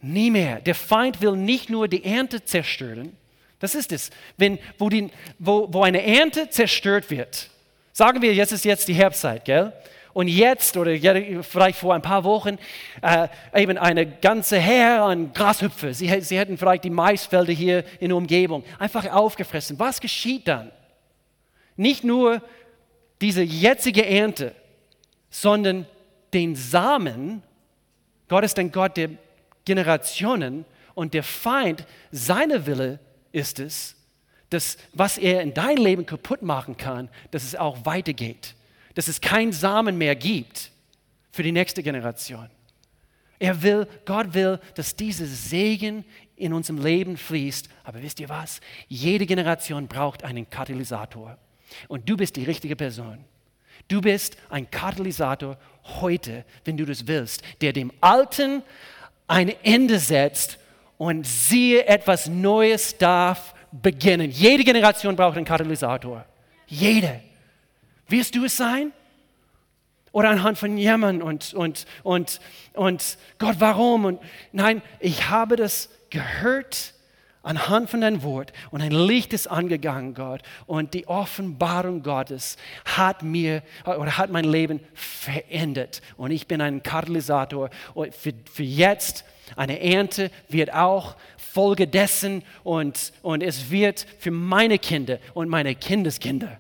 Nie 0.01 0.31
mehr. 0.31 0.61
Der 0.61 0.75
Feind 0.75 1.21
will 1.21 1.37
nicht 1.37 1.71
nur 1.71 1.89
die 1.89 2.05
Ernte 2.05 2.45
zerstören. 2.45 3.17
Das 3.61 3.75
ist 3.75 3.93
es. 3.93 4.11
Wenn, 4.37 4.59
wo, 4.79 4.89
die, 4.89 5.11
wo, 5.39 5.73
wo 5.73 5.83
eine 5.83 6.05
Ernte 6.05 6.51
zerstört 6.51 7.11
wird, 7.11 7.51
sagen 7.93 8.21
wir, 8.21 8.35
jetzt 8.35 8.53
ist 8.53 8.65
jetzt 8.65 8.89
die 8.89 8.95
Herbstzeit, 8.95 9.45
gell? 9.45 9.73
Und 10.15 10.29
jetzt 10.29 10.77
oder 10.77 10.93
vielleicht 11.43 11.79
vor 11.79 11.95
ein 11.95 12.03
paar 12.03 12.25
Wochen 12.25 12.59
äh, 13.01 13.29
eben 13.55 13.79
eine 13.79 14.07
ganze 14.07 14.59
Heer 14.59 15.03
an 15.05 15.33
Grashüpfer. 15.33 15.95
Sie, 15.95 16.21
sie 16.21 16.39
hätten 16.39 16.59
vielleicht 16.59 16.85
die 16.85 16.91
Maisfelder 16.91 17.53
hier 17.53 17.85
in 17.99 18.09
der 18.09 18.17
Umgebung 18.17 18.65
einfach 18.79 19.11
aufgefressen. 19.11 19.79
Was 19.79 20.01
geschieht 20.01 20.49
dann? 20.49 20.71
Nicht 21.77 22.05
nur 22.05 22.43
diese 23.23 23.43
jetzige 23.43 24.05
Ernte, 24.07 24.55
sondern 25.31 25.87
den 26.35 26.57
Samen. 26.57 27.43
Gott 28.29 28.45
ist 28.45 28.59
ein 28.59 28.71
Gott 28.71 28.97
der 28.97 29.11
Generationen 29.65 30.67
und 30.95 31.15
der 31.15 31.23
Feind, 31.23 31.87
seine 32.11 32.67
Wille 32.67 32.99
ist 33.31 33.59
es, 33.61 33.97
dass 34.51 34.77
was 34.93 35.17
er 35.17 35.41
in 35.41 35.55
dein 35.55 35.79
Leben 35.79 36.05
kaputt 36.05 36.43
machen 36.43 36.77
kann, 36.77 37.09
dass 37.31 37.45
es 37.45 37.57
auch 37.57 37.87
weitergeht 37.87 38.55
dass 38.95 39.09
es 39.09 39.21
keinen 39.21 39.53
Samen 39.53 39.99
mehr 39.99 40.15
gibt 40.15 40.71
für 41.31 41.43
die 41.43 41.53
nächste 41.53 41.83
Generation. 41.83 42.49
Er 43.39 43.61
will, 43.63 43.89
Gott 44.05 44.35
will, 44.35 44.61
dass 44.75 44.95
dieser 44.95 45.27
Segen 45.27 46.05
in 46.37 46.53
unserem 46.53 46.81
Leben 46.81 47.17
fließt. 47.17 47.69
Aber 47.83 48.01
wisst 48.01 48.21
ihr 48.21 48.29
was? 48.29 48.61
Jede 48.87 49.27
Generation 49.27 49.89
braucht 49.89 50.23
einen 50.23 50.49
Katalysator. 50.49 51.39
Und 51.89 52.09
du 52.09 52.17
bist 52.17 52.37
die 52.37 52.45
richtige 52.45 52.77
Person. 52.77 53.25
Du 53.89 54.01
bist 54.01 54.37
ein 54.49 54.71
Katalysator 54.71 55.59
heute, 55.83 56.45
wenn 56.65 56.77
du 56.77 56.85
das 56.85 57.07
willst, 57.07 57.43
der 57.61 57.73
dem 57.73 57.93
Alten 58.01 58.63
ein 59.27 59.49
Ende 59.65 59.99
setzt 59.99 60.59
und 60.99 61.27
siehe, 61.27 61.87
etwas 61.87 62.29
Neues 62.29 62.97
darf 62.97 63.55
beginnen. 63.73 64.31
Jede 64.31 64.63
Generation 64.63 65.17
braucht 65.17 65.37
einen 65.37 65.47
Katalysator. 65.47 66.25
Jede. 66.67 67.21
Wirst 68.13 68.35
du 68.35 68.45
es 68.45 68.59
sein? 68.59 68.93
Oder 70.13 70.29
anhand 70.29 70.59
von 70.59 70.77
Jammern 70.77 71.23
und, 71.23 71.55
und, 71.55 71.87
und, 72.03 72.41
und 72.75 73.19
Gott, 73.39 73.57
warum? 73.59 74.05
Und 74.05 74.21
nein, 74.53 74.83
ich 75.01 75.31
habe 75.31 75.57
das 75.57 75.89
gehört 76.11 76.93
anhand 77.43 77.89
von 77.89 78.03
deinem 78.03 78.23
Wort 78.23 78.53
und 78.71 78.83
ein 78.83 78.93
Licht 78.93 79.33
ist 79.33 79.47
angegangen, 79.47 80.13
Gott. 80.13 80.43
Und 80.67 80.93
die 80.93 81.09
Offenbarung 81.09 82.03
Gottes 82.03 82.59
hat 82.85 83.23
mir 83.23 83.63
oder 83.87 84.19
hat 84.19 84.31
mein 84.31 84.45
Leben 84.45 84.81
verändert. 84.93 86.03
Und 86.19 86.33
ich 86.33 86.47
bin 86.47 86.61
ein 86.61 86.83
Katalysator 86.83 87.71
für, 88.11 88.35
für 88.53 88.63
jetzt. 88.63 89.25
Eine 89.57 89.81
Ernte 89.81 90.31
wird 90.51 90.75
auch 90.75 91.17
Folge 91.39 91.89
dessen 91.89 92.45
und, 92.63 93.15
und 93.23 93.43
es 93.43 93.71
wird 93.71 94.07
für 94.19 94.31
meine 94.31 94.79
Kinder 94.79 95.19
und 95.33 95.49
meine 95.49 95.75
Kindeskinder 95.75 96.59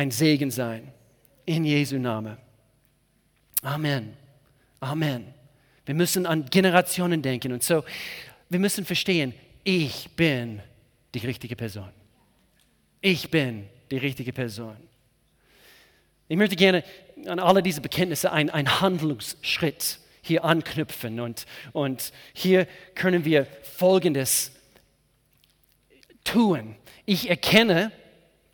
ein 0.00 0.10
Segen 0.10 0.50
sein. 0.50 0.92
In 1.44 1.64
Jesu 1.64 1.98
Namen. 1.98 2.38
Amen. 3.62 4.16
Amen. 4.80 5.34
Wir 5.84 5.94
müssen 5.94 6.24
an 6.24 6.46
Generationen 6.46 7.20
denken 7.20 7.52
und 7.52 7.62
so, 7.62 7.84
wir 8.48 8.58
müssen 8.58 8.86
verstehen, 8.86 9.34
ich 9.62 10.08
bin 10.16 10.62
die 11.14 11.18
richtige 11.18 11.54
Person. 11.54 11.90
Ich 13.02 13.30
bin 13.30 13.68
die 13.90 13.98
richtige 13.98 14.32
Person. 14.32 14.76
Ich 16.28 16.36
möchte 16.38 16.56
gerne 16.56 16.82
an 17.26 17.38
alle 17.38 17.62
diese 17.62 17.82
Bekenntnisse 17.82 18.32
einen 18.32 18.80
Handlungsschritt 18.80 19.98
hier 20.22 20.44
anknüpfen. 20.44 21.20
Und, 21.20 21.44
und 21.72 22.12
hier 22.32 22.66
können 22.94 23.26
wir 23.26 23.46
Folgendes 23.76 24.52
tun. 26.24 26.76
Ich 27.04 27.28
erkenne 27.28 27.92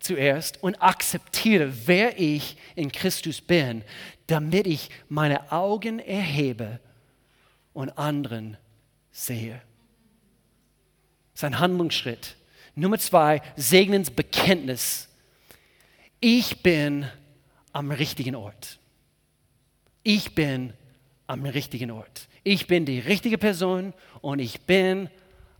zuerst 0.07 0.63
und 0.63 0.81
akzeptiere, 0.81 1.71
wer 1.85 2.19
ich 2.19 2.57
in 2.75 2.91
Christus 2.91 3.41
bin, 3.41 3.83
damit 4.27 4.67
ich 4.67 4.89
meine 5.09 5.51
Augen 5.51 5.99
erhebe 5.99 6.79
und 7.73 7.97
anderen 7.97 8.57
sehe. 9.11 9.61
Das 11.33 11.41
ist 11.41 11.43
ein 11.43 11.59
Handlungsschritt. 11.59 12.35
Nummer 12.75 12.97
zwei, 12.97 13.41
Segnensbekenntnis. 13.55 15.07
Ich 16.19 16.63
bin 16.63 17.07
am 17.73 17.91
richtigen 17.91 18.35
Ort. 18.35 18.79
Ich 20.03 20.33
bin 20.33 20.73
am 21.27 21.45
richtigen 21.45 21.91
Ort. 21.91 22.27
Ich 22.43 22.67
bin 22.67 22.85
die 22.85 22.99
richtige 22.99 23.37
Person 23.37 23.93
und 24.21 24.39
ich 24.39 24.61
bin 24.61 25.09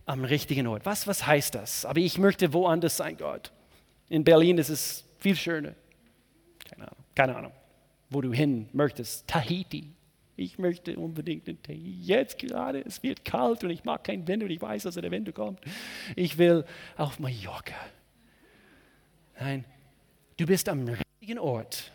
am 0.06 0.24
richtigen 0.24 0.66
Ort. 0.66 0.86
Was, 0.86 1.06
was 1.06 1.26
heißt 1.26 1.54
das? 1.54 1.84
Aber 1.84 2.00
ich 2.00 2.18
möchte 2.18 2.52
woanders 2.52 2.96
sein, 2.96 3.16
Gott. 3.16 3.52
In 4.08 4.24
Berlin 4.24 4.58
ist 4.58 4.68
es 4.68 5.04
viel 5.18 5.36
schöner. 5.36 5.74
Keine 6.68 6.88
Ahnung. 6.88 7.04
Keine 7.14 7.36
Ahnung, 7.36 7.52
wo 8.10 8.20
du 8.20 8.32
hin 8.32 8.68
möchtest. 8.72 9.26
Tahiti. 9.26 9.90
Ich 10.36 10.58
möchte 10.58 10.96
unbedingt 10.96 11.48
in 11.48 11.60
Tahiti. 11.60 12.00
Jetzt 12.00 12.38
gerade, 12.38 12.80
es 12.80 13.02
wird 13.02 13.24
kalt 13.24 13.64
und 13.64 13.70
ich 13.70 13.84
mag 13.84 14.04
keinen 14.04 14.26
Wind 14.28 14.44
und 14.44 14.50
ich 14.50 14.62
weiß, 14.62 14.84
dass 14.84 14.94
der 14.94 15.10
Wind 15.10 15.34
kommt. 15.34 15.60
Ich 16.14 16.38
will 16.38 16.64
auf 16.96 17.18
Mallorca. 17.18 17.74
Nein, 19.40 19.64
du 20.36 20.46
bist 20.46 20.68
am 20.68 20.86
richtigen 20.86 21.38
Ort. 21.38 21.92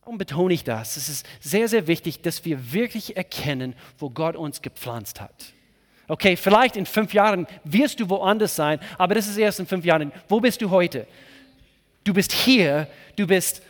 Warum 0.00 0.18
betone 0.18 0.52
ich 0.52 0.64
das? 0.64 0.96
Es 0.96 1.08
ist 1.08 1.26
sehr, 1.40 1.68
sehr 1.68 1.86
wichtig, 1.86 2.20
dass 2.20 2.44
wir 2.44 2.72
wirklich 2.72 3.16
erkennen, 3.16 3.74
wo 3.98 4.10
Gott 4.10 4.36
uns 4.36 4.60
gepflanzt 4.60 5.20
hat. 5.20 5.52
Okay, 6.06 6.36
vielleicht 6.36 6.76
in 6.76 6.84
fünf 6.84 7.14
Jahren 7.14 7.46
wirst 7.64 7.98
du 7.98 8.08
woanders 8.08 8.54
sein, 8.54 8.78
aber 8.98 9.14
das 9.14 9.26
ist 9.26 9.38
erst 9.38 9.60
in 9.60 9.66
fünf 9.66 9.84
Jahren. 9.84 10.12
Wo 10.28 10.40
bist 10.40 10.60
du 10.60 10.70
heute? 10.70 11.06
Du 12.04 12.12
bist 12.12 12.32
hier, 12.32 12.86
du 13.16 13.26
bist 13.26 13.62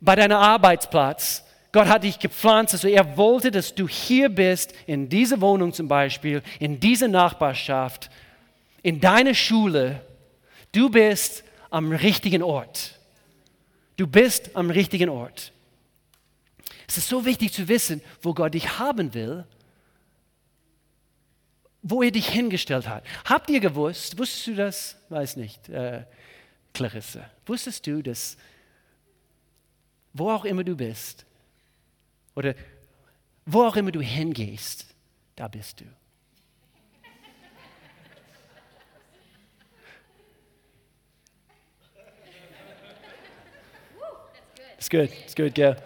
bei 0.00 0.14
deinem 0.14 0.36
Arbeitsplatz. 0.36 1.44
Gott 1.72 1.86
hat 1.86 2.04
dich 2.04 2.18
gepflanzt, 2.18 2.74
also 2.74 2.88
er 2.88 3.16
wollte, 3.16 3.50
dass 3.50 3.74
du 3.74 3.88
hier 3.88 4.28
bist, 4.28 4.74
in 4.86 5.08
dieser 5.08 5.40
Wohnung 5.40 5.72
zum 5.72 5.88
Beispiel, 5.88 6.42
in 6.58 6.80
dieser 6.80 7.08
Nachbarschaft, 7.08 8.10
in 8.82 9.00
deiner 9.00 9.34
Schule. 9.34 10.00
Du 10.72 10.90
bist 10.90 11.44
am 11.70 11.92
richtigen 11.92 12.42
Ort. 12.42 12.98
Du 13.96 14.06
bist 14.06 14.56
am 14.56 14.70
richtigen 14.70 15.08
Ort. 15.08 15.52
Es 16.88 16.98
ist 16.98 17.08
so 17.08 17.24
wichtig 17.24 17.52
zu 17.52 17.68
wissen, 17.68 18.02
wo 18.20 18.34
Gott 18.34 18.54
dich 18.54 18.78
haben 18.78 19.14
will, 19.14 19.44
wo 21.82 22.02
er 22.02 22.10
dich 22.10 22.28
hingestellt 22.28 22.88
hat. 22.88 23.04
Habt 23.24 23.50
ihr 23.50 23.60
gewusst, 23.60 24.18
wusstest 24.18 24.46
du 24.48 24.54
das? 24.54 24.96
Weiß 25.08 25.36
nicht, 25.36 25.68
äh, 25.68 26.04
Clarisse. 26.74 27.24
Wusstest 27.46 27.86
du, 27.86 28.02
dass 28.02 28.36
wo 30.12 30.30
auch 30.30 30.44
immer 30.44 30.64
du 30.64 30.76
bist 30.76 31.24
oder 32.34 32.54
wo 33.46 33.64
auch 33.64 33.76
immer 33.76 33.92
du 33.92 34.00
hingehst, 34.00 34.86
da 35.36 35.48
bist 35.48 35.80
du. 35.80 35.84
Ist 44.78 44.90
gut, 44.90 45.10
ist 45.26 45.36
gut, 45.36 45.54
gell? 45.54 45.76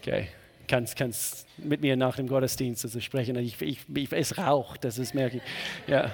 Okay, 0.00 0.28
kannst, 0.68 0.96
kannst 0.96 1.46
mit 1.58 1.80
mir 1.80 1.96
nach 1.96 2.16
dem 2.16 2.26
Gottesdienst 2.26 2.84
also 2.84 3.00
sprechen. 3.00 3.36
Ich, 3.36 3.60
ich, 3.60 3.80
ich, 3.94 4.12
es 4.12 4.38
raucht, 4.38 4.84
das 4.84 4.98
ist 4.98 5.14
merke 5.14 5.38
ich. 5.38 5.42
Ja. 5.86 6.12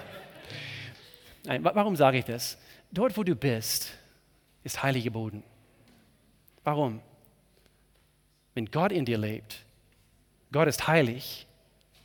Nein, 1.45 1.65
warum 1.65 1.97
sage 1.97 2.19
ich 2.19 2.25
das? 2.25 2.59
Dort, 2.91 3.17
wo 3.17 3.23
du 3.23 3.35
bist, 3.35 3.93
ist 4.65 4.83
heiliger 4.83 5.11
Boden. 5.11 5.43
Warum? 6.65 7.01
Wenn 8.55 8.67
Gott 8.67 8.93
in 8.93 9.05
dir 9.05 9.19
lebt, 9.19 9.65
Gott 10.53 10.69
ist 10.69 10.87
heilig 10.89 11.47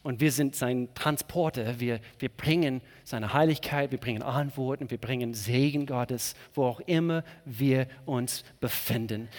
und 0.03 0.19
wir 0.19 0.31
sind 0.31 0.55
sein 0.55 0.89
Transporter. 0.93 1.79
Wir, 1.79 1.99
wir 2.19 2.29
bringen 2.29 2.81
seine 3.03 3.33
Heiligkeit, 3.33 3.91
wir 3.91 3.97
bringen 3.97 4.21
Antworten, 4.21 4.91
wir 4.91 4.97
bringen 4.97 5.33
Segen 5.33 5.85
Gottes, 5.85 6.35
wo 6.53 6.65
auch 6.65 6.79
immer 6.81 7.23
wir 7.45 7.87
uns 8.05 8.43
befinden. 8.59 9.29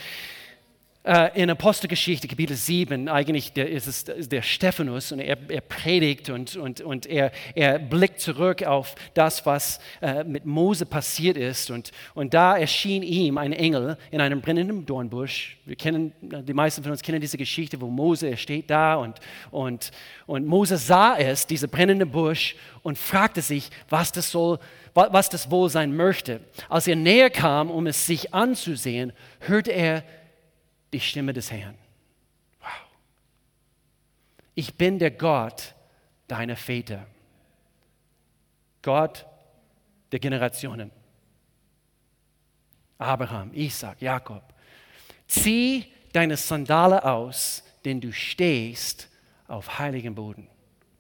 Äh, 1.07 1.43
in 1.43 1.51
Apostelgeschichte, 1.51 2.27
Kapitel 2.27 2.57
7, 2.57 3.11
eigentlich 3.11 3.53
der, 3.53 3.69
ist 3.69 3.87
es 3.87 4.27
der 4.27 4.41
Stephanus 4.41 5.13
und 5.13 5.21
er, 5.21 5.37
er 5.51 5.61
predigt 5.61 6.31
und, 6.31 6.57
und, 6.57 6.81
und 6.81 7.05
er, 7.05 7.31
er 7.55 7.79
blickt 7.79 8.21
zurück 8.21 8.63
auf 8.63 8.95
das, 9.13 9.45
was 9.45 9.81
äh, 10.01 10.25
mit 10.25 10.47
Mose 10.47 10.87
passiert 10.87 11.37
ist. 11.37 11.71
Und, 11.71 11.91
und 12.15 12.33
da 12.33 12.57
erschien 12.57 13.03
ihm 13.03 13.37
ein 13.37 13.53
Engel 13.53 13.99
in 14.11 14.23
einem 14.23 14.41
brennenden 14.41 14.87
Dornbusch. 14.87 15.59
Wir 15.67 15.77
kennen, 15.77 16.15
die 16.23 16.55
meisten 16.55 16.83
von 16.83 16.93
uns 16.93 17.03
kennen 17.03 17.21
diese 17.21 17.37
Geschichte, 17.37 17.79
wo 17.83 17.89
Mose, 17.89 18.29
er 18.29 18.39
steht 18.39 18.71
da 18.71 18.95
und, 18.95 19.19
und, 19.51 19.91
und 20.25 20.47
Mose 20.47 20.79
sah 20.79 21.19
es, 21.19 21.47
diese 21.47 21.69
brennende 21.69 22.07
Busch, 22.07 22.57
und 22.83 22.97
fragte 22.97 23.43
sich, 23.43 23.69
was 23.91 24.11
das 24.11 24.31
soll, 24.31 24.59
was 24.95 25.29
das 25.29 25.51
wohl 25.51 25.69
sein 25.69 25.95
möchte. 25.95 26.41
Als 26.71 26.87
er 26.87 26.97
näher 26.97 27.29
kam, 27.29 27.71
um 27.71 27.87
es 27.87 28.07
sich 28.07 28.33
anzusehen, 28.33 29.13
hörte 29.41 29.71
er 29.71 30.03
die 30.95 31.01
Stimme 31.01 31.33
des 31.33 31.51
Herrn. 31.51 31.77
Wow. 32.61 32.69
Ich 34.55 34.75
bin 34.75 34.99
der 34.99 35.11
Gott 35.11 35.75
deiner 36.29 36.57
Väter. 36.57 37.07
Gott 38.81 39.27
der 40.13 40.21
Generationen. 40.21 40.93
Abraham, 42.97 43.53
Isaac, 43.53 44.01
Jakob. 44.01 44.43
Zieh 45.27 45.93
deine 46.13 46.37
Sandale 46.37 47.05
aus, 47.05 47.65
denn 47.85 48.01
du 48.01 48.13
stehst 48.13 49.09
auf 49.49 49.81
heiligem 49.81 50.15
Boden. 50.15 50.49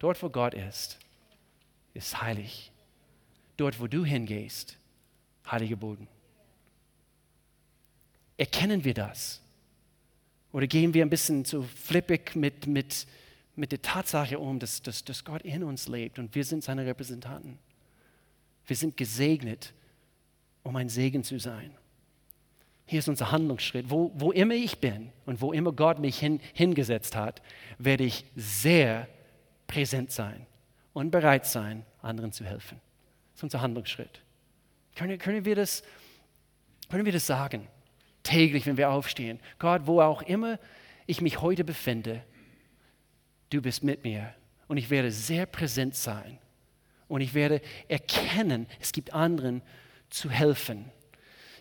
Dort, 0.00 0.20
wo 0.22 0.28
Gott 0.28 0.54
ist, 0.54 0.98
ist 1.94 2.20
heilig. 2.20 2.72
Dort, 3.57 3.80
wo 3.80 3.87
du 3.87 4.04
hingehst, 4.04 4.76
heiliger 5.48 5.76
Boden. 5.76 6.09
Erkennen 8.37 8.83
wir 8.83 8.94
das? 8.94 9.43
Oder 10.54 10.68
gehen 10.68 10.94
wir 10.94 11.04
ein 11.04 11.10
bisschen 11.10 11.44
zu 11.44 11.64
flippig 11.64 12.36
mit, 12.36 12.68
mit, 12.68 13.08
mit 13.56 13.72
der 13.72 13.82
Tatsache 13.82 14.38
um, 14.38 14.60
dass, 14.60 14.80
dass, 14.80 15.04
dass 15.04 15.24
Gott 15.24 15.42
in 15.42 15.64
uns 15.64 15.88
lebt 15.88 16.20
und 16.20 16.32
wir 16.32 16.44
sind 16.44 16.62
seine 16.62 16.86
Repräsentanten. 16.86 17.58
Wir 18.64 18.76
sind 18.76 18.96
gesegnet, 18.96 19.74
um 20.62 20.76
ein 20.76 20.88
Segen 20.88 21.24
zu 21.24 21.40
sein. 21.40 21.72
Hier 22.86 23.00
ist 23.00 23.08
unser 23.08 23.32
Handlungsschritt. 23.32 23.90
Wo, 23.90 24.12
wo 24.14 24.30
immer 24.30 24.54
ich 24.54 24.78
bin 24.78 25.10
und 25.26 25.40
wo 25.40 25.52
immer 25.52 25.72
Gott 25.72 25.98
mich 25.98 26.20
hin, 26.20 26.38
hingesetzt 26.52 27.16
hat, 27.16 27.42
werde 27.78 28.04
ich 28.04 28.24
sehr 28.36 29.08
präsent 29.66 30.12
sein 30.12 30.46
und 30.92 31.10
bereit 31.10 31.46
sein, 31.46 31.84
anderen 32.00 32.30
zu 32.30 32.44
helfen. 32.44 32.80
Das 33.32 33.40
ist 33.40 33.42
unser 33.42 33.60
Handlungsschritt. 33.60 34.22
Können, 34.94 35.18
können, 35.18 35.44
wir, 35.44 35.56
das, 35.56 35.82
können 36.88 37.04
wir 37.06 37.12
das 37.12 37.26
sagen? 37.26 37.66
Täglich, 38.24 38.66
wenn 38.66 38.76
wir 38.76 38.90
aufstehen. 38.90 39.38
Gott, 39.60 39.82
wo 39.84 40.00
auch 40.00 40.22
immer 40.22 40.58
ich 41.06 41.20
mich 41.20 41.40
heute 41.40 41.62
befinde, 41.62 42.22
du 43.50 43.62
bist 43.62 43.84
mit 43.84 44.02
mir 44.02 44.34
und 44.66 44.78
ich 44.78 44.90
werde 44.90 45.12
sehr 45.12 45.46
präsent 45.46 45.94
sein 45.94 46.38
und 47.06 47.20
ich 47.20 47.34
werde 47.34 47.60
erkennen, 47.87 48.66
es 48.80 48.92
gibt 48.92 49.14
anderen 49.14 49.62
zu 50.10 50.30
helfen. 50.30 50.90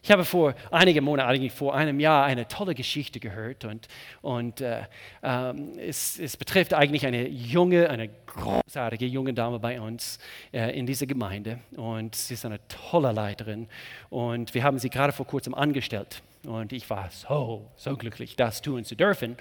Ich 0.01 0.11
habe 0.11 0.25
vor 0.25 0.53
einigen 0.69 1.05
Monaten, 1.05 1.29
eigentlich 1.29 1.53
vor 1.53 1.75
einem 1.75 1.97
Jahr, 2.01 2.25
eine 2.25 2.45
tolle 2.49 2.75
Geschichte 2.75 3.21
gehört 3.21 3.63
und, 3.63 3.87
und 4.21 4.59
äh, 4.59 4.81
ähm, 5.23 5.79
es, 5.79 6.19
es, 6.19 6.35
betrifft 6.35 6.73
eigentlich 6.73 7.05
eine 7.05 7.25
junge, 7.29 7.89
eine 7.89 8.09
großartige 8.09 9.05
junge 9.05 9.33
Dame 9.33 9.59
bei 9.59 9.79
uns 9.79 10.19
äh, 10.51 10.77
in 10.77 10.85
dieser 10.85 11.05
Gemeinde 11.05 11.59
und 11.77 12.15
sie 12.15 12.33
ist 12.33 12.45
eine 12.45 12.59
tolle 12.67 13.13
Leiterin 13.13 13.69
und 14.09 14.53
wir 14.53 14.63
haben 14.63 14.77
sie 14.77 14.89
gerade 14.89 15.13
vor 15.13 15.25
kurzem 15.25 15.53
angestellt. 15.53 16.21
Und 16.45 16.73
ich 16.73 16.89
war 16.89 17.09
so, 17.09 17.71
so 17.77 17.95
glücklich, 17.95 18.35
das 18.35 18.61
tun 18.61 18.83
zu 18.83 18.95
dürfen. 18.95 19.37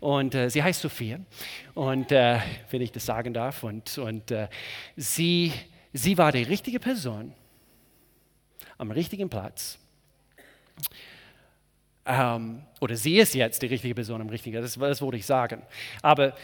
Und 0.00 0.34
äh, 0.34 0.48
sie 0.48 0.62
heißt 0.62 0.80
Sophia. 0.80 1.20
Und 1.74 2.10
äh, 2.10 2.38
wenn 2.70 2.80
ich 2.80 2.92
das 2.92 3.04
sagen 3.04 3.34
darf. 3.34 3.64
Und, 3.64 3.98
und 3.98 4.30
äh, 4.30 4.48
sie, 4.96 5.52
sie 5.92 6.16
war 6.16 6.32
die 6.32 6.44
richtige 6.44 6.80
Person 6.80 7.34
am 8.78 8.90
richtigen 8.90 9.28
Platz. 9.28 9.78
Ähm, 12.06 12.62
oder 12.80 12.96
sie 12.96 13.18
ist 13.18 13.34
jetzt 13.34 13.62
die 13.62 13.66
richtige 13.66 13.94
Person 13.94 14.20
im 14.20 14.28
richtigen, 14.28 14.60
das, 14.60 14.74
das 14.78 15.02
wollte 15.02 15.16
ich 15.16 15.26
sagen. 15.26 15.62
Aber 16.02 16.34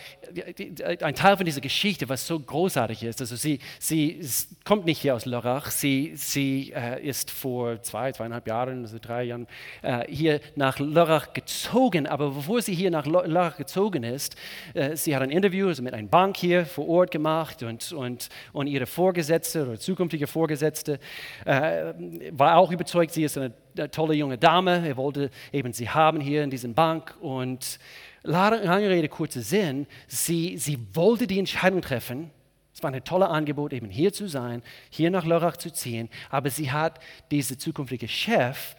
ein 1.00 1.14
Teil 1.14 1.36
von 1.36 1.44
dieser 1.44 1.60
Geschichte, 1.60 2.08
was 2.08 2.26
so 2.26 2.38
großartig 2.38 3.02
ist, 3.04 3.20
also 3.20 3.36
sie, 3.36 3.60
sie 3.78 4.20
kommt 4.64 4.84
nicht 4.84 5.00
hier 5.00 5.14
aus 5.14 5.26
Lörrach, 5.26 5.70
sie, 5.70 6.12
sie 6.16 6.72
äh, 6.74 7.02
ist 7.02 7.30
vor 7.30 7.82
zwei, 7.82 8.12
zweieinhalb 8.12 8.46
Jahren, 8.46 8.82
also 8.82 8.98
drei 9.00 9.24
Jahren 9.24 9.46
äh, 9.82 10.04
hier 10.08 10.40
nach 10.56 10.78
Lörrach 10.78 11.32
gezogen, 11.32 12.06
aber 12.06 12.30
bevor 12.30 12.62
sie 12.62 12.74
hier 12.74 12.90
nach 12.90 13.06
Lörrach 13.06 13.56
gezogen 13.56 14.02
ist, 14.02 14.36
äh, 14.74 14.96
sie 14.96 15.14
hat 15.14 15.22
ein 15.22 15.30
Interview 15.30 15.68
also 15.68 15.82
mit 15.82 15.94
einer 15.94 16.08
Bank 16.08 16.36
hier 16.36 16.66
vor 16.66 16.88
Ort 16.88 17.10
gemacht 17.10 17.62
und, 17.62 17.92
und, 17.92 18.28
und 18.52 18.66
ihre 18.66 18.86
Vorgesetzte 18.86 19.62
oder 19.66 19.78
zukünftige 19.78 20.26
Vorgesetzte 20.26 20.98
äh, 21.44 21.92
war 22.32 22.56
auch 22.56 22.70
überzeugt, 22.70 23.12
sie 23.12 23.24
ist 23.24 23.38
eine 23.38 23.52
eine 23.76 23.90
tolle 23.90 24.14
junge 24.14 24.38
Dame, 24.38 24.86
er 24.86 24.96
wollte 24.96 25.30
eben 25.52 25.72
sie 25.72 25.88
haben 25.88 26.20
hier 26.24 26.42
in 26.42 26.50
diesem 26.50 26.74
Bank 26.74 27.14
und 27.20 27.78
lange 28.22 28.90
Rede, 28.90 29.08
kurzer 29.08 29.42
Sinn, 29.42 29.86
sie, 30.08 30.56
sie 30.58 30.78
wollte 30.92 31.26
die 31.26 31.38
Entscheidung 31.38 31.82
treffen, 31.82 32.30
es 32.72 32.82
war 32.82 32.92
ein 32.92 33.04
tolles 33.04 33.28
Angebot, 33.28 33.72
eben 33.72 33.88
hier 33.88 34.12
zu 34.12 34.26
sein, 34.26 34.62
hier 34.90 35.10
nach 35.10 35.24
Lörrach 35.24 35.56
zu 35.56 35.72
ziehen, 35.72 36.08
aber 36.30 36.50
sie 36.50 36.72
hat 36.72 36.98
diese 37.30 37.56
zukünftige 37.56 38.08
Chef 38.08 38.74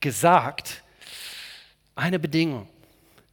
gesagt, 0.00 0.82
eine 1.94 2.18
Bedingung, 2.18 2.68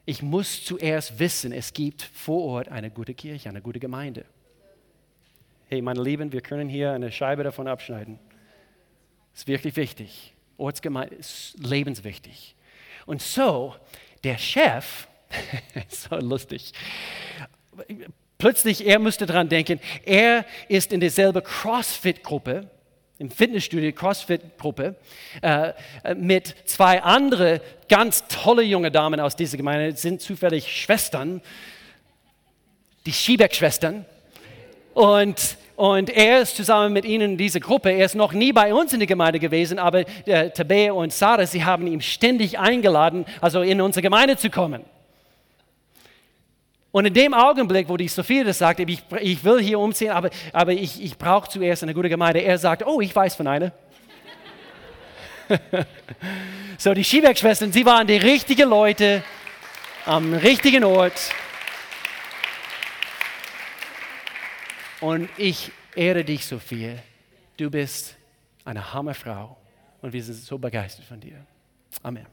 ich 0.06 0.22
muss 0.22 0.64
zuerst 0.64 1.20
wissen, 1.20 1.52
es 1.52 1.74
gibt 1.74 2.02
vor 2.02 2.42
Ort 2.44 2.70
eine 2.70 2.90
gute 2.90 3.14
Kirche, 3.14 3.50
eine 3.50 3.62
gute 3.62 3.80
Gemeinde. 3.80 4.24
Hey, 5.68 5.82
meine 5.82 6.02
Lieben, 6.02 6.32
wir 6.32 6.40
können 6.40 6.70
hier 6.70 6.94
eine 6.94 7.12
Scheibe 7.12 7.44
davon 7.44 7.68
abschneiden. 7.68 8.18
Ist 9.36 9.48
wirklich 9.48 9.76
wichtig. 9.76 10.34
Ortsgemeinde 10.58 11.16
ist 11.16 11.56
lebenswichtig. 11.60 12.56
Und 13.08 13.22
so, 13.22 13.74
der 14.26 14.38
Chef, 14.38 15.08
so 15.88 16.18
lustig, 16.18 16.74
plötzlich, 18.38 18.86
er 18.86 19.00
musste 19.00 19.26
daran 19.26 19.48
denken, 19.48 19.80
er 20.04 20.46
ist 20.68 20.92
in 20.92 21.00
derselben 21.00 21.42
CrossFit-Gruppe, 21.42 22.70
im 23.18 23.32
Fitnessstudio 23.32 23.94
CrossFit-Gruppe, 23.94 24.98
äh, 25.42 25.74
mit 26.16 26.54
zwei 26.66 27.02
anderen 27.02 27.62
ganz 27.88 28.26
tolle 28.28 28.64
junge 28.64 28.92
Damen 28.92 29.22
aus 29.22 29.38
dieser 29.38 29.56
Gemeinde, 29.56 29.96
sind 29.96 30.22
zufällig 30.22 30.70
Schwestern, 30.70 31.42
die 33.06 33.14
Schiebeck-Schwestern. 33.14 34.06
Und 34.94 35.58
und 35.78 36.10
er 36.10 36.42
ist 36.42 36.56
zusammen 36.56 36.92
mit 36.92 37.06
ihnen 37.06 37.34
in 37.34 37.38
dieser 37.38 37.60
Gruppe. 37.60 37.92
Er 37.92 38.06
ist 38.06 38.16
noch 38.16 38.34
nie 38.34 38.52
bei 38.52 38.74
uns 38.74 38.94
in 38.94 39.00
der 39.00 39.06
Gemeinde 39.06 39.38
gewesen, 39.38 39.78
aber 39.78 40.06
äh, 40.26 40.50
Tabea 40.50 40.92
und 40.92 41.14
Sarah, 41.14 41.46
sie 41.46 41.64
haben 41.64 41.86
ihn 41.86 42.02
ständig 42.02 42.58
eingeladen, 42.58 43.26
also 43.42 43.62
in 43.62 43.80
unsere 43.80 44.02
Gemeinde 44.02 44.38
zu 44.38 44.50
kommen. 44.50 44.84
Und 46.92 47.06
in 47.06 47.14
dem 47.14 47.36
Augenblick, 47.36 47.90
wo 47.90 47.96
die 47.96 48.08
Sophie 48.08 48.44
das 48.44 48.58
sagt, 48.58 48.80
ich, 48.80 49.04
ich 49.22 49.44
will 49.44 49.62
hier 49.62 49.78
umziehen, 49.78 50.10
aber, 50.10 50.32
aber 50.52 50.72
ich, 50.72 51.00
ich 51.00 51.16
brauche 51.16 51.48
zuerst 51.48 51.84
eine 51.84 51.94
gute 51.94 52.10
Gemeinde, 52.10 52.40
er 52.40 52.58
sagt, 52.58 52.84
oh, 52.84 53.00
ich 53.00 53.16
weiß 53.16 53.36
von 53.36 53.46
einer. 53.46 53.72
so, 56.80 56.96
die 56.96 57.04
Schieberg-Schwestern, 57.04 57.72
sie 57.72 57.86
waren 57.86 58.08
die 58.08 58.18
richtigen 58.18 58.68
Leute 58.68 59.24
am 60.08 60.34
richtigen 60.34 60.84
Ort. 60.84 61.30
Und 65.02 65.30
ich 65.38 65.72
ehre 65.96 66.24
dich, 66.24 66.46
Sophie. 66.46 66.96
Du 67.56 67.70
bist 67.70 68.16
eine 68.66 68.94
Hammerfrau 68.94 69.58
und 70.02 70.14
wir 70.14 70.24
sind 70.24 70.36
so 70.36 70.58
begeistert 70.58 71.06
von 71.06 71.20
dir. 71.20 71.46
Amen. 72.04 72.26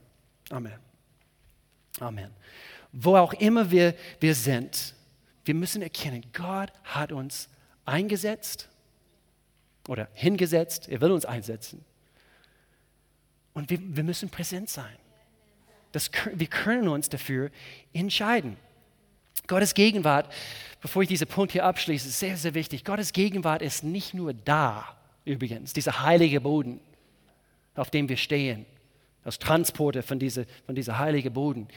Amen. 0.49 0.79
Amen. 1.99 2.31
Wo 2.91 3.15
auch 3.15 3.33
immer 3.33 3.69
wir, 3.71 3.95
wir 4.19 4.35
sind, 4.35 4.93
wir 5.43 5.53
müssen 5.53 5.81
erkennen, 5.81 6.23
Gott 6.33 6.71
hat 6.83 7.11
uns 7.11 7.49
eingesetzt 7.85 8.69
oder 9.87 10.07
hingesetzt. 10.13 10.89
Er 10.89 11.01
will 11.01 11.11
uns 11.11 11.25
einsetzen. 11.25 11.83
Und 13.53 13.69
wir, 13.69 13.79
wir 13.81 14.03
müssen 14.03 14.29
präsent 14.29 14.69
sein. 14.69 14.95
Das, 15.91 16.09
wir 16.33 16.47
können 16.47 16.87
uns 16.87 17.09
dafür 17.09 17.51
entscheiden. 17.93 18.57
Gottes 19.47 19.73
Gegenwart, 19.73 20.31
bevor 20.85 21.01
ich 21.01 21.09
diesen 21.09 21.25
Punkt 21.25 21.51
hier 21.51 21.65
abschließe, 21.65 22.07
sehr, 22.09 22.37
sehr 22.37 22.53
wichtig. 22.53 22.85
Gottes 22.85 23.11
Gegenwart 23.11 23.63
ist 23.63 23.83
nicht 23.83 24.13
nur 24.13 24.35
da, 24.35 24.85
übrigens, 25.25 25.73
dieser 25.73 26.03
heilige 26.03 26.39
Boden, 26.39 26.79
auf 27.73 27.89
dem 27.89 28.07
wir 28.07 28.17
stehen, 28.17 28.67
das 29.23 29.39
Transporter 29.39 30.03
von 30.03 30.19
diesem 30.19 30.45
von 30.67 30.75
dieser 30.75 30.99
heiligen 30.99 31.33
Boden. 31.33 31.67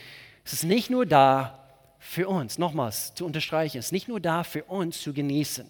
Es 0.44 0.52
ist 0.52 0.64
nicht 0.64 0.90
nur 0.90 1.06
da 1.06 1.58
für 1.98 2.28
uns, 2.28 2.58
nochmals 2.58 3.14
zu 3.14 3.24
unterstreichen, 3.24 3.78
es 3.78 3.86
ist 3.86 3.92
nicht 3.92 4.08
nur 4.08 4.20
da 4.20 4.44
für 4.44 4.64
uns 4.64 5.00
zu 5.00 5.14
genießen. 5.14 5.66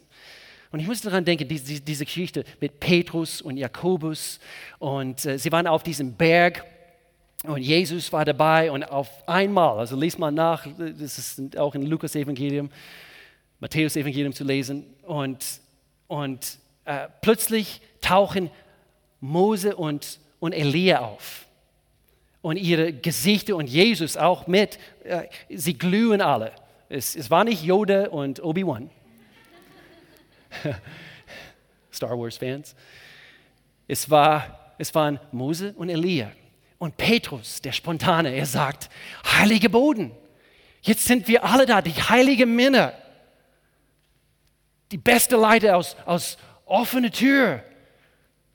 Und 0.72 0.80
ich 0.80 0.88
muss 0.88 1.02
daran 1.02 1.24
denken, 1.24 1.46
diese, 1.46 1.80
diese 1.80 2.06
Geschichte 2.06 2.42
mit 2.60 2.80
Petrus 2.80 3.40
und 3.40 3.56
Jakobus. 3.56 4.40
Und 4.80 5.24
äh, 5.24 5.38
sie 5.38 5.52
waren 5.52 5.68
auf 5.68 5.84
diesem 5.84 6.12
Berg 6.12 6.64
und 7.44 7.62
Jesus 7.62 8.12
war 8.12 8.24
dabei 8.24 8.72
und 8.72 8.82
auf 8.82 9.08
einmal, 9.28 9.78
also 9.78 9.94
lies 9.94 10.18
mal 10.18 10.32
nach, 10.32 10.66
das 10.76 11.18
ist 11.18 11.56
auch 11.56 11.76
in 11.76 11.82
Lukas 11.82 12.16
Evangelium, 12.16 12.68
Matthäus 13.60 13.96
Evangelium 13.96 14.32
zu 14.32 14.44
lesen. 14.44 14.84
Und, 15.02 15.44
und 16.06 16.58
äh, 16.84 17.08
plötzlich 17.20 17.80
tauchen 18.00 18.50
Mose 19.20 19.76
und, 19.76 20.20
und 20.40 20.52
Elia 20.52 21.00
auf. 21.00 21.46
Und 22.40 22.56
ihre 22.56 22.92
Gesichter 22.92 23.56
und 23.56 23.68
Jesus 23.68 24.16
auch 24.16 24.46
mit, 24.46 24.78
äh, 25.04 25.24
sie 25.48 25.76
glühen 25.76 26.20
alle. 26.20 26.52
Es, 26.88 27.16
es 27.16 27.30
war 27.30 27.44
nicht 27.44 27.62
Yoda 27.62 28.08
und 28.08 28.42
Obi-Wan. 28.42 28.90
Star 31.92 32.18
Wars-Fans. 32.18 32.74
Es, 33.86 34.08
war, 34.08 34.74
es 34.78 34.94
waren 34.94 35.18
Mose 35.32 35.74
und 35.76 35.88
Elia. 35.88 36.30
Und 36.78 36.96
Petrus, 36.96 37.60
der 37.60 37.72
Spontane, 37.72 38.30
er 38.34 38.46
sagt, 38.46 38.88
heilige 39.24 39.68
Boden, 39.68 40.12
jetzt 40.82 41.04
sind 41.04 41.26
wir 41.26 41.44
alle 41.44 41.66
da, 41.66 41.82
die 41.82 41.90
heiligen 41.90 42.54
Männer, 42.54 42.94
die 44.90 44.98
beste 44.98 45.36
Leute 45.36 45.76
aus, 45.76 45.96
aus 46.06 46.38
offener 46.64 47.10
Tür. 47.10 47.62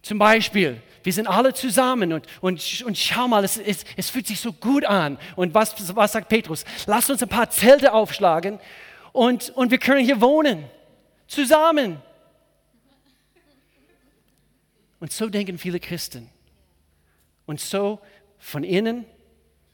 Zum 0.02 0.19
Beispiel, 0.19 0.82
wir 1.04 1.13
sind 1.13 1.28
alle 1.28 1.54
zusammen 1.54 2.13
und, 2.13 2.28
und, 2.41 2.84
und 2.86 2.98
schau 2.98 3.28
mal, 3.28 3.43
es, 3.43 3.58
es, 3.58 3.86
es 3.96 4.10
fühlt 4.10 4.28
sich 4.28 4.39
so 4.39 4.54
gut 4.54 4.86
an. 4.86 5.17
Und 5.36 5.54
was, 5.54 5.96
was 5.96 6.13
sagt 6.13 6.30
Petrus? 6.30 6.65
Lass 6.86 7.10
uns 7.10 7.22
ein 7.22 7.30
paar 7.30 7.50
Zelte 7.50 7.93
aufschlagen 7.93 8.60
und, 9.12 9.50
und 9.52 9.72
wir 9.72 9.78
können 9.78 10.04
hier 10.04 10.22
wohnen, 10.22 10.65
zusammen. 11.28 12.02
Und 15.00 15.12
so 15.12 15.28
denken 15.28 15.58
viele 15.58 15.80
Christen. 15.80 16.30
Und 17.46 17.60
so 17.60 18.00
von 18.39 18.63
innen 18.63 19.06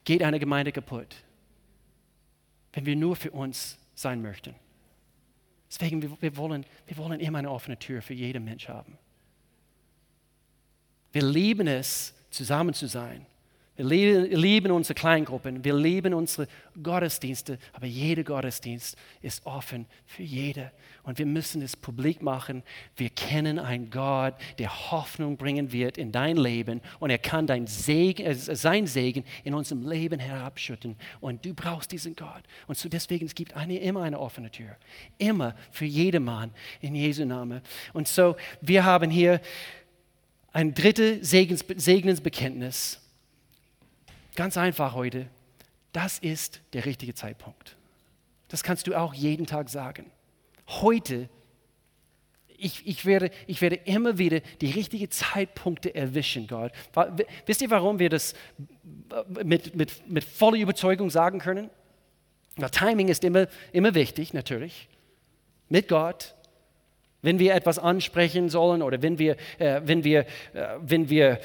geht 0.03 0.23
eine 0.23 0.39
Gemeinde 0.39 0.71
kaputt, 0.71 1.15
wenn 2.73 2.85
wir 2.85 2.95
nur 2.95 3.15
für 3.15 3.29
uns 3.29 3.77
sein 3.93 4.21
möchten. 4.21 4.55
Deswegen, 5.69 6.01
wir, 6.01 6.21
wir, 6.21 6.37
wollen, 6.37 6.65
wir 6.87 6.97
wollen 6.97 7.19
immer 7.19 7.39
eine 7.39 7.51
offene 7.51 7.77
Tür 7.77 8.01
für 8.01 8.13
jeden 8.13 8.43
Mensch 8.43 8.67
haben. 8.67 8.97
Wir 11.11 11.23
lieben 11.23 11.67
es, 11.67 12.13
zusammen 12.31 12.73
zu 12.73 12.87
sein 12.87 13.25
wir 13.79 14.27
lieben 14.27 14.73
unsere 14.73 14.93
Kleingruppen, 14.93 15.63
wir 15.63 15.73
lieben 15.73 16.13
unsere 16.13 16.49
Gottesdienste, 16.83 17.57
aber 17.71 17.85
jeder 17.85 18.25
Gottesdienst 18.25 18.97
ist 19.21 19.45
offen 19.45 19.85
für 20.05 20.23
jede. 20.23 20.73
Und 21.03 21.17
wir 21.17 21.25
müssen 21.25 21.61
es 21.61 21.77
publik 21.77 22.21
machen. 22.21 22.61
Wir 22.97 23.09
kennen 23.09 23.57
einen 23.57 23.89
Gott, 23.89 24.33
der 24.57 24.91
Hoffnung 24.91 25.37
bringen 25.37 25.71
wird 25.71 25.97
in 25.97 26.11
dein 26.11 26.35
Leben 26.35 26.81
und 26.99 27.09
er 27.09 27.19
kann 27.19 27.47
dein 27.47 27.67
Segen, 27.67 28.25
äh, 28.25 28.35
sein 28.35 28.85
Segen 28.85 29.23
in 29.45 29.53
unserem 29.53 29.87
Leben 29.87 30.19
herabschütten. 30.19 30.97
Und 31.21 31.45
du 31.45 31.53
brauchst 31.53 31.93
diesen 31.93 32.17
Gott. 32.17 32.43
Und 32.67 32.77
so 32.77 32.89
deswegen, 32.89 33.27
es 33.27 33.33
gibt 33.33 33.55
eine, 33.55 33.77
immer 33.79 34.03
eine 34.03 34.19
offene 34.19 34.51
Tür. 34.51 34.75
Immer 35.17 35.55
für 35.71 35.85
jedermann 35.85 36.51
in 36.81 36.95
Jesu 36.95 37.23
Namen. 37.23 37.61
Und 37.93 38.09
so, 38.09 38.35
wir 38.59 38.83
haben 38.83 39.09
hier 39.09 39.39
ein 40.51 40.73
drittes 40.73 41.29
Segens, 41.29 41.63
Segensbekenntnis 41.77 42.99
Ganz 44.39 44.55
einfach 44.55 44.93
heute, 44.93 45.27
das 45.91 46.17
ist 46.17 46.61
der 46.71 46.85
richtige 46.85 47.13
Zeitpunkt. 47.13 47.75
Das 48.47 48.63
kannst 48.63 48.87
du 48.87 48.95
auch 48.95 49.13
jeden 49.13 49.45
Tag 49.45 49.67
sagen. 49.69 50.09
Heute, 50.65 51.27
ich, 52.47 52.87
ich, 52.87 53.05
werde, 53.05 53.31
ich 53.47 53.59
werde 53.59 53.75
immer 53.75 54.17
wieder 54.17 54.39
die 54.61 54.71
richtigen 54.71 55.11
Zeitpunkte 55.11 55.93
erwischen, 55.93 56.47
Gott. 56.47 56.71
Wisst 57.47 57.61
ihr, 57.61 57.69
warum 57.69 57.99
wir 57.99 58.07
das 58.07 58.33
mit, 59.43 59.75
mit, 59.75 60.09
mit 60.09 60.23
voller 60.23 60.59
Überzeugung 60.59 61.09
sagen 61.09 61.39
können? 61.39 61.69
Na, 62.55 62.69
Timing 62.69 63.09
ist 63.09 63.25
immer, 63.25 63.47
immer 63.73 63.93
wichtig, 63.93 64.33
natürlich. 64.33 64.87
Mit 65.67 65.89
Gott, 65.89 66.33
wenn 67.21 67.39
wir 67.39 67.55
etwas 67.55 67.77
ansprechen 67.77 68.47
sollen 68.47 68.83
oder 68.83 69.01
wenn 69.01 69.19
wir, 69.19 69.35
äh, 69.57 69.81
wenn 69.83 70.05
wir, 70.05 70.21
äh, 70.53 70.77
wenn 70.79 71.09
wir 71.09 71.31
äh, 71.31 71.39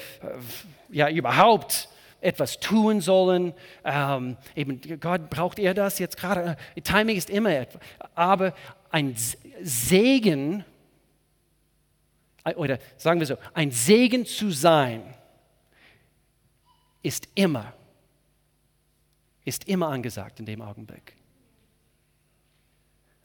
ja, 0.93 1.09
überhaupt 1.09 1.89
etwas 2.25 2.59
tun 2.59 3.01
sollen. 3.01 3.53
Ähm, 3.83 4.37
eben, 4.55 4.81
Gott 4.99 5.29
braucht 5.29 5.59
er 5.59 5.73
das 5.73 5.99
jetzt 5.99 6.17
gerade. 6.17 6.57
Timing 6.83 7.15
ist 7.15 7.29
immer 7.29 7.51
etwas. 7.51 7.81
Aber 8.15 8.53
ein 8.89 9.15
Segen, 9.61 10.65
oder 12.55 12.79
sagen 12.97 13.19
wir 13.19 13.27
so, 13.27 13.37
ein 13.53 13.71
Segen 13.71 14.25
zu 14.25 14.51
sein, 14.51 15.03
ist 17.03 17.29
immer, 17.35 17.73
ist 19.43 19.67
immer 19.67 19.89
angesagt 19.89 20.39
in 20.39 20.45
dem 20.45 20.61
Augenblick. 20.61 21.15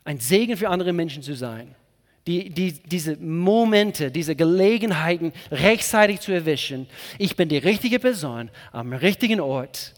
Ein 0.04 0.18
Segen 0.18 0.56
für 0.56 0.68
andere 0.68 0.92
Menschen 0.92 1.22
zu 1.22 1.34
sein 1.34 1.74
die, 2.30 2.50
die, 2.50 2.72
diese 2.72 3.16
Momente, 3.16 4.12
diese 4.12 4.36
Gelegenheiten 4.36 5.32
rechtzeitig 5.50 6.20
zu 6.20 6.30
erwischen. 6.30 6.86
Ich 7.18 7.34
bin 7.34 7.48
die 7.48 7.58
richtige 7.58 7.98
Person 7.98 8.50
am 8.70 8.92
richtigen 8.92 9.40
Ort, 9.40 9.94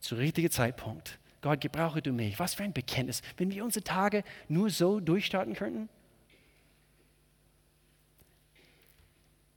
zum 0.00 0.16
richtigen 0.16 0.50
Zeitpunkt. 0.50 1.18
Gott, 1.42 1.60
gebrauche 1.60 2.00
du 2.00 2.12
mich. 2.12 2.38
Was 2.38 2.54
für 2.54 2.62
ein 2.62 2.72
Bekenntnis. 2.72 3.20
Wenn 3.36 3.50
wir 3.50 3.62
unsere 3.64 3.84
Tage 3.84 4.24
nur 4.48 4.70
so 4.70 4.98
durchstarten 4.98 5.54
könnten. 5.54 5.90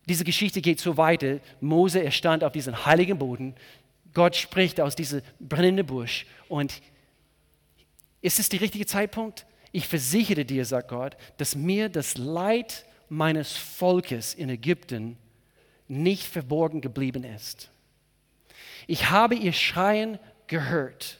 Diese 0.05 0.25
Geschichte 0.25 0.61
geht 0.61 0.81
so 0.81 0.97
weiter. 0.97 1.39
Mose, 1.61 2.03
er 2.03 2.11
stand 2.11 2.43
auf 2.43 2.51
diesem 2.51 2.85
heiligen 2.85 3.17
Boden. 3.17 3.55
Gott 4.13 4.35
spricht 4.35 4.81
aus 4.81 4.97
diesem 4.97 5.21
brennenden 5.39 5.85
Busch. 5.85 6.25
Und 6.49 6.81
ist 8.21 8.37
es 8.37 8.49
der 8.49 8.59
richtige 8.59 8.85
Zeitpunkt? 8.85 9.45
Ich 9.71 9.87
versichere 9.87 10.45
dir, 10.45 10.65
sagt 10.65 10.89
Gott, 10.89 11.15
dass 11.37 11.55
mir 11.55 11.89
das 11.89 12.17
Leid 12.17 12.85
meines 13.09 13.55
Volkes 13.55 14.33
in 14.33 14.49
Ägypten 14.49 15.17
nicht 15.87 16.23
verborgen 16.23 16.81
geblieben 16.81 17.23
ist. 17.23 17.69
Ich 18.87 19.09
habe 19.09 19.35
ihr 19.35 19.53
Schreien 19.53 20.19
gehört 20.47 21.19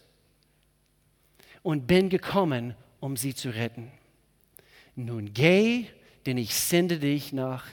und 1.64 1.88
bin 1.88 2.10
gekommen, 2.10 2.76
um 2.99 3.18
sie 3.18 3.36
zu 3.36 3.49
retten. 3.49 3.91
Nun 4.95 5.34
geh, 5.34 5.88
denn 6.26 6.38
ich 6.38 6.54
sende 6.54 6.99
dich 6.99 7.34
nach 7.34 7.66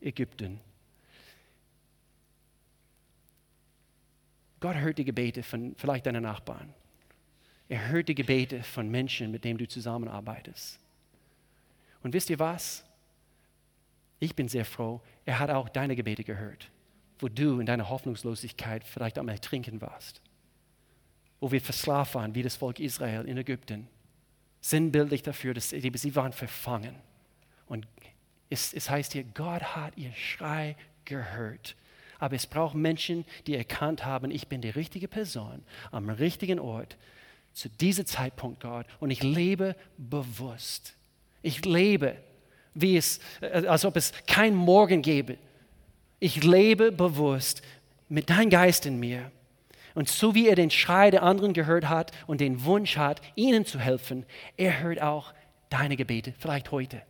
Ägypten. 0.00 0.60
Gott 4.60 4.76
hört 4.76 4.98
die 4.98 5.04
Gebete 5.04 5.42
von 5.42 5.74
vielleicht 5.76 6.06
deiner 6.06 6.20
Nachbarn. 6.20 6.72
Er 7.68 7.88
hört 7.88 8.08
die 8.08 8.14
Gebete 8.14 8.62
von 8.62 8.90
Menschen, 8.90 9.30
mit 9.30 9.44
denen 9.44 9.58
du 9.58 9.66
zusammenarbeitest. 9.66 10.78
Und 12.02 12.12
wisst 12.12 12.30
ihr 12.30 12.38
was? 12.38 12.84
Ich 14.20 14.34
bin 14.34 14.48
sehr 14.48 14.64
froh, 14.64 15.00
er 15.24 15.38
hat 15.38 15.50
auch 15.50 15.68
deine 15.68 15.96
Gebete 15.96 16.24
gehört, 16.24 16.70
wo 17.18 17.28
du 17.28 17.60
in 17.60 17.66
deiner 17.66 17.88
Hoffnungslosigkeit 17.88 18.84
vielleicht 18.84 19.18
am 19.18 19.28
Ertrinken 19.28 19.80
warst, 19.80 20.20
wo 21.40 21.50
wir 21.50 21.60
versklavt 21.60 22.14
waren, 22.14 22.34
wie 22.34 22.42
das 22.42 22.56
Volk 22.56 22.80
Israel 22.80 23.26
in 23.26 23.36
Ägypten. 23.36 23.88
Sinnbildlich 24.60 25.22
dafür, 25.22 25.52
dass 25.52 25.70
sie, 25.70 26.16
waren 26.16 26.32
verfangen. 26.32 26.94
Und 27.66 27.86
es, 28.48 28.72
es 28.72 28.88
heißt 28.88 29.12
hier, 29.12 29.24
Gott 29.24 29.62
hat 29.76 29.96
ihr 29.96 30.12
Schrei 30.12 30.76
gehört. 31.04 31.76
Aber 32.18 32.36
es 32.36 32.46
braucht 32.46 32.74
Menschen, 32.74 33.26
die 33.46 33.56
erkannt 33.56 34.06
haben, 34.06 34.30
ich 34.30 34.48
bin 34.48 34.62
die 34.62 34.70
richtige 34.70 35.08
Person 35.08 35.62
am 35.90 36.08
richtigen 36.08 36.58
Ort 36.58 36.96
zu 37.54 37.68
diesem 37.68 38.04
Zeitpunkt, 38.04 38.60
Gott, 38.60 38.86
und 39.00 39.10
ich 39.10 39.22
lebe 39.22 39.76
bewusst. 39.96 40.94
Ich 41.40 41.64
lebe, 41.64 42.16
wie 42.74 42.96
es, 42.96 43.20
äh, 43.40 43.66
als 43.66 43.84
ob 43.84 43.96
es 43.96 44.12
kein 44.26 44.54
Morgen 44.54 45.02
gäbe. 45.02 45.38
Ich 46.18 46.42
lebe 46.42 46.92
bewusst 46.92 47.62
mit 48.08 48.28
deinem 48.28 48.50
Geist 48.50 48.86
in 48.86 48.98
mir. 48.98 49.30
Und 49.94 50.08
so 50.08 50.34
wie 50.34 50.48
er 50.48 50.56
den 50.56 50.70
Schrei 50.70 51.10
der 51.10 51.22
anderen 51.22 51.52
gehört 51.52 51.88
hat 51.88 52.10
und 52.26 52.40
den 52.40 52.64
Wunsch 52.64 52.96
hat, 52.96 53.20
ihnen 53.36 53.64
zu 53.64 53.78
helfen, 53.78 54.26
er 54.56 54.80
hört 54.80 55.00
auch 55.00 55.32
deine 55.70 55.96
Gebete, 55.96 56.34
vielleicht 56.38 56.72
heute. 56.72 57.02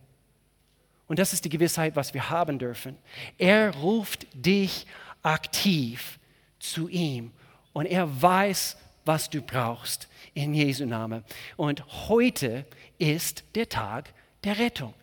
Und 1.07 1.19
das 1.19 1.33
ist 1.33 1.45
die 1.45 1.49
Gewissheit, 1.49 1.95
was 1.95 2.13
wir 2.13 2.29
haben 2.29 2.59
dürfen. 2.59 2.97
Er 3.37 3.75
ruft 3.75 4.27
dich 4.33 4.85
aktiv 5.23 6.19
zu 6.59 6.87
ihm 6.87 7.31
und 7.73 7.85
er 7.87 8.21
weiß, 8.21 8.77
was 9.05 9.29
du 9.29 9.41
brauchst 9.41 10.09
in 10.33 10.53
Jesu 10.53 10.85
Namen. 10.85 11.23
Und 11.55 11.85
heute 12.09 12.65
ist 12.97 13.43
der 13.55 13.69
Tag 13.69 14.13
der 14.43 14.57
Rettung. 14.57 14.93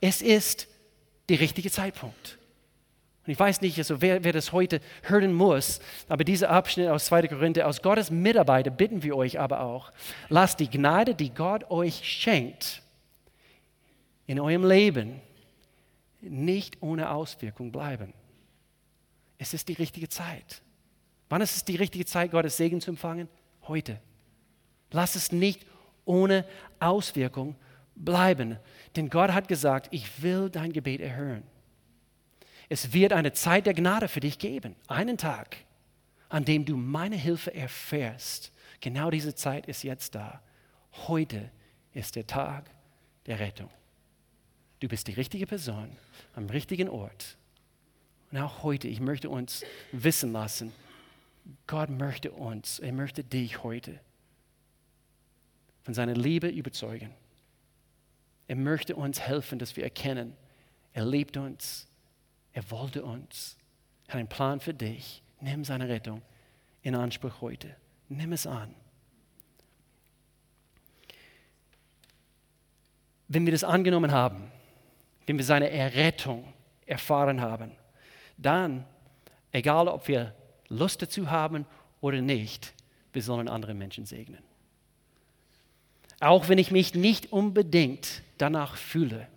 Es 0.00 0.22
ist 0.22 0.68
der 1.28 1.40
richtige 1.40 1.70
Zeitpunkt. 1.70 2.38
Und 3.26 3.32
ich 3.32 3.38
weiß 3.38 3.60
nicht, 3.60 3.76
also 3.78 4.00
wer, 4.00 4.24
wer 4.24 4.32
das 4.32 4.52
heute 4.52 4.80
hören 5.02 5.34
muss, 5.34 5.80
aber 6.08 6.24
dieser 6.24 6.50
Abschnitt 6.50 6.88
aus 6.88 7.06
2. 7.06 7.28
Korinther, 7.28 7.66
aus 7.66 7.82
Gottes 7.82 8.10
Mitarbeiter 8.10 8.70
bitten 8.70 9.02
wir 9.02 9.14
euch 9.16 9.38
aber 9.38 9.60
auch, 9.60 9.92
lasst 10.30 10.60
die 10.60 10.70
Gnade, 10.70 11.14
die 11.14 11.30
Gott 11.30 11.70
euch 11.70 12.00
schenkt, 12.04 12.82
in 14.26 14.40
eurem 14.40 14.64
Leben 14.64 15.20
nicht 16.20 16.82
ohne 16.82 17.10
Auswirkung 17.10 17.70
bleiben. 17.70 18.14
Es 19.36 19.54
ist 19.54 19.68
die 19.68 19.74
richtige 19.74 20.08
Zeit. 20.08 20.62
Wann 21.28 21.42
ist 21.42 21.56
es 21.56 21.64
die 21.64 21.76
richtige 21.76 22.06
Zeit, 22.06 22.30
Gottes 22.30 22.56
Segen 22.56 22.80
zu 22.80 22.90
empfangen? 22.90 23.28
Heute. 23.62 24.00
Lass 24.90 25.14
es 25.14 25.32
nicht 25.32 25.66
ohne 26.04 26.44
Auswirkung 26.80 27.56
bleiben. 27.94 28.58
Denn 28.96 29.10
Gott 29.10 29.32
hat 29.32 29.48
gesagt, 29.48 29.88
ich 29.90 30.22
will 30.22 30.48
dein 30.48 30.72
Gebet 30.72 31.00
erhören. 31.00 31.42
Es 32.68 32.92
wird 32.92 33.12
eine 33.12 33.32
Zeit 33.32 33.66
der 33.66 33.74
Gnade 33.74 34.08
für 34.08 34.20
dich 34.20 34.38
geben. 34.38 34.76
Einen 34.86 35.18
Tag, 35.18 35.56
an 36.28 36.44
dem 36.44 36.64
du 36.64 36.76
meine 36.76 37.16
Hilfe 37.16 37.54
erfährst. 37.54 38.52
Genau 38.80 39.10
diese 39.10 39.34
Zeit 39.34 39.66
ist 39.66 39.82
jetzt 39.82 40.14
da. 40.14 40.42
Heute 41.06 41.50
ist 41.92 42.16
der 42.16 42.26
Tag 42.26 42.70
der 43.26 43.38
Rettung. 43.38 43.70
Du 44.80 44.88
bist 44.88 45.08
die 45.08 45.12
richtige 45.12 45.46
Person 45.46 45.90
am 46.34 46.46
richtigen 46.46 46.88
Ort. 46.88 47.36
Und 48.30 48.38
auch 48.38 48.62
heute, 48.62 48.88
ich 48.88 49.00
möchte 49.00 49.28
uns 49.28 49.64
wissen 49.92 50.32
lassen, 50.32 50.72
Gott 51.66 51.90
möchte 51.90 52.32
uns, 52.32 52.78
er 52.78 52.92
möchte 52.92 53.24
dich 53.24 53.62
heute 53.62 54.00
von 55.82 55.94
seiner 55.94 56.14
Liebe 56.14 56.48
überzeugen. 56.48 57.14
Er 58.46 58.56
möchte 58.56 58.96
uns 58.96 59.20
helfen, 59.20 59.58
dass 59.58 59.76
wir 59.76 59.84
erkennen, 59.84 60.34
er 60.92 61.04
liebt 61.04 61.36
uns, 61.36 61.86
er 62.52 62.70
wollte 62.70 63.04
uns, 63.04 63.56
er 64.06 64.14
hat 64.14 64.18
einen 64.18 64.28
Plan 64.28 64.60
für 64.60 64.74
dich. 64.74 65.22
Nimm 65.40 65.64
seine 65.64 65.88
Rettung 65.88 66.22
in 66.82 66.94
Anspruch 66.94 67.40
heute. 67.40 67.76
Nimm 68.08 68.32
es 68.32 68.46
an. 68.46 68.74
Wenn 73.28 73.44
wir 73.44 73.52
das 73.52 73.64
angenommen 73.64 74.10
haben, 74.10 74.50
wenn 75.26 75.36
wir 75.36 75.44
seine 75.44 75.70
Errettung 75.70 76.52
erfahren 76.86 77.40
haben, 77.40 77.72
dann, 78.38 78.86
egal 79.52 79.88
ob 79.88 80.08
wir 80.08 80.34
Lust 80.68 81.02
dazu 81.02 81.30
haben 81.30 81.66
oder 82.00 82.20
nicht, 82.20 82.74
wir 83.12 83.22
sollen 83.22 83.48
andere 83.48 83.74
Menschen 83.74 84.06
segnen. 84.06 84.42
Auch 86.20 86.48
wenn 86.48 86.58
ich 86.58 86.70
mich 86.70 86.94
nicht 86.94 87.32
unbedingt 87.32 88.22
danach 88.38 88.76
fühle. 88.76 89.28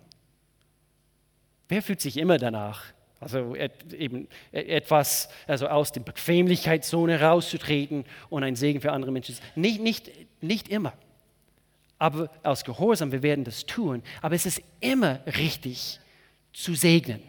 Wer 1.68 1.82
fühlt 1.82 2.00
sich 2.00 2.16
immer 2.16 2.38
danach? 2.38 2.84
Also 3.20 3.54
eben 3.54 4.26
etwas, 4.50 5.28
also 5.46 5.68
aus 5.68 5.92
der 5.92 6.00
Bequemlichkeitszone 6.00 7.20
rauszutreten 7.20 8.04
und 8.30 8.42
ein 8.42 8.56
Segen 8.56 8.80
für 8.80 8.90
andere 8.90 9.12
Menschen. 9.12 9.36
Nicht, 9.54 9.80
nicht, 9.80 10.10
nicht 10.40 10.68
immer. 10.68 10.92
Aber 12.00 12.28
aus 12.42 12.64
Gehorsam, 12.64 13.12
wir 13.12 13.22
werden 13.22 13.44
das 13.44 13.64
tun. 13.64 14.02
Aber 14.22 14.34
es 14.34 14.44
ist 14.44 14.60
immer 14.80 15.20
richtig 15.38 16.00
zu 16.52 16.74
segnen. 16.74 17.22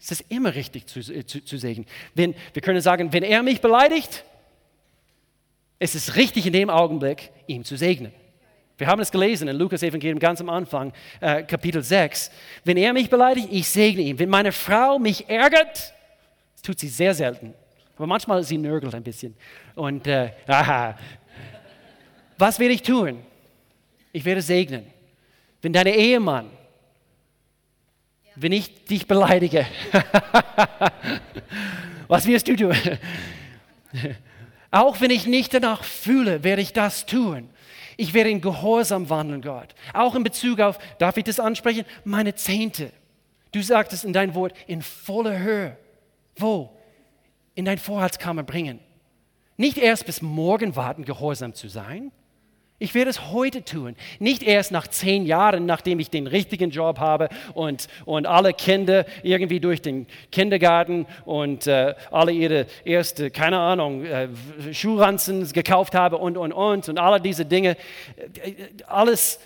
Es 0.00 0.10
ist 0.10 0.24
immer 0.30 0.54
richtig 0.54 0.86
zu, 0.86 1.00
zu, 1.02 1.44
zu 1.44 1.58
segnen. 1.58 1.86
Wenn, 2.14 2.34
wir 2.52 2.62
können 2.62 2.80
sagen, 2.80 3.12
wenn 3.12 3.22
er 3.22 3.42
mich 3.42 3.60
beleidigt, 3.60 4.24
es 5.78 5.94
ist 5.94 6.16
richtig 6.16 6.46
in 6.46 6.52
dem 6.52 6.70
Augenblick, 6.70 7.30
ihm 7.46 7.64
zu 7.64 7.76
segnen. 7.76 8.12
Wir 8.78 8.86
haben 8.86 9.00
es 9.00 9.10
gelesen 9.10 9.46
in 9.48 9.56
Lukas 9.56 9.82
Evangelium 9.82 10.18
ganz 10.18 10.40
am 10.40 10.48
Anfang, 10.48 10.92
äh, 11.20 11.42
Kapitel 11.42 11.82
6. 11.82 12.30
Wenn 12.64 12.78
er 12.78 12.94
mich 12.94 13.10
beleidigt, 13.10 13.48
ich 13.50 13.68
segne 13.68 14.00
ihn. 14.00 14.18
Wenn 14.18 14.30
meine 14.30 14.52
Frau 14.52 14.98
mich 14.98 15.28
ärgert, 15.28 15.92
das 16.54 16.62
tut 16.62 16.78
sie 16.78 16.88
sehr 16.88 17.12
selten, 17.12 17.52
aber 17.96 18.06
manchmal 18.06 18.42
sie 18.42 18.56
nörgelt 18.56 18.94
ein 18.94 19.02
bisschen. 19.02 19.36
Und 19.74 20.06
äh, 20.06 20.30
aha. 20.46 20.96
was 22.38 22.58
werde 22.58 22.72
ich 22.72 22.82
tun? 22.82 23.22
Ich 24.12 24.24
werde 24.24 24.40
segnen. 24.40 24.86
Wenn 25.60 25.74
dein 25.74 25.86
Ehemann, 25.86 26.50
wenn 28.36 28.52
ich 28.52 28.84
dich 28.84 29.06
beleidige, 29.06 29.66
was 32.08 32.26
wirst 32.26 32.48
du 32.48 32.56
tun? 32.56 32.76
Auch 34.70 35.00
wenn 35.00 35.10
ich 35.10 35.26
nicht 35.26 35.52
danach 35.52 35.84
fühle, 35.84 36.44
werde 36.44 36.62
ich 36.62 36.72
das 36.72 37.06
tun. 37.06 37.50
Ich 37.96 38.14
werde 38.14 38.30
in 38.30 38.40
Gehorsam 38.40 39.10
wandeln, 39.10 39.42
Gott. 39.42 39.74
Auch 39.92 40.14
in 40.14 40.22
Bezug 40.22 40.60
auf, 40.60 40.78
darf 40.98 41.16
ich 41.16 41.24
das 41.24 41.40
ansprechen? 41.40 41.84
Meine 42.04 42.34
Zehnte. 42.34 42.92
Du 43.52 43.62
sagtest 43.62 44.04
in 44.04 44.12
dein 44.12 44.34
Wort, 44.34 44.54
in 44.66 44.80
voller 44.80 45.38
Höhe. 45.38 45.76
Wo? 46.36 46.70
In 47.54 47.64
dein 47.64 47.78
Vorratskammer 47.78 48.42
bringen. 48.42 48.78
Nicht 49.56 49.76
erst 49.76 50.06
bis 50.06 50.22
morgen 50.22 50.76
warten, 50.76 51.04
gehorsam 51.04 51.52
zu 51.52 51.68
sein. 51.68 52.12
Ich 52.82 52.94
werde 52.94 53.10
es 53.10 53.30
heute 53.30 53.62
tun. 53.62 53.94
Nicht 54.20 54.42
erst 54.42 54.72
nach 54.72 54.88
zehn 54.88 55.26
Jahren, 55.26 55.66
nachdem 55.66 56.00
ich 56.00 56.08
den 56.08 56.26
richtigen 56.26 56.70
Job 56.70 56.98
habe 56.98 57.28
und, 57.52 57.88
und 58.06 58.26
alle 58.26 58.54
Kinder 58.54 59.04
irgendwie 59.22 59.60
durch 59.60 59.82
den 59.82 60.06
Kindergarten 60.32 61.04
und 61.26 61.66
äh, 61.66 61.94
alle 62.10 62.32
ihre 62.32 62.66
erste, 62.86 63.30
keine 63.30 63.58
Ahnung, 63.58 64.06
äh, 64.06 64.30
Schuhranzen 64.72 65.46
gekauft 65.52 65.94
habe 65.94 66.16
und, 66.16 66.38
und, 66.38 66.54
und 66.54 66.88
und 66.88 66.98
alle 66.98 67.20
diese 67.20 67.44
Dinge. 67.44 67.76
Alles, 68.86 69.40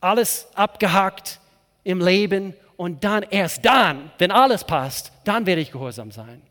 alles 0.00 0.48
abgehakt 0.56 1.38
im 1.84 2.00
Leben 2.00 2.54
und 2.76 3.04
dann, 3.04 3.22
erst 3.30 3.64
dann, 3.64 4.10
wenn 4.18 4.32
alles 4.32 4.64
passt, 4.64 5.12
dann 5.22 5.46
werde 5.46 5.62
ich 5.62 5.70
gehorsam 5.70 6.10
sein. 6.10 6.42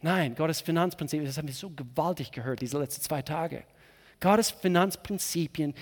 Nein, 0.00 0.34
Gottes 0.34 0.62
Finanzprinzip, 0.62 1.26
das 1.26 1.36
haben 1.36 1.48
wir 1.48 1.54
so 1.54 1.68
gewaltig 1.68 2.32
gehört 2.32 2.62
diese 2.62 2.78
letzten 2.78 3.02
zwei 3.02 3.20
Tage. 3.20 3.64
Gottes 4.20 4.50
Finanzprinzipien, 4.50 5.74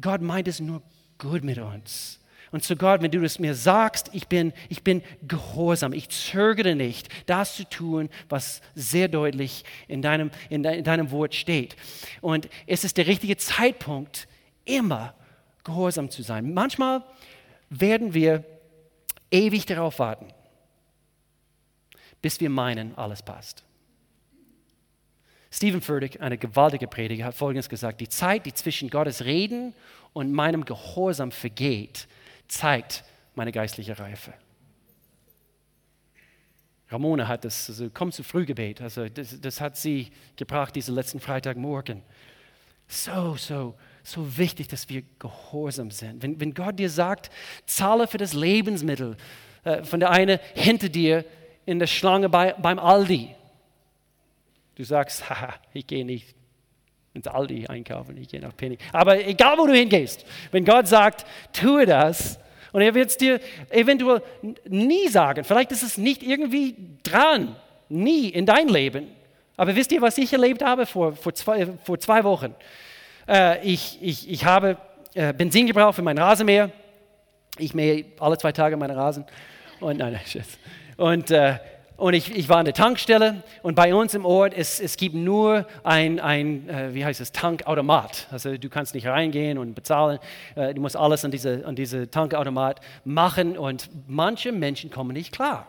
Gott 0.00 0.20
meint 0.20 0.48
es 0.48 0.60
nur 0.60 0.82
gut 1.18 1.44
mit 1.44 1.58
uns. 1.58 2.18
Und 2.52 2.62
zu 2.62 2.76
Gott, 2.76 3.00
wenn 3.00 3.10
du 3.10 3.24
es 3.24 3.38
mir 3.38 3.54
sagst, 3.54 4.10
ich 4.12 4.28
bin, 4.28 4.52
ich 4.68 4.82
bin 4.82 5.02
gehorsam, 5.26 5.94
ich 5.94 6.10
zögere 6.10 6.74
nicht, 6.74 7.08
das 7.24 7.56
zu 7.56 7.64
tun, 7.64 8.10
was 8.28 8.60
sehr 8.74 9.08
deutlich 9.08 9.64
in 9.88 10.02
deinem, 10.02 10.30
in, 10.50 10.62
de, 10.62 10.76
in 10.76 10.84
deinem 10.84 11.10
Wort 11.10 11.34
steht. 11.34 11.76
Und 12.20 12.50
es 12.66 12.84
ist 12.84 12.98
der 12.98 13.06
richtige 13.06 13.38
Zeitpunkt, 13.38 14.28
immer 14.66 15.14
gehorsam 15.64 16.10
zu 16.10 16.22
sein. 16.22 16.52
Manchmal 16.52 17.02
werden 17.70 18.12
wir 18.12 18.44
ewig 19.30 19.64
darauf 19.64 19.98
warten, 19.98 20.28
bis 22.20 22.38
wir 22.38 22.50
meinen, 22.50 22.96
alles 22.98 23.22
passt. 23.22 23.64
Stephen 25.54 25.82
Furtick, 25.82 26.18
eine 26.22 26.38
gewaltige 26.38 26.88
Prediger, 26.88 27.26
hat 27.26 27.34
Folgendes 27.34 27.68
gesagt, 27.68 28.00
die 28.00 28.08
Zeit, 28.08 28.46
die 28.46 28.54
zwischen 28.54 28.88
Gottes 28.88 29.26
Reden 29.26 29.74
und 30.14 30.32
meinem 30.32 30.64
Gehorsam 30.64 31.30
vergeht, 31.30 32.08
zeigt 32.48 33.04
meine 33.34 33.52
geistliche 33.52 33.98
Reife. 33.98 34.32
Ramona 36.88 37.28
hat 37.28 37.44
das, 37.44 37.68
also 37.68 37.90
komm 37.92 38.12
zu 38.12 38.22
Frühgebet, 38.22 38.80
also 38.80 39.08
das, 39.10 39.40
das 39.40 39.60
hat 39.60 39.76
sie 39.76 40.10
gebracht, 40.36 40.74
diesen 40.74 40.94
letzten 40.94 41.20
Freitagmorgen. 41.20 42.02
So, 42.88 43.36
so, 43.36 43.74
so 44.02 44.38
wichtig, 44.38 44.68
dass 44.68 44.88
wir 44.88 45.02
gehorsam 45.18 45.90
sind. 45.90 46.22
Wenn, 46.22 46.40
wenn 46.40 46.54
Gott 46.54 46.78
dir 46.78 46.90
sagt, 46.90 47.30
zahle 47.66 48.06
für 48.06 48.18
das 48.18 48.32
Lebensmittel 48.32 49.18
äh, 49.64 49.84
von 49.84 50.00
der 50.00 50.10
eine 50.10 50.40
hinter 50.54 50.88
dir 50.88 51.26
in 51.66 51.78
der 51.78 51.86
Schlange 51.86 52.30
bei, 52.30 52.54
beim 52.54 52.78
Aldi, 52.78 53.34
Du 54.76 54.84
sagst, 54.84 55.28
haha, 55.30 55.54
ich 55.72 55.86
gehe 55.86 56.04
nicht 56.04 56.34
ins 57.14 57.26
Aldi 57.26 57.66
einkaufen, 57.66 58.16
ich 58.16 58.28
gehe 58.28 58.40
nach 58.40 58.56
Penny. 58.56 58.78
Aber 58.92 59.24
egal, 59.26 59.58
wo 59.58 59.66
du 59.66 59.74
hingehst, 59.74 60.24
wenn 60.50 60.64
Gott 60.64 60.88
sagt, 60.88 61.26
tue 61.52 61.84
das, 61.84 62.38
und 62.72 62.80
er 62.80 62.94
wird 62.94 63.10
es 63.10 63.16
dir 63.18 63.38
eventuell 63.68 64.22
nie 64.66 65.08
sagen, 65.08 65.44
vielleicht 65.44 65.72
ist 65.72 65.82
es 65.82 65.98
nicht 65.98 66.22
irgendwie 66.22 66.74
dran, 67.02 67.54
nie 67.88 68.28
in 68.28 68.46
dein 68.46 68.68
Leben. 68.68 69.08
Aber 69.56 69.76
wisst 69.76 69.92
ihr, 69.92 70.00
was 70.00 70.16
ich 70.16 70.32
erlebt 70.32 70.64
habe 70.64 70.86
vor, 70.86 71.14
vor, 71.14 71.34
zwei, 71.34 71.66
vor 71.84 71.98
zwei 72.00 72.24
Wochen? 72.24 72.54
Äh, 73.28 73.62
ich, 73.66 73.98
ich, 74.00 74.30
ich 74.30 74.44
habe 74.46 74.78
äh, 75.14 75.34
Benzin 75.34 75.66
gebraucht 75.66 75.96
für 75.96 76.02
mein 76.02 76.16
Rasenmäher. 76.16 76.70
Ich 77.58 77.74
mähe 77.74 78.06
alle 78.18 78.38
zwei 78.38 78.52
Tage 78.52 78.78
meine 78.78 78.96
Rasen. 78.96 79.26
Und 79.78 79.98
nein, 79.98 80.14
nein, 80.14 80.44
Und 80.96 81.30
äh, 81.30 81.58
und 81.96 82.14
ich, 82.14 82.34
ich, 82.34 82.48
war 82.48 82.58
an 82.58 82.64
der 82.64 82.74
Tankstelle 82.74 83.42
und 83.62 83.74
bei 83.74 83.94
uns 83.94 84.14
im 84.14 84.24
Ort, 84.24 84.54
es, 84.54 84.80
es 84.80 84.96
gibt 84.96 85.14
nur 85.14 85.66
ein, 85.84 86.20
ein 86.20 86.68
äh, 86.68 86.94
wie 86.94 87.04
heißt 87.04 87.20
es, 87.20 87.32
Tankautomat. 87.32 88.26
Also 88.30 88.56
du 88.56 88.68
kannst 88.68 88.94
nicht 88.94 89.06
reingehen 89.06 89.58
und 89.58 89.74
bezahlen, 89.74 90.18
äh, 90.54 90.74
du 90.74 90.80
musst 90.80 90.96
alles 90.96 91.24
an 91.24 91.30
diese, 91.30 91.64
an 91.64 91.76
diese 91.76 92.10
Tankautomat 92.10 92.80
machen 93.04 93.56
und 93.56 93.88
manche 94.06 94.52
Menschen 94.52 94.90
kommen 94.90 95.12
nicht 95.12 95.32
klar 95.32 95.68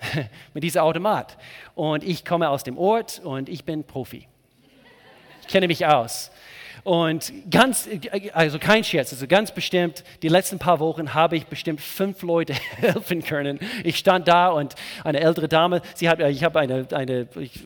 mit 0.54 0.64
diesem 0.64 0.82
Automat. 0.82 1.36
Und 1.74 2.02
ich 2.02 2.24
komme 2.24 2.48
aus 2.48 2.64
dem 2.64 2.78
Ort 2.78 3.20
und 3.22 3.48
ich 3.48 3.64
bin 3.64 3.84
Profi. 3.84 4.26
Ich 5.42 5.48
kenne 5.48 5.68
mich 5.68 5.86
aus. 5.86 6.31
Und 6.84 7.32
ganz, 7.48 7.88
also 8.32 8.58
kein 8.58 8.82
Scherz, 8.82 9.12
also 9.12 9.28
ganz 9.28 9.52
bestimmt, 9.52 10.02
die 10.22 10.28
letzten 10.28 10.58
paar 10.58 10.80
Wochen 10.80 11.14
habe 11.14 11.36
ich 11.36 11.46
bestimmt 11.46 11.80
fünf 11.80 12.22
Leute 12.22 12.54
helfen 12.76 13.22
können. 13.22 13.60
Ich 13.84 13.98
stand 13.98 14.26
da 14.26 14.48
und 14.48 14.74
eine 15.04 15.20
ältere 15.20 15.46
Dame, 15.46 15.80
sie 15.94 16.08
hat, 16.08 16.18
ich 16.18 16.42
habe 16.42 16.58
eine, 16.58 16.86
eine 16.90 17.28
ich, 17.38 17.60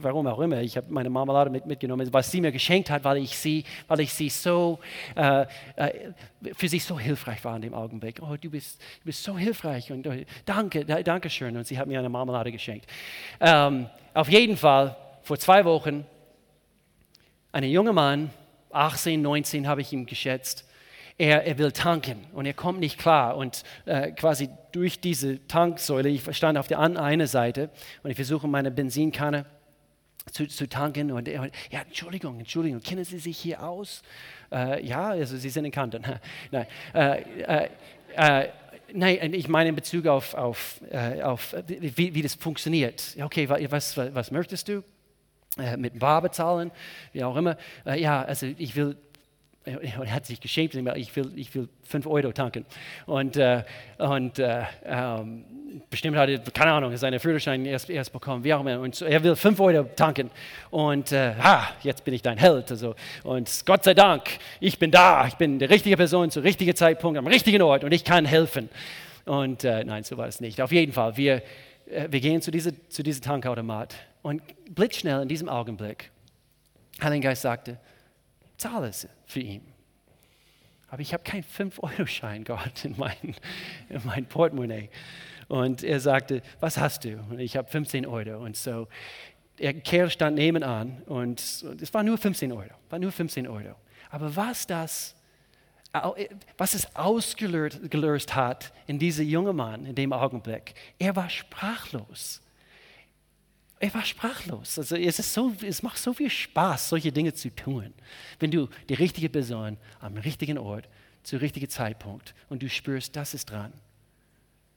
warum 0.00 0.26
auch 0.26 0.40
immer, 0.40 0.62
ich 0.62 0.76
habe 0.76 0.92
meine 0.92 1.10
Marmelade 1.10 1.48
mit, 1.48 1.66
mitgenommen, 1.66 2.08
was 2.12 2.32
sie 2.32 2.40
mir 2.40 2.50
geschenkt 2.50 2.90
hat, 2.90 3.04
weil 3.04 3.18
ich 3.18 3.38
sie, 3.38 3.62
weil 3.86 4.00
ich 4.00 4.12
sie 4.12 4.30
so, 4.30 4.80
äh, 5.14 5.46
äh, 5.76 6.12
für 6.54 6.68
sie 6.68 6.80
so 6.80 6.98
hilfreich 6.98 7.44
war 7.44 7.54
in 7.54 7.62
dem 7.62 7.74
Augenblick. 7.74 8.20
Oh, 8.20 8.34
du 8.40 8.50
bist, 8.50 8.80
du 8.80 9.06
bist 9.06 9.22
so 9.22 9.38
hilfreich 9.38 9.92
und 9.92 10.06
oh, 10.08 10.12
danke, 10.44 10.84
danke 10.84 11.30
schön. 11.30 11.56
Und 11.56 11.68
sie 11.68 11.78
hat 11.78 11.86
mir 11.86 12.00
eine 12.00 12.08
Marmelade 12.08 12.50
geschenkt. 12.50 12.86
Ähm, 13.40 13.88
auf 14.12 14.28
jeden 14.28 14.56
Fall, 14.56 14.96
vor 15.22 15.38
zwei 15.38 15.64
Wochen, 15.64 16.04
ein 17.52 17.62
junger 17.64 17.92
Mann, 17.92 18.30
18, 18.76 19.20
19 19.20 19.66
habe 19.66 19.80
ich 19.80 19.92
ihm 19.92 20.06
geschätzt. 20.06 20.64
Er, 21.18 21.46
er, 21.46 21.56
will 21.56 21.72
tanken 21.72 22.26
und 22.34 22.44
er 22.44 22.52
kommt 22.52 22.78
nicht 22.78 22.98
klar. 22.98 23.36
Und 23.36 23.62
äh, 23.86 24.12
quasi 24.12 24.50
durch 24.72 25.00
diese 25.00 25.46
Tanksäule, 25.48 26.10
ich 26.10 26.22
stand 26.36 26.58
auf 26.58 26.68
der 26.68 26.78
einen 26.78 27.26
Seite 27.26 27.70
und 28.02 28.10
ich 28.10 28.16
versuche 28.16 28.46
meine 28.46 28.70
Benzinkanne 28.70 29.46
zu, 30.30 30.46
zu 30.46 30.68
tanken. 30.68 31.10
Und 31.12 31.26
er, 31.28 31.50
ja, 31.70 31.80
Entschuldigung, 31.80 32.38
Entschuldigung, 32.38 32.82
kennen 32.82 33.04
Sie 33.04 33.18
sich 33.18 33.38
hier 33.38 33.62
aus? 33.62 34.02
Äh, 34.52 34.84
ja, 34.84 35.08
also 35.08 35.38
Sie 35.38 35.48
sind 35.48 35.64
in 35.64 35.70
Kanton. 35.70 36.02
Nein, 36.50 36.66
äh, 36.92 37.22
äh, 37.42 37.68
äh, 38.14 38.48
nein, 38.92 39.34
ich 39.34 39.48
meine 39.48 39.70
in 39.70 39.74
Bezug 39.74 40.06
auf, 40.06 40.34
auf, 40.34 40.80
äh, 40.90 41.22
auf 41.22 41.54
wie, 41.66 42.14
wie 42.14 42.22
das 42.22 42.34
funktioniert. 42.34 43.16
Okay, 43.20 43.48
was, 43.48 43.96
was 43.96 44.30
möchtest 44.30 44.68
du? 44.68 44.82
Äh, 45.58 45.78
mit 45.78 45.98
Bar 45.98 46.20
bezahlen, 46.20 46.70
wie 47.14 47.24
auch 47.24 47.34
immer. 47.34 47.56
Äh, 47.86 47.98
ja, 47.98 48.22
also 48.22 48.46
ich 48.58 48.76
will, 48.76 48.94
er 49.64 50.12
hat 50.12 50.26
sich 50.26 50.38
geschämt, 50.38 50.74
ich 50.74 51.16
will, 51.16 51.32
ich 51.34 51.54
will 51.54 51.70
5 51.84 52.06
Euro 52.06 52.30
tanken. 52.30 52.66
Und, 53.06 53.38
äh, 53.38 53.62
und 53.96 54.38
äh, 54.38 54.64
ähm, 54.84 55.46
bestimmt 55.88 56.18
hat 56.18 56.28
er, 56.28 56.40
keine 56.40 56.72
Ahnung, 56.72 56.94
seinen 56.98 57.18
Führerschein 57.18 57.64
erst, 57.64 57.88
erst 57.88 58.12
bekommen, 58.12 58.44
wie 58.44 58.52
auch 58.52 58.60
immer. 58.60 58.78
Und 58.78 59.00
er 59.00 59.24
will 59.24 59.34
5 59.34 59.58
Euro 59.60 59.84
tanken. 59.96 60.30
Und 60.70 61.12
äh, 61.12 61.34
ha, 61.36 61.68
jetzt 61.82 62.04
bin 62.04 62.12
ich 62.12 62.20
dein 62.20 62.36
Held. 62.36 62.70
Also, 62.70 62.94
und 63.24 63.62
Gott 63.64 63.82
sei 63.82 63.94
Dank, 63.94 64.24
ich 64.60 64.78
bin 64.78 64.90
da, 64.90 65.26
ich 65.26 65.36
bin 65.36 65.58
die 65.58 65.64
richtige 65.64 65.96
Person 65.96 66.30
zum 66.30 66.42
richtigen 66.42 66.76
Zeitpunkt, 66.76 67.18
am 67.18 67.26
richtigen 67.26 67.62
Ort 67.62 67.82
und 67.82 67.92
ich 67.92 68.04
kann 68.04 68.26
helfen. 68.26 68.68
Und 69.24 69.64
äh, 69.64 69.84
nein, 69.84 70.04
so 70.04 70.18
war 70.18 70.28
es 70.28 70.38
nicht. 70.38 70.60
Auf 70.60 70.70
jeden 70.70 70.92
Fall, 70.92 71.16
wir, 71.16 71.42
wir 71.86 72.20
gehen 72.20 72.42
zu 72.42 72.50
diesem 72.50 72.76
zu 72.90 73.02
diese 73.02 73.22
Tankautomat 73.22 73.94
und 74.26 74.42
blitzschnell 74.74 75.22
in 75.22 75.28
diesem 75.28 75.48
Augenblick, 75.48 76.10
Heiliger 77.00 77.28
Geist 77.28 77.42
sagte, 77.42 77.78
zahle 78.56 78.88
es 78.88 79.06
für 79.24 79.38
ihn. 79.38 79.62
Aber 80.88 81.00
ich 81.00 81.12
habe 81.12 81.22
keinen 81.22 81.44
5-Euro-Schein, 81.44 82.42
Gott, 82.42 82.84
in 82.84 82.96
mein, 82.96 83.14
in 83.88 84.00
mein 84.04 84.26
Portemonnaie. 84.26 84.90
Und 85.46 85.84
er 85.84 86.00
sagte, 86.00 86.42
was 86.58 86.76
hast 86.76 87.04
du? 87.04 87.18
Und 87.30 87.38
ich 87.38 87.56
habe 87.56 87.68
15 87.68 88.04
Euro. 88.04 88.44
Und 88.44 88.56
so, 88.56 88.88
der 89.60 89.74
Kerl 89.74 90.10
stand 90.10 90.34
nebenan 90.34 91.02
und 91.02 91.38
es 91.80 91.94
war 91.94 92.02
nur 92.02 92.18
15 92.18 92.50
Euro, 92.50 92.74
war 92.90 92.98
nur 92.98 93.12
15 93.12 93.46
Euro. 93.46 93.76
Aber 94.10 94.34
was 94.34 94.66
das, 94.66 95.14
was 96.58 96.74
es 96.74 96.96
ausgelöst 96.96 98.34
hat 98.34 98.72
in 98.88 98.98
diesem 98.98 99.28
jungen 99.28 99.54
Mann 99.54 99.86
in 99.86 99.94
dem 99.94 100.12
Augenblick, 100.12 100.74
er 100.98 101.14
war 101.14 101.30
sprachlos. 101.30 102.42
Er 103.78 103.92
war 103.92 104.04
sprachlos. 104.04 104.78
Also 104.78 104.96
es, 104.96 105.18
ist 105.18 105.34
so, 105.34 105.52
es 105.62 105.82
macht 105.82 105.98
so 105.98 106.14
viel 106.14 106.30
Spaß, 106.30 106.88
solche 106.88 107.12
Dinge 107.12 107.34
zu 107.34 107.54
tun, 107.54 107.92
wenn 108.38 108.50
du 108.50 108.68
die 108.88 108.94
richtige 108.94 109.28
Person 109.28 109.76
am 110.00 110.16
richtigen 110.16 110.58
Ort, 110.58 110.88
zum 111.22 111.40
richtigen 111.40 111.68
Zeitpunkt 111.68 112.34
und 112.48 112.62
du 112.62 112.68
spürst, 112.68 113.16
das 113.16 113.34
ist 113.34 113.50
dran. 113.50 113.72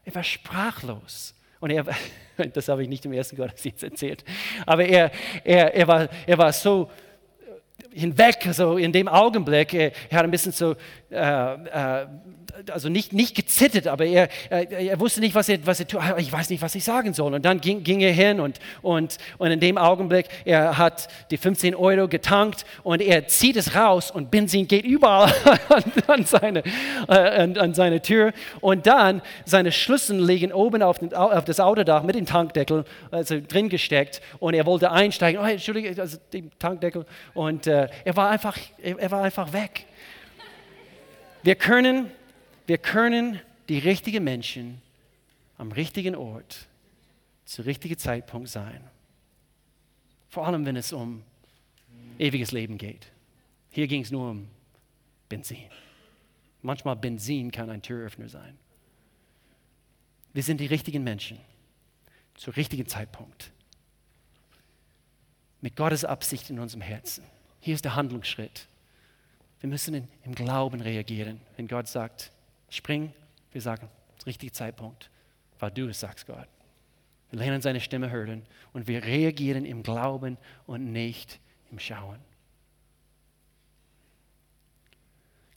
Er 0.04 0.16
war 0.16 0.24
sprachlos. 0.24 1.36
Und 1.60 1.70
er, 1.72 1.86
das 2.54 2.68
habe 2.68 2.84
ich 2.84 2.90
nicht 2.90 3.06
im 3.06 3.14
ersten 3.14 3.36
Gottesdienst 3.36 3.84
erzählt, 3.84 4.24
aber 4.66 4.86
er, 4.86 5.12
er, 5.44 5.74
er, 5.74 5.88
war, 5.88 6.10
er 6.26 6.38
war 6.38 6.52
so 6.54 6.90
hinweg, 7.92 8.46
also 8.46 8.78
in 8.78 8.92
dem 8.92 9.08
Augenblick, 9.08 9.74
er, 9.74 9.92
er 10.10 10.18
hat 10.18 10.24
ein 10.24 10.32
bisschen 10.32 10.52
so, 10.52 10.76
äh, 11.10 11.16
äh, 11.16 12.08
also 12.72 12.90
nicht, 12.90 13.14
nicht 13.14 13.36
gezittert, 13.36 13.88
aber 13.88 14.06
er, 14.06 14.28
er, 14.50 14.70
er, 14.72 15.00
wusste 15.00 15.22
nicht, 15.22 15.36
was 15.36 15.50
er, 15.50 15.66
was 15.66 15.80
er 15.80 15.88
tut. 15.88 16.02
Ich 16.18 16.32
weiß 16.32 16.50
nicht, 16.50 16.62
was 16.62 16.76
ich 16.76 16.84
sagen 16.84 17.14
soll. 17.14 17.34
Und 17.34 17.46
dann 17.46 17.62
ging, 17.62 17.84
ging 17.84 18.02
er 18.02 18.12
hin 18.12 18.40
und, 18.40 18.60
und, 18.82 19.18
und 19.38 19.52
in 19.52 19.60
dem 19.60 19.78
Augenblick, 19.78 20.28
er 20.46 20.78
hat 20.78 21.08
die 21.32 21.38
15 21.38 21.76
Euro 21.76 22.08
getankt 22.08 22.66
und 22.84 23.02
er 23.02 23.28
zieht 23.28 23.56
es 23.56 23.76
raus 23.76 24.12
und 24.12 24.32
Benzin 24.32 24.68
geht 24.68 24.86
überall 24.86 25.34
an, 25.70 25.84
an 26.08 26.26
seine, 26.26 26.64
äh, 27.08 27.14
an, 27.14 27.58
an, 27.58 27.74
seine 27.74 28.02
Tür. 28.02 28.34
Und 28.62 28.88
dann 28.88 29.22
seine 29.46 29.72
Schlüssel 29.72 30.24
liegen 30.24 30.52
oben 30.52 30.82
auf, 30.82 31.00
den, 31.00 31.14
auf 31.14 31.46
das 31.46 31.60
Autodach 31.60 32.04
mit 32.04 32.16
dem 32.16 32.26
Tankdeckel, 32.26 32.84
also 33.12 33.40
drin 33.48 33.70
gesteckt. 33.70 34.22
Und 34.40 34.54
er 34.54 34.66
wollte 34.66 34.92
einsteigen. 34.92 35.42
Oh, 35.42 35.46
Entschuldige, 35.46 36.00
also 36.02 36.18
den 36.34 36.52
Tankdeckel. 36.60 37.06
Und 37.34 37.68
äh, 37.86 37.90
er, 38.06 38.16
war 38.16 38.30
einfach, 38.30 38.58
er 38.78 39.12
war 39.12 39.24
einfach 39.24 39.54
weg. 39.54 39.86
Wir 41.44 41.56
können, 41.56 42.12
wir 42.68 42.78
können 42.78 43.40
die 43.70 43.80
richtigen 43.80 44.24
Menschen 44.24 44.82
am 45.58 45.72
richtigen 45.72 46.16
Ort 46.16 46.68
zu 47.46 47.62
richtigen 47.62 47.98
Zeitpunkt 47.98 48.50
sein. 48.50 48.82
Vor 50.30 50.46
allem, 50.46 50.66
wenn 50.66 50.76
es 50.76 50.94
um 50.94 51.24
ewiges 52.20 52.52
Leben 52.52 52.78
geht. 52.78 53.12
Hier 53.72 53.88
ging 53.88 54.02
es 54.02 54.12
nur 54.12 54.32
um 54.32 54.48
Benzin. 55.28 55.70
Manchmal 56.62 56.96
Benzin 56.96 57.52
kann 57.52 57.70
ein 57.70 57.82
Türöffner 57.82 58.30
sein. 58.30 58.58
Wir 60.34 60.44
sind 60.44 60.60
die 60.60 60.66
richtigen 60.66 61.04
Menschen 61.04 61.40
zum 62.36 62.54
richtigen 62.54 62.88
Zeitpunkt. 62.88 63.52
Mit 65.62 65.76
Gottes 65.76 66.06
Absicht 66.06 66.50
in 66.50 66.60
unserem 66.60 66.82
Herzen. 66.82 67.24
Hier 67.60 67.76
ist 67.76 67.86
der 67.86 67.96
Handlungsschritt. 67.96 68.68
Wir 69.60 69.70
müssen 69.70 69.94
in, 69.94 70.08
im 70.24 70.36
Glauben 70.36 70.82
reagieren. 70.82 71.42
Wenn 71.58 71.68
Gott 71.68 71.88
sagt, 71.88 72.32
spring, 72.70 73.14
wir 73.52 73.62
sagen, 73.62 73.90
richtiger 74.26 74.54
Zeitpunkt, 74.54 75.10
weil 75.60 75.72
du 75.72 75.88
es 75.88 76.00
sagst, 76.00 76.28
Gott. 76.28 76.48
Wir 77.30 77.40
lernen 77.40 77.62
seine 77.62 77.82
Stimme 77.82 78.10
hören 78.10 78.44
und 78.74 78.88
wir 78.88 79.04
reagieren 79.04 79.66
im 79.66 79.84
Glauben 79.84 80.38
und 80.66 80.92
nicht 80.92 81.40
im 81.72 81.80
Schauen. 81.80 82.20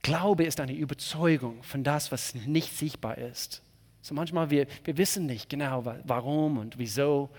Glaube 0.02 0.44
ist 0.44 0.60
eine 0.60 0.74
Überzeugung 0.74 1.62
von 1.62 1.84
das, 1.84 2.10
was 2.10 2.34
nicht 2.34 2.76
sichtbar 2.76 3.18
ist. 3.18 3.62
So 4.02 4.14
manchmal 4.14 4.50
wir, 4.50 4.66
wir 4.84 4.98
wissen 4.98 5.26
nicht 5.26 5.48
genau, 5.48 5.84
warum 6.04 6.58
und 6.58 6.76
wieso, 6.76 7.30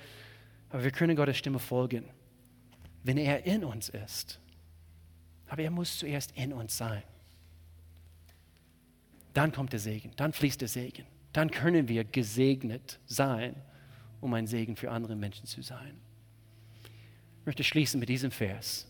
aber 0.69 0.85
wir 0.85 0.91
können 0.91 1.15
Gottes 1.17 1.37
Stimme 1.37 1.59
folgen, 1.59 2.05
wenn 3.03 3.17
er 3.17 3.45
in 3.45 3.65
uns 3.65 3.89
ist. 3.89 4.39
Aber 5.53 5.61
er 5.61 5.69
muss 5.69 5.99
zuerst 5.99 6.31
in 6.31 6.51
uns 6.51 6.75
sein. 6.75 7.03
Dann 9.35 9.51
kommt 9.51 9.71
der 9.71 9.79
Segen, 9.79 10.09
dann 10.15 10.33
fließt 10.33 10.59
der 10.59 10.67
Segen. 10.67 11.05
Dann 11.31 11.51
können 11.51 11.87
wir 11.87 12.05
gesegnet 12.05 12.99
sein, 13.05 13.53
um 14.19 14.33
ein 14.33 14.47
Segen 14.47 14.75
für 14.75 14.89
andere 14.89 15.15
Menschen 15.15 15.45
zu 15.45 15.61
sein. 15.61 16.01
Ich 17.39 17.45
möchte 17.45 17.63
schließen 17.63 17.99
mit 17.99 18.09
diesem 18.09 18.31
Vers. 18.31 18.87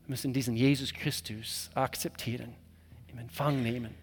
Wir 0.00 0.10
müssen 0.10 0.32
diesen 0.32 0.56
Jesus 0.56 0.92
Christus 0.92 1.70
akzeptieren, 1.74 2.56
im 3.06 3.18
Empfang 3.18 3.62
nehmen, 3.62 3.94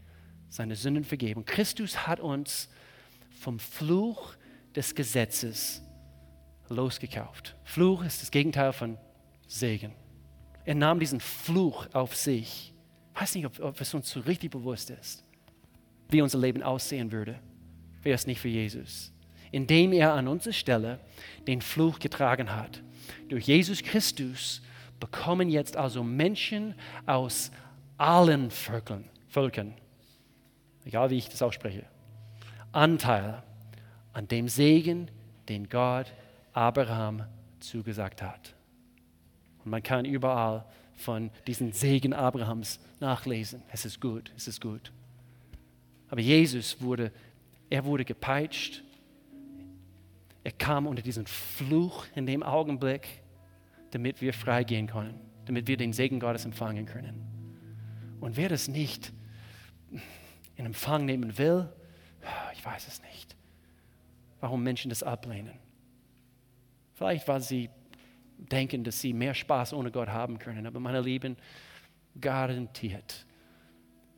seine 0.48 0.78
Sünden 0.78 1.04
vergeben. 1.04 1.44
Christus 1.44 2.08
hat 2.08 2.22
uns 2.22 2.70
vom 3.38 3.60
Fluch 3.60 4.34
des 4.78 4.96
Gesetzes 4.96 5.82
losgekauft. 6.70 7.58
Fluch 7.66 8.06
ist 8.06 8.22
das 8.22 8.32
Gegenteil 8.32 8.72
von 8.72 8.98
Segen. 9.50 9.92
Er 10.70 10.76
nahm 10.76 11.00
diesen 11.00 11.20
Fluch 11.20 11.88
auf 11.94 12.16
sich. 12.16 12.76
Ich 13.16 13.20
weiß 13.20 13.34
nicht, 13.34 13.48
ob, 13.48 13.60
ob 13.60 13.82
es 13.82 13.92
uns 13.96 14.08
so 14.12 14.20
richtig 14.20 14.52
bewusst 14.52 14.92
ist, 14.92 15.24
wie 16.10 16.22
unser 16.22 16.38
Leben 16.38 16.62
aussehen 16.62 17.12
würde, 17.12 17.40
wäre 18.04 18.14
es 18.14 18.28
nicht 18.28 18.40
für 18.40 18.50
Jesus. 18.50 19.12
Indem 19.50 19.94
er 19.94 20.14
an 20.14 20.28
unserer 20.28 20.54
Stelle 20.54 21.00
den 21.48 21.62
Fluch 21.64 21.98
getragen 21.98 22.56
hat. 22.56 22.84
Durch 23.30 23.48
Jesus 23.48 23.82
Christus 23.82 24.62
bekommen 25.00 25.50
jetzt 25.50 25.76
also 25.76 26.04
Menschen 26.04 26.76
aus 27.08 27.50
allen 27.98 28.52
Völkern, 28.52 29.06
Völkern 29.28 29.74
egal 30.86 31.10
wie 31.10 31.18
ich 31.18 31.30
das 31.30 31.42
ausspreche, 31.42 31.86
Anteil 32.74 33.42
an 34.14 34.28
dem 34.28 34.48
Segen, 34.48 35.10
den 35.48 35.68
Gott 35.68 36.14
Abraham 36.54 37.26
zugesagt 37.60 38.22
hat. 38.22 38.54
Und 39.64 39.72
man 39.72 39.84
kann 39.84 40.06
überall 40.06 40.66
von 40.96 41.32
diesen 41.48 41.72
Segen 41.72 42.14
Abrahams 42.14 42.80
nachlesen. 43.00 43.62
Es 43.72 43.86
ist 43.86 44.02
gut, 44.02 44.32
es 44.36 44.48
ist 44.48 44.62
gut. 44.62 44.92
Aber 46.10 46.22
Jesus 46.22 46.82
wurde, 46.82 47.12
er 47.70 47.86
wurde 47.86 48.06
gepeitscht. 48.06 48.84
Er 50.44 50.52
kam 50.52 50.88
unter 50.88 51.02
diesen 51.02 51.28
Fluch 51.28 52.06
in 52.16 52.26
dem 52.26 52.44
Augenblick, 52.44 53.08
damit 53.92 54.22
wir 54.22 54.34
freigehen 54.34 54.88
können, 54.88 55.20
damit 55.46 55.68
wir 55.68 55.78
den 55.78 55.94
Segen 55.94 56.20
Gottes 56.20 56.46
empfangen 56.46 56.86
können. 56.86 57.22
Und 58.20 58.38
wer 58.38 58.50
das 58.50 58.68
nicht 58.68 59.14
in 60.56 60.66
Empfang 60.66 61.06
nehmen 61.06 61.38
will, 61.38 61.72
ich 62.54 62.66
weiß 62.66 62.88
es 62.88 63.02
nicht, 63.04 63.36
warum 64.42 64.64
Menschen 64.64 64.90
das 64.90 65.04
ablehnen. 65.04 65.58
Vielleicht, 66.94 67.28
weil 67.28 67.40
sie 67.42 67.70
denken, 68.52 68.84
dass 68.84 69.00
sie 69.02 69.14
mehr 69.14 69.34
Spaß 69.34 69.74
ohne 69.74 69.92
Gott 69.92 70.10
haben 70.10 70.40
können. 70.40 70.66
Aber 70.66 70.80
meine 70.80 71.02
Lieben, 71.02 71.38
garantiert 72.20 73.26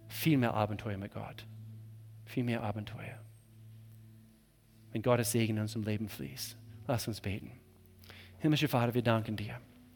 viel 0.08 0.38
mehr 0.38 0.54
Abenteuer 0.54 0.98
mit 0.98 1.14
Gott. 1.14 1.46
Viel 2.26 2.44
mehr 2.44 2.64
Abenteuer. 2.64 3.20
Wenn 4.92 5.02
Gottes 5.02 5.32
Segen 5.32 5.58
in 5.58 5.62
unserem 5.64 5.84
Leben 5.84 6.10
fließt. 6.10 6.58
Lass 6.88 7.08
uns 7.08 7.22
beten. 7.22 7.52
Himmlischer 8.40 8.68
Vater, 8.68 8.94
wir 8.94 9.04
danken 9.04 9.38
dir. 9.38 9.60